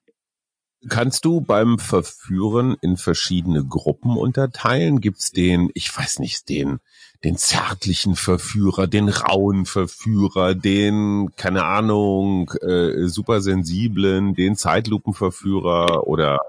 Kannst 0.89 1.25
du 1.25 1.41
beim 1.41 1.79
Verführen 1.79 2.77
in 2.83 2.97
verschiedene 2.97 3.65
Gruppen 3.65 4.17
unterteilen? 4.17 5.01
Gibt's 5.01 5.31
den, 5.31 5.71
ich 5.75 5.97
weiß 5.97 6.19
nicht, 6.19 6.49
den, 6.49 6.81
den 7.23 7.37
zärtlichen 7.37 8.17
Verführer, 8.17 8.89
den 8.89 9.09
rauen 9.09 9.65
Verführer, 9.65 10.57
den, 10.57 11.31
keine 11.37 11.65
Ahnung, 11.65 12.51
äh, 12.63 13.07
supersensiblen, 13.07 14.35
den 14.35 14.57
Zeitlupenverführer 14.57 16.09
oder 16.09 16.41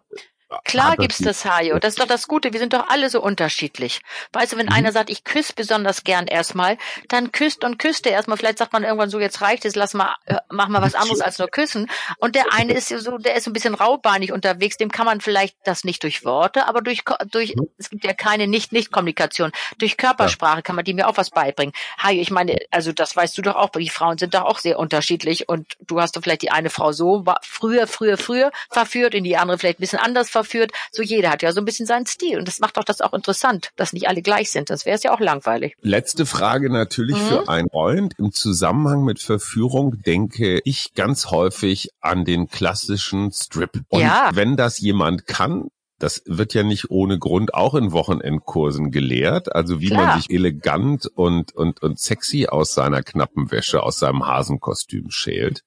Klar 0.65 0.97
gibt's 0.97 1.19
das, 1.19 1.45
Hajo. 1.45 1.79
Das 1.79 1.93
ist 1.93 1.99
doch 1.99 2.07
das 2.07 2.27
Gute. 2.27 2.53
Wir 2.53 2.59
sind 2.59 2.73
doch 2.73 2.87
alle 2.89 3.09
so 3.09 3.21
unterschiedlich. 3.21 4.01
Weißt 4.31 4.53
du, 4.53 4.57
wenn 4.57 4.67
mhm. 4.67 4.73
einer 4.73 4.91
sagt, 4.91 5.09
ich 5.09 5.23
küsse 5.23 5.53
besonders 5.55 6.03
gern 6.03 6.27
erstmal, 6.27 6.77
dann 7.09 7.31
küsst 7.31 7.63
und 7.63 7.79
küsst 7.79 8.05
er 8.05 8.13
erstmal. 8.13 8.37
Vielleicht 8.37 8.59
sagt 8.59 8.73
man 8.73 8.83
irgendwann 8.83 9.09
so, 9.09 9.19
jetzt 9.19 9.41
reicht 9.41 9.65
es, 9.65 9.75
lass 9.75 9.93
mal, 9.93 10.15
äh, 10.25 10.37
mach 10.49 10.67
mal 10.67 10.81
was 10.81 10.95
anderes 10.95 11.21
als 11.21 11.39
nur 11.39 11.47
küssen. 11.47 11.89
Und 12.17 12.35
der 12.35 12.53
eine 12.53 12.73
ist 12.73 12.89
so, 12.89 13.17
der 13.17 13.35
ist 13.35 13.47
ein 13.47 13.53
bisschen 13.53 13.75
raubeinig 13.75 14.31
unterwegs. 14.31 14.77
Dem 14.77 14.91
kann 14.91 15.05
man 15.05 15.21
vielleicht 15.21 15.57
das 15.65 15.83
nicht 15.83 16.03
durch 16.03 16.23
Worte, 16.23 16.67
aber 16.67 16.81
durch, 16.81 17.03
durch, 17.31 17.55
mhm. 17.55 17.69
es 17.77 17.89
gibt 17.89 18.05
ja 18.05 18.13
keine 18.13 18.47
Nicht-Nicht-Kommunikation. 18.47 19.51
Durch 19.79 19.97
Körpersprache 19.97 20.61
kann 20.61 20.75
man 20.75 20.85
dem 20.85 20.97
ja 20.97 21.07
auch 21.07 21.17
was 21.17 21.31
beibringen. 21.31 21.73
Hajo, 22.01 22.21
ich 22.21 22.31
meine, 22.31 22.57
also 22.71 22.91
das 22.91 23.15
weißt 23.15 23.37
du 23.37 23.41
doch 23.41 23.55
auch, 23.55 23.69
die 23.69 23.89
Frauen 23.89 24.17
sind 24.17 24.33
doch 24.33 24.43
auch 24.43 24.59
sehr 24.59 24.79
unterschiedlich 24.79 25.49
und 25.49 25.73
du 25.81 25.99
hast 25.99 26.15
doch 26.15 26.21
vielleicht 26.21 26.43
die 26.43 26.51
eine 26.51 26.69
Frau 26.69 26.91
so 26.91 27.25
früher, 27.41 27.87
früher, 27.87 28.17
früher 28.17 28.51
verführt 28.69 29.15
und 29.15 29.23
die 29.23 29.35
andere 29.37 29.57
vielleicht 29.57 29.79
ein 29.79 29.81
bisschen 29.81 29.99
anders 29.99 30.29
verführt 30.29 30.42
verführt. 30.43 30.71
So 30.91 31.01
jeder 31.01 31.31
hat 31.31 31.41
ja 31.41 31.51
so 31.51 31.61
ein 31.61 31.65
bisschen 31.65 31.85
seinen 31.85 32.05
Stil. 32.05 32.37
Und 32.37 32.47
das 32.47 32.59
macht 32.59 32.77
doch 32.77 32.83
das 32.83 33.01
auch 33.01 33.13
interessant, 33.13 33.69
dass 33.75 33.93
nicht 33.93 34.07
alle 34.07 34.21
gleich 34.21 34.51
sind. 34.51 34.69
Das 34.69 34.85
wäre 34.85 34.95
es 34.95 35.03
ja 35.03 35.13
auch 35.13 35.19
langweilig. 35.19 35.75
Letzte 35.81 36.25
Frage 36.25 36.69
natürlich 36.69 37.17
mhm. 37.17 37.27
für 37.27 37.49
einen 37.49 37.69
Freund. 37.69 38.13
Im 38.17 38.31
Zusammenhang 38.31 39.03
mit 39.03 39.19
Verführung 39.21 40.01
denke 40.01 40.59
ich 40.63 40.93
ganz 40.93 41.27
häufig 41.31 41.89
an 42.01 42.25
den 42.25 42.47
klassischen 42.47 43.31
Strip. 43.31 43.81
Und 43.89 44.01
ja. 44.01 44.29
wenn 44.33 44.57
das 44.57 44.79
jemand 44.79 45.25
kann, 45.25 45.69
das 45.99 46.21
wird 46.25 46.53
ja 46.53 46.63
nicht 46.63 46.89
ohne 46.89 47.17
Grund 47.17 47.53
auch 47.53 47.75
in 47.75 47.93
Wochenendkursen 47.93 48.91
gelehrt. 48.91 49.55
Also 49.55 49.79
wie 49.79 49.87
Klar. 49.87 50.07
man 50.07 50.19
sich 50.19 50.29
elegant 50.29 51.07
und, 51.15 51.53
und, 51.55 51.81
und 51.81 51.97
sexy 51.97 52.47
aus 52.47 52.73
seiner 52.73 53.03
knappen 53.03 53.51
Wäsche, 53.51 53.83
aus 53.83 53.99
seinem 53.99 54.25
Hasenkostüm 54.25 55.11
schält. 55.11 55.61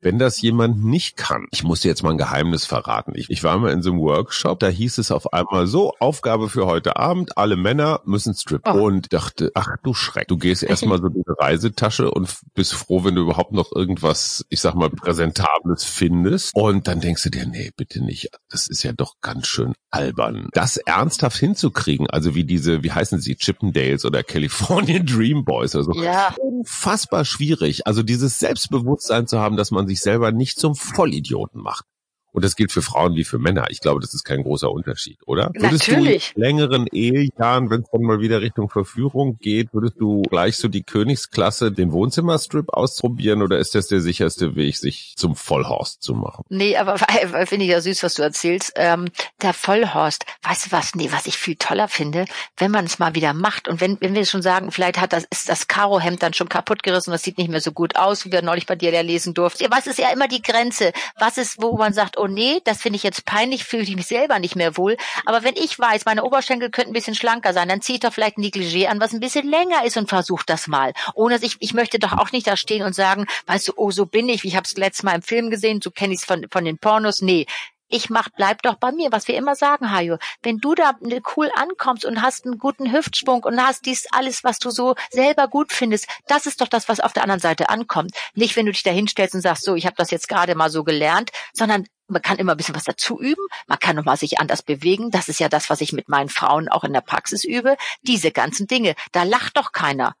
Wenn 0.00 0.18
das 0.18 0.40
jemand 0.40 0.84
nicht 0.84 1.16
kann, 1.16 1.46
ich 1.50 1.64
muss 1.64 1.80
dir 1.80 1.88
jetzt 1.88 2.02
mal 2.02 2.10
ein 2.10 2.18
Geheimnis 2.18 2.66
verraten. 2.66 3.12
Ich, 3.14 3.30
ich 3.30 3.42
war 3.42 3.58
mal 3.58 3.72
in 3.72 3.82
so 3.82 3.90
einem 3.90 4.00
Workshop, 4.00 4.60
da 4.60 4.68
hieß 4.68 4.98
es 4.98 5.10
auf 5.10 5.32
einmal 5.32 5.66
so, 5.66 5.92
Aufgabe 5.98 6.48
für 6.48 6.66
heute 6.66 6.96
Abend, 6.96 7.36
alle 7.38 7.56
Männer 7.56 8.00
müssen 8.04 8.34
strippen. 8.34 8.72
Oh. 8.72 8.84
Und 8.84 9.12
dachte, 9.12 9.50
ach 9.54 9.76
du 9.82 9.94
Schreck, 9.94 10.28
du 10.28 10.36
gehst 10.36 10.62
erstmal 10.62 10.98
so 10.98 11.06
in 11.06 11.14
die 11.14 11.22
Reisetasche 11.26 12.10
und 12.10 12.28
bist 12.54 12.74
froh, 12.74 13.04
wenn 13.04 13.14
du 13.14 13.22
überhaupt 13.22 13.52
noch 13.52 13.72
irgendwas, 13.74 14.44
ich 14.48 14.60
sag 14.60 14.74
mal, 14.74 14.90
Präsentables 14.90 15.84
findest. 15.84 16.54
Und 16.54 16.88
dann 16.88 17.00
denkst 17.00 17.22
du 17.22 17.30
dir, 17.30 17.46
nee, 17.46 17.70
bitte 17.76 18.02
nicht. 18.02 18.28
Das 18.50 18.66
ist 18.66 18.82
ja 18.82 18.92
doch 18.92 19.14
ganz 19.20 19.46
schön 19.46 19.74
albern. 19.90 20.48
Das 20.52 20.76
ernsthaft 20.76 21.38
hinzukriegen, 21.38 22.08
also 22.10 22.34
wie 22.34 22.44
diese, 22.44 22.82
wie 22.82 22.92
heißen 22.92 23.20
sie, 23.20 23.36
Chippendales 23.36 24.04
oder 24.04 24.22
California 24.22 24.98
Dream 25.04 25.44
Boys 25.44 25.74
oder 25.74 25.84
so. 25.84 26.02
Ja. 26.02 26.34
Unfassbar 26.38 27.24
schwierig. 27.24 27.86
Also 27.86 28.02
dieses 28.02 28.38
Selbstbewusstsein 28.38 29.26
zu 29.26 29.38
haben, 29.38 29.56
dass 29.64 29.70
man 29.70 29.86
sich 29.86 30.02
selber 30.02 30.30
nicht 30.30 30.58
zum 30.58 30.74
Vollidioten 30.74 31.62
macht. 31.62 31.86
Und 32.34 32.44
das 32.44 32.56
gilt 32.56 32.72
für 32.72 32.82
Frauen 32.82 33.14
wie 33.14 33.22
für 33.22 33.38
Männer. 33.38 33.66
Ich 33.70 33.80
glaube, 33.80 34.00
das 34.00 34.12
ist 34.12 34.24
kein 34.24 34.42
großer 34.42 34.70
Unterschied, 34.70 35.18
oder? 35.24 35.52
Würdest 35.54 35.88
Natürlich. 35.88 36.32
du 36.34 36.40
in 36.40 36.42
längeren 36.42 36.86
Ehejahren, 36.88 37.70
wenn 37.70 37.82
es 37.82 37.90
dann 37.92 38.02
mal 38.02 38.20
wieder 38.20 38.42
Richtung 38.42 38.68
Verführung 38.68 39.38
geht, 39.38 39.72
würdest 39.72 40.00
du 40.00 40.22
gleich 40.22 40.56
so 40.56 40.66
die 40.66 40.82
Königsklasse, 40.82 41.70
den 41.70 41.92
Wohnzimmerstrip 41.92 42.70
ausprobieren 42.70 43.40
oder 43.40 43.58
ist 43.58 43.76
das 43.76 43.86
der 43.86 44.00
sicherste 44.00 44.56
Weg, 44.56 44.76
sich 44.76 45.14
zum 45.16 45.36
Vollhorst 45.36 46.02
zu 46.02 46.14
machen? 46.14 46.44
Nee, 46.48 46.76
aber 46.76 46.98
finde 47.46 47.66
ich 47.66 47.70
ja 47.70 47.80
süß, 47.80 48.02
was 48.02 48.14
du 48.14 48.22
erzählst. 48.22 48.72
Ähm, 48.74 49.06
der 49.40 49.54
Vollhorst, 49.54 50.26
weißt 50.42 50.66
du 50.66 50.72
was? 50.72 50.96
Nee, 50.96 51.10
was 51.12 51.26
ich 51.26 51.36
viel 51.36 51.54
toller 51.54 51.86
finde, 51.86 52.24
wenn 52.56 52.72
man 52.72 52.84
es 52.84 52.98
mal 52.98 53.14
wieder 53.14 53.32
macht 53.32 53.68
und 53.68 53.80
wenn, 53.80 53.96
wenn 54.00 54.14
wir 54.14 54.26
schon 54.26 54.42
sagen, 54.42 54.72
vielleicht 54.72 55.00
hat 55.00 55.12
das, 55.12 55.24
ist 55.30 55.48
das 55.48 55.68
Karohemd 55.68 56.20
dann 56.20 56.34
schon 56.34 56.48
kaputt 56.48 56.82
gerissen, 56.82 57.12
das 57.12 57.22
sieht 57.22 57.38
nicht 57.38 57.50
mehr 57.50 57.60
so 57.60 57.70
gut 57.70 57.94
aus, 57.94 58.24
wie 58.24 58.32
wir 58.32 58.42
neulich 58.42 58.66
bei 58.66 58.74
dir 58.74 58.90
ja 58.90 59.02
lesen 59.02 59.34
durften. 59.34 59.66
Was 59.70 59.86
ist 59.86 60.00
ja 60.00 60.10
immer 60.12 60.26
die 60.26 60.42
Grenze? 60.42 60.92
Was 61.16 61.38
ist, 61.38 61.62
wo 61.62 61.76
man 61.76 61.92
sagt, 61.92 62.16
oh 62.24 62.26
nee, 62.26 62.60
das 62.64 62.80
finde 62.80 62.96
ich 62.96 63.02
jetzt 63.02 63.26
peinlich, 63.26 63.64
fühle 63.64 63.82
ich 63.82 63.94
mich 63.94 64.06
selber 64.06 64.38
nicht 64.38 64.56
mehr 64.56 64.76
wohl. 64.76 64.96
Aber 65.26 65.44
wenn 65.44 65.56
ich 65.56 65.78
weiß, 65.78 66.06
meine 66.06 66.24
Oberschenkel 66.24 66.70
könnten 66.70 66.90
ein 66.90 66.94
bisschen 66.94 67.14
schlanker 67.14 67.52
sein, 67.52 67.68
dann 67.68 67.82
ziehe 67.82 67.96
ich 67.96 68.00
doch 68.00 68.12
vielleicht 68.12 68.38
ein 68.38 68.44
Negligé 68.44 68.86
an, 68.86 69.00
was 69.00 69.12
ein 69.12 69.20
bisschen 69.20 69.48
länger 69.48 69.84
ist 69.84 69.96
und 69.96 70.08
versuche 70.08 70.44
das 70.46 70.66
mal. 70.66 70.92
Ohne 71.14 71.34
dass 71.34 71.42
ich, 71.42 71.56
ich 71.60 71.74
möchte 71.74 71.98
doch 71.98 72.12
auch 72.12 72.32
nicht 72.32 72.46
da 72.46 72.56
stehen 72.56 72.82
und 72.82 72.94
sagen, 72.94 73.26
weißt 73.46 73.68
du, 73.68 73.72
oh, 73.76 73.90
so 73.90 74.06
bin 74.06 74.28
ich, 74.28 74.44
ich 74.44 74.56
habe 74.56 74.64
es 74.64 74.76
letztes 74.76 75.02
Mal 75.02 75.16
im 75.16 75.22
Film 75.22 75.50
gesehen, 75.50 75.80
so 75.82 75.90
kenne 75.90 76.14
ich 76.14 76.20
es 76.20 76.24
von, 76.24 76.46
von 76.50 76.64
den 76.64 76.78
Pornos. 76.78 77.20
Nee, 77.20 77.46
ich 77.88 78.10
mach, 78.10 78.28
bleib 78.34 78.62
doch 78.62 78.76
bei 78.76 78.92
mir, 78.92 79.12
was 79.12 79.28
wir 79.28 79.36
immer 79.36 79.54
sagen, 79.56 79.90
Hajo. 79.90 80.18
Wenn 80.42 80.58
du 80.58 80.74
da 80.74 80.96
cool 81.36 81.50
ankommst 81.54 82.04
und 82.04 82.22
hast 82.22 82.44
einen 82.44 82.58
guten 82.58 82.92
Hüftschwung 82.92 83.44
und 83.44 83.60
hast 83.60 83.86
dies 83.86 84.06
alles, 84.10 84.44
was 84.44 84.58
du 84.58 84.70
so 84.70 84.94
selber 85.10 85.48
gut 85.48 85.72
findest, 85.72 86.06
das 86.26 86.46
ist 86.46 86.60
doch 86.60 86.68
das, 86.68 86.88
was 86.88 87.00
auf 87.00 87.12
der 87.12 87.22
anderen 87.22 87.40
Seite 87.40 87.68
ankommt. 87.68 88.12
Nicht, 88.34 88.56
wenn 88.56 88.66
du 88.66 88.72
dich 88.72 88.82
da 88.82 88.90
hinstellst 88.90 89.34
und 89.34 89.42
sagst, 89.42 89.64
so, 89.64 89.74
ich 89.74 89.86
habe 89.86 89.96
das 89.96 90.10
jetzt 90.10 90.28
gerade 90.28 90.54
mal 90.54 90.70
so 90.70 90.84
gelernt, 90.84 91.30
sondern 91.52 91.86
man 92.08 92.22
kann 92.22 92.38
immer 92.38 92.52
ein 92.52 92.56
bisschen 92.56 92.74
was 92.74 92.84
dazu 92.84 93.18
üben, 93.20 93.44
man 93.66 93.78
kann 93.78 93.96
nochmal 93.96 94.16
sich 94.16 94.38
anders 94.38 94.62
bewegen. 94.62 95.10
Das 95.10 95.28
ist 95.28 95.40
ja 95.40 95.48
das, 95.48 95.70
was 95.70 95.80
ich 95.80 95.92
mit 95.92 96.08
meinen 96.08 96.28
Frauen 96.28 96.68
auch 96.68 96.84
in 96.84 96.92
der 96.92 97.00
Praxis 97.00 97.44
übe. 97.44 97.76
Diese 98.02 98.30
ganzen 98.30 98.66
Dinge, 98.66 98.94
da 99.12 99.22
lacht 99.22 99.56
doch 99.56 99.72
keiner 99.72 100.14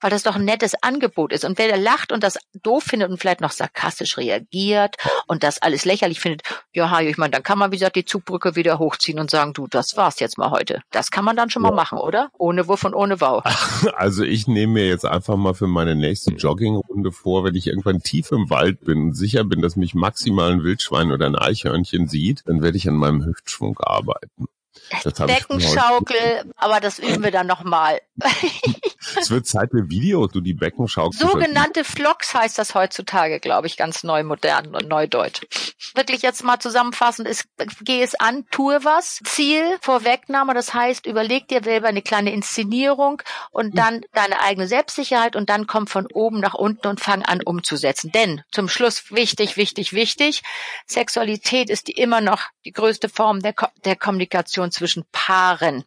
weil 0.00 0.10
das 0.10 0.22
doch 0.22 0.36
ein 0.36 0.44
nettes 0.44 0.74
Angebot 0.82 1.32
ist. 1.32 1.44
Und 1.44 1.58
wer 1.58 1.68
da 1.68 1.76
lacht 1.76 2.12
und 2.12 2.22
das 2.22 2.38
doof 2.62 2.84
findet 2.84 3.10
und 3.10 3.18
vielleicht 3.18 3.40
noch 3.40 3.50
sarkastisch 3.50 4.16
reagiert 4.16 4.96
und 5.26 5.42
das 5.42 5.60
alles 5.60 5.84
lächerlich 5.84 6.20
findet, 6.20 6.42
ja, 6.72 6.90
Hajo, 6.90 7.08
ich 7.08 7.18
meine, 7.18 7.30
dann 7.30 7.42
kann 7.42 7.58
man, 7.58 7.72
wie 7.72 7.76
gesagt, 7.76 7.96
die 7.96 8.04
Zugbrücke 8.04 8.56
wieder 8.56 8.78
hochziehen 8.78 9.18
und 9.18 9.30
sagen, 9.30 9.52
du, 9.52 9.66
das 9.66 9.96
war's 9.96 10.20
jetzt 10.20 10.38
mal 10.38 10.50
heute. 10.50 10.82
Das 10.90 11.10
kann 11.10 11.24
man 11.24 11.36
dann 11.36 11.50
schon 11.50 11.62
ja. 11.62 11.70
mal 11.70 11.76
machen, 11.76 11.98
oder? 11.98 12.30
Ohne 12.38 12.68
Wuff 12.68 12.84
und 12.84 12.94
ohne 12.94 13.20
Wow. 13.20 13.42
Also 13.96 14.24
ich 14.24 14.46
nehme 14.46 14.74
mir 14.74 14.86
jetzt 14.86 15.04
einfach 15.04 15.36
mal 15.36 15.54
für 15.54 15.66
meine 15.66 15.94
nächste 15.94 16.32
Joggingrunde 16.32 17.12
vor, 17.12 17.44
wenn 17.44 17.54
ich 17.54 17.66
irgendwann 17.66 18.00
tief 18.00 18.30
im 18.32 18.50
Wald 18.50 18.84
bin 18.84 18.98
und 19.06 19.14
sicher 19.14 19.44
bin, 19.44 19.62
dass 19.62 19.76
mich 19.76 19.94
maximal 19.94 20.52
ein 20.52 20.64
Wildschwein 20.64 21.12
oder 21.12 21.26
ein 21.26 21.36
Eichhörnchen 21.36 22.08
sieht, 22.08 22.42
dann 22.46 22.62
werde 22.62 22.76
ich 22.76 22.88
an 22.88 22.96
meinem 22.96 23.24
Hüftschwung 23.24 23.78
arbeiten. 23.80 24.46
Beckenschaukel, 25.26 26.52
aber 26.56 26.80
das 26.80 26.98
üben 26.98 27.24
wir 27.24 27.30
dann 27.30 27.46
nochmal. 27.46 28.00
es 29.18 29.30
wird 29.30 29.46
Zeit 29.46 29.70
für 29.70 29.88
Video, 29.88 30.26
du 30.26 30.40
die 30.40 30.54
Beckenschau. 30.54 31.10
Sogenannte 31.12 31.84
Vlogs 31.84 32.34
heißt 32.34 32.58
das 32.58 32.74
heutzutage, 32.74 33.40
glaube 33.40 33.66
ich, 33.66 33.76
ganz 33.76 34.04
neu 34.04 34.24
modern 34.24 34.74
und 34.74 34.88
neudeutsch. 34.88 35.42
Wirklich 35.94 36.22
jetzt 36.22 36.44
mal 36.44 36.58
zusammenfassend 36.58 37.28
ist, 37.28 37.46
geh 37.82 38.02
es 38.02 38.14
an, 38.14 38.44
tue 38.50 38.84
was. 38.84 39.20
Ziel, 39.24 39.64
Vorwegnahme, 39.80 40.54
das 40.54 40.74
heißt, 40.74 41.06
überleg 41.06 41.48
dir 41.48 41.62
selber 41.62 41.88
eine 41.88 42.02
kleine 42.02 42.32
Inszenierung 42.32 43.22
und 43.50 43.78
dann 43.78 44.02
deine 44.12 44.40
eigene 44.40 44.66
Selbstsicherheit 44.68 45.36
und 45.36 45.50
dann 45.50 45.66
komm 45.66 45.86
von 45.86 46.06
oben 46.12 46.40
nach 46.40 46.54
unten 46.54 46.86
und 46.86 47.00
fang 47.00 47.22
an 47.22 47.42
umzusetzen. 47.42 48.12
Denn 48.12 48.42
zum 48.50 48.68
Schluss 48.68 49.10
wichtig, 49.10 49.56
wichtig, 49.56 49.92
wichtig, 49.92 50.42
Sexualität 50.86 51.70
ist 51.70 51.88
die 51.88 51.92
immer 51.92 52.20
noch 52.20 52.42
die 52.64 52.72
größte 52.72 53.08
Form 53.08 53.40
der, 53.40 53.52
Ko 53.52 53.66
der 53.84 53.96
Kommunikation 53.96 54.70
zwischen 54.70 55.04
Paaren. 55.12 55.84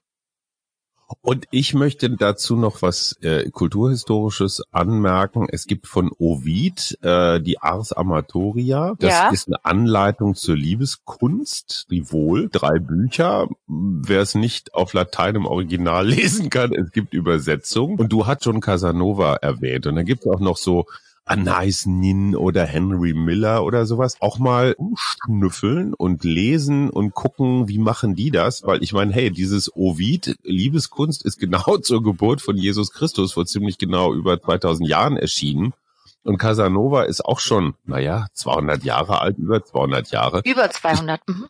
Und 1.22 1.46
ich 1.52 1.74
möchte 1.74 2.10
dazu 2.10 2.56
noch 2.56 2.82
was 2.82 3.18
äh, 3.22 3.50
kulturhistorisches 3.50 4.62
anmerken. 4.72 5.48
Es 5.50 5.66
gibt 5.66 5.88
von 5.88 6.12
Ovid 6.18 6.98
äh, 7.02 7.42
die 7.42 7.60
Ars 7.60 7.94
Amatoria. 7.94 8.94
Das 9.00 9.12
ja. 9.12 9.30
ist 9.30 9.48
eine 9.48 9.64
Anleitung 9.66 10.36
zur 10.36 10.56
Liebeskunst, 10.56 11.88
Rivol, 11.90 12.50
drei 12.52 12.80
Bücher. 12.80 13.48
Wer 13.68 14.22
es 14.22 14.36
nicht 14.36 14.74
auf 14.74 14.94
Latein 14.94 15.36
im 15.36 15.46
Original 15.46 16.08
lesen 16.08 16.50
kann, 16.50 16.74
es 16.74 16.92
gibt 16.92 17.14
Übersetzungen. 17.14 18.00
Und 18.00 18.12
du 18.12 18.28
hast 18.28 18.44
schon 18.44 18.62
Casanova 18.62 19.36
erwähnt. 19.36 19.88
Und 19.88 19.96
dann 19.96 20.06
gibt 20.06 20.26
es 20.26 20.32
auch 20.32 20.40
noch 20.40 20.58
so 20.58 20.86
Anais 21.30 21.86
Nin 21.86 22.36
oder 22.36 22.66
Henry 22.66 23.14
Miller 23.14 23.64
oder 23.64 23.86
sowas 23.86 24.18
auch 24.20 24.40
mal 24.40 24.74
umschnüffeln 24.78 25.94
und 25.94 26.24
lesen 26.24 26.90
und 26.90 27.14
gucken, 27.14 27.68
wie 27.68 27.78
machen 27.78 28.16
die 28.16 28.32
das? 28.32 28.64
Weil 28.64 28.82
ich 28.84 28.94
meine, 28.94 29.14
hey, 29.14 29.30
dieses 29.30 29.76
Ovid, 29.76 30.38
Liebeskunst, 30.44 31.24
ist 31.24 31.38
genau 31.40 31.78
zur 31.82 32.02
Geburt 32.02 32.42
von 32.42 32.58
Jesus 32.58 32.92
Christus 32.92 33.34
vor 33.34 33.46
ziemlich 33.46 33.78
genau 33.78 34.14
über 34.14 34.42
2000 34.42 34.90
Jahren 34.90 35.18
erschienen. 35.18 35.74
Und 36.24 36.38
Casanova 36.38 37.04
ist 37.04 37.24
auch 37.24 37.40
schon, 37.40 37.76
naja, 37.86 38.28
200 38.34 38.84
Jahre 38.84 39.22
alt, 39.22 39.38
über 39.38 39.64
200 39.64 40.12
Jahre. 40.12 40.42
Über 40.46 40.70
200. 40.70 41.22
Mhm 41.28 41.48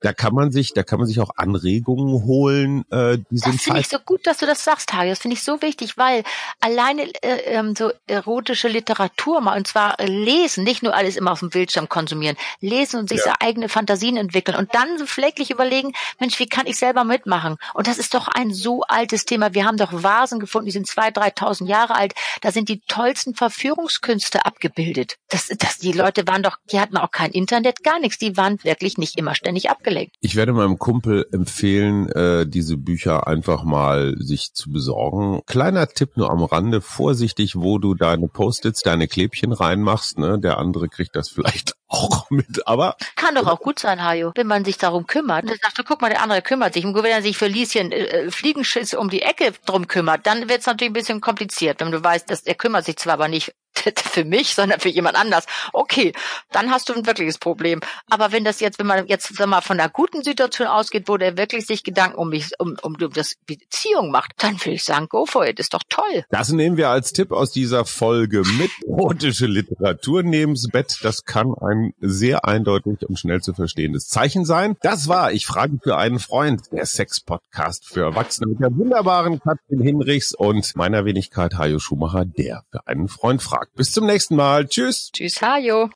da 0.00 0.14
kann 0.14 0.34
man 0.34 0.50
sich, 0.50 0.72
da 0.72 0.82
kann 0.82 0.98
man 0.98 1.06
sich 1.06 1.20
auch 1.20 1.30
Anregungen 1.36 2.24
holen. 2.24 2.84
Äh, 2.90 3.18
die 3.30 3.40
das 3.40 3.62
finde 3.62 3.80
ich 3.80 3.88
so 3.88 3.98
gut, 3.98 4.26
dass 4.26 4.38
du 4.38 4.46
das 4.46 4.64
sagst, 4.64 4.92
Harry. 4.94 5.10
Das 5.10 5.18
finde 5.18 5.36
ich 5.36 5.42
so 5.42 5.60
wichtig, 5.60 5.98
weil 5.98 6.24
alleine 6.60 7.02
äh, 7.22 7.54
ähm, 7.54 7.76
so 7.76 7.92
erotische 8.06 8.68
Literatur 8.68 9.42
mal 9.42 9.56
und 9.56 9.66
zwar 9.66 10.00
äh, 10.00 10.06
lesen, 10.06 10.64
nicht 10.64 10.82
nur 10.82 10.94
alles 10.94 11.16
immer 11.16 11.32
auf 11.32 11.40
dem 11.40 11.50
Bildschirm 11.50 11.88
konsumieren, 11.88 12.36
lesen 12.60 12.98
und 12.98 13.10
sich 13.10 13.18
ja. 13.18 13.24
so 13.24 13.30
eigene 13.40 13.68
Fantasien 13.68 14.16
entwickeln 14.16 14.56
und 14.56 14.74
dann 14.74 14.98
so 14.98 15.04
flecklich 15.04 15.50
überlegen, 15.50 15.92
Mensch, 16.18 16.38
wie 16.38 16.48
kann 16.48 16.66
ich 16.66 16.76
selber 16.76 17.04
mitmachen? 17.04 17.58
Und 17.74 17.86
das 17.86 17.98
ist 17.98 18.14
doch 18.14 18.28
ein 18.28 18.54
so 18.54 18.82
altes 18.82 19.26
Thema. 19.26 19.52
Wir 19.52 19.66
haben 19.66 19.76
doch 19.76 20.02
Vasen 20.02 20.40
gefunden, 20.40 20.66
die 20.66 20.72
sind 20.72 20.86
zwei, 20.86 21.10
dreitausend 21.10 21.68
Jahre 21.68 21.94
alt. 21.94 22.14
Da 22.40 22.52
sind 22.52 22.70
die 22.70 22.80
tollsten 22.88 23.34
Verführungskünste 23.34 24.46
abgebildet. 24.46 25.16
Das, 25.28 25.48
das, 25.48 25.78
die 25.78 25.92
Leute 25.92 26.26
waren 26.26 26.42
doch, 26.42 26.56
die 26.72 26.80
hatten 26.80 26.96
auch 26.96 27.10
kein 27.10 27.32
Internet, 27.32 27.82
gar 27.82 27.98
nichts. 27.98 28.16
Die 28.16 28.38
waren 28.38 28.62
wirklich 28.64 28.96
nicht 28.96 29.18
immer 29.18 29.34
ständig 29.34 29.68
abgebildet 29.68 29.89
aufgelegt. 29.90 30.16
Ich 30.20 30.36
werde 30.36 30.52
meinem 30.52 30.78
Kumpel 30.78 31.26
empfehlen, 31.32 32.08
äh, 32.10 32.46
diese 32.46 32.76
Bücher 32.76 33.26
einfach 33.26 33.64
mal 33.64 34.14
sich 34.18 34.52
zu 34.54 34.70
besorgen. 34.70 35.40
Kleiner 35.46 35.86
Tipp 35.88 36.16
nur 36.16 36.30
am 36.30 36.42
Rande, 36.42 36.80
vorsichtig, 36.80 37.56
wo 37.56 37.78
du 37.78 37.94
deine 37.94 38.28
Post-its, 38.28 38.82
deine 38.82 39.08
Klebchen 39.08 39.52
reinmachst. 39.52 40.18
Ne? 40.18 40.38
Der 40.38 40.58
andere 40.58 40.88
kriegt 40.88 41.16
das 41.16 41.28
vielleicht 41.28 41.74
auch 41.88 42.30
mit, 42.30 42.66
aber... 42.66 42.96
Kann 43.16 43.34
doch 43.34 43.46
auch 43.46 43.60
gut 43.60 43.78
sein, 43.78 44.02
Hajo, 44.02 44.32
wenn 44.36 44.46
man 44.46 44.64
sich 44.64 44.78
darum 44.78 45.06
kümmert. 45.06 45.48
Dann 45.48 45.56
sagst 45.60 45.78
du, 45.78 45.82
guck 45.84 46.00
mal, 46.00 46.10
der 46.10 46.22
andere 46.22 46.42
kümmert 46.42 46.74
sich. 46.74 46.84
Und 46.84 46.94
wenn 46.94 47.04
er 47.04 47.22
sich 47.22 47.36
für 47.36 47.48
Lieschen 47.48 47.92
äh, 47.92 48.30
Fliegenschiss 48.30 48.94
um 48.94 49.10
die 49.10 49.22
Ecke 49.22 49.52
drum 49.66 49.88
kümmert, 49.88 50.26
dann 50.26 50.48
wird 50.48 50.60
es 50.60 50.66
natürlich 50.66 50.90
ein 50.90 50.94
bisschen 50.94 51.20
kompliziert, 51.20 51.80
wenn 51.80 51.90
du 51.90 52.02
weißt, 52.02 52.30
dass 52.30 52.42
er 52.42 52.54
kümmert 52.54 52.84
sich 52.84 52.96
zwar 52.96 53.14
aber 53.14 53.28
nicht 53.28 53.52
für 53.96 54.24
mich, 54.24 54.54
sondern 54.54 54.80
für 54.80 54.88
jemand 54.88 55.16
anders. 55.16 55.46
Okay, 55.72 56.12
dann 56.52 56.70
hast 56.70 56.88
du 56.88 56.94
ein 56.94 57.06
wirkliches 57.06 57.38
Problem. 57.38 57.80
Aber 58.08 58.32
wenn 58.32 58.44
das 58.44 58.60
jetzt, 58.60 58.78
wenn 58.78 58.86
man 58.86 59.06
jetzt 59.06 59.34
sag 59.36 59.46
mal, 59.48 59.60
von 59.60 59.78
einer 59.78 59.88
guten 59.88 60.22
Situation 60.22 60.66
ausgeht, 60.66 61.04
wo 61.06 61.16
der 61.16 61.36
wirklich 61.36 61.66
sich 61.66 61.84
Gedanken 61.84 62.16
um 62.16 62.28
mich, 62.30 62.50
um, 62.58 62.76
um, 62.82 62.96
um 63.00 63.10
das 63.10 63.34
Beziehung 63.46 64.10
macht, 64.10 64.32
dann 64.38 64.62
will 64.64 64.74
ich 64.74 64.84
sagen, 64.84 65.06
go 65.08 65.26
for 65.26 65.46
it, 65.46 65.58
ist 65.58 65.74
doch 65.74 65.82
toll. 65.88 66.24
Das 66.30 66.50
nehmen 66.50 66.76
wir 66.76 66.88
als 66.88 67.12
Tipp 67.12 67.32
aus 67.32 67.52
dieser 67.52 67.84
Folge 67.84 68.42
mit. 68.58 68.70
Erotische 68.86 69.46
Literatur 69.46 70.22
neben's 70.22 70.68
Bett, 70.68 70.98
das 71.02 71.24
kann 71.24 71.54
ein 71.60 71.94
sehr 72.00 72.44
eindeutig 72.44 73.08
und 73.08 73.18
schnell 73.18 73.40
zu 73.40 73.54
verstehendes 73.54 74.08
Zeichen 74.08 74.44
sein. 74.44 74.76
Das 74.82 75.08
war 75.08 75.32
Ich 75.32 75.46
frage 75.46 75.78
für 75.82 75.96
einen 75.96 76.18
Freund, 76.18 76.62
der 76.72 76.86
Sex-Podcast 76.86 77.86
für 77.86 78.02
Erwachsene 78.02 78.48
mit 78.48 78.60
der 78.60 78.76
wunderbaren 78.76 79.40
Katrin 79.40 79.80
Hinrichs 79.80 80.34
und 80.34 80.76
meiner 80.76 81.04
Wenigkeit 81.04 81.54
Hajo 81.54 81.78
Schumacher, 81.78 82.24
der 82.24 82.64
für 82.70 82.86
einen 82.86 83.08
Freund 83.08 83.42
fragt. 83.42 83.59
Bis 83.74 83.92
zum 83.92 84.06
nächsten 84.06 84.36
Mal. 84.36 84.66
Tschüss. 84.66 85.10
Tschüss, 85.12 85.40
Hajo. 85.40 85.90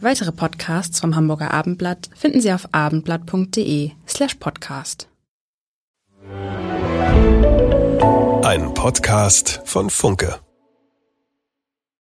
Weitere 0.00 0.32
Podcasts 0.32 1.00
vom 1.00 1.16
Hamburger 1.16 1.52
Abendblatt 1.54 2.10
finden 2.14 2.42
Sie 2.42 2.52
auf 2.52 2.68
abendblatt.de 2.72 3.92
slash 4.06 4.34
podcast. 4.34 5.08
Ein 8.42 8.74
Podcast 8.74 9.62
von 9.64 9.88
Funke. 9.88 10.43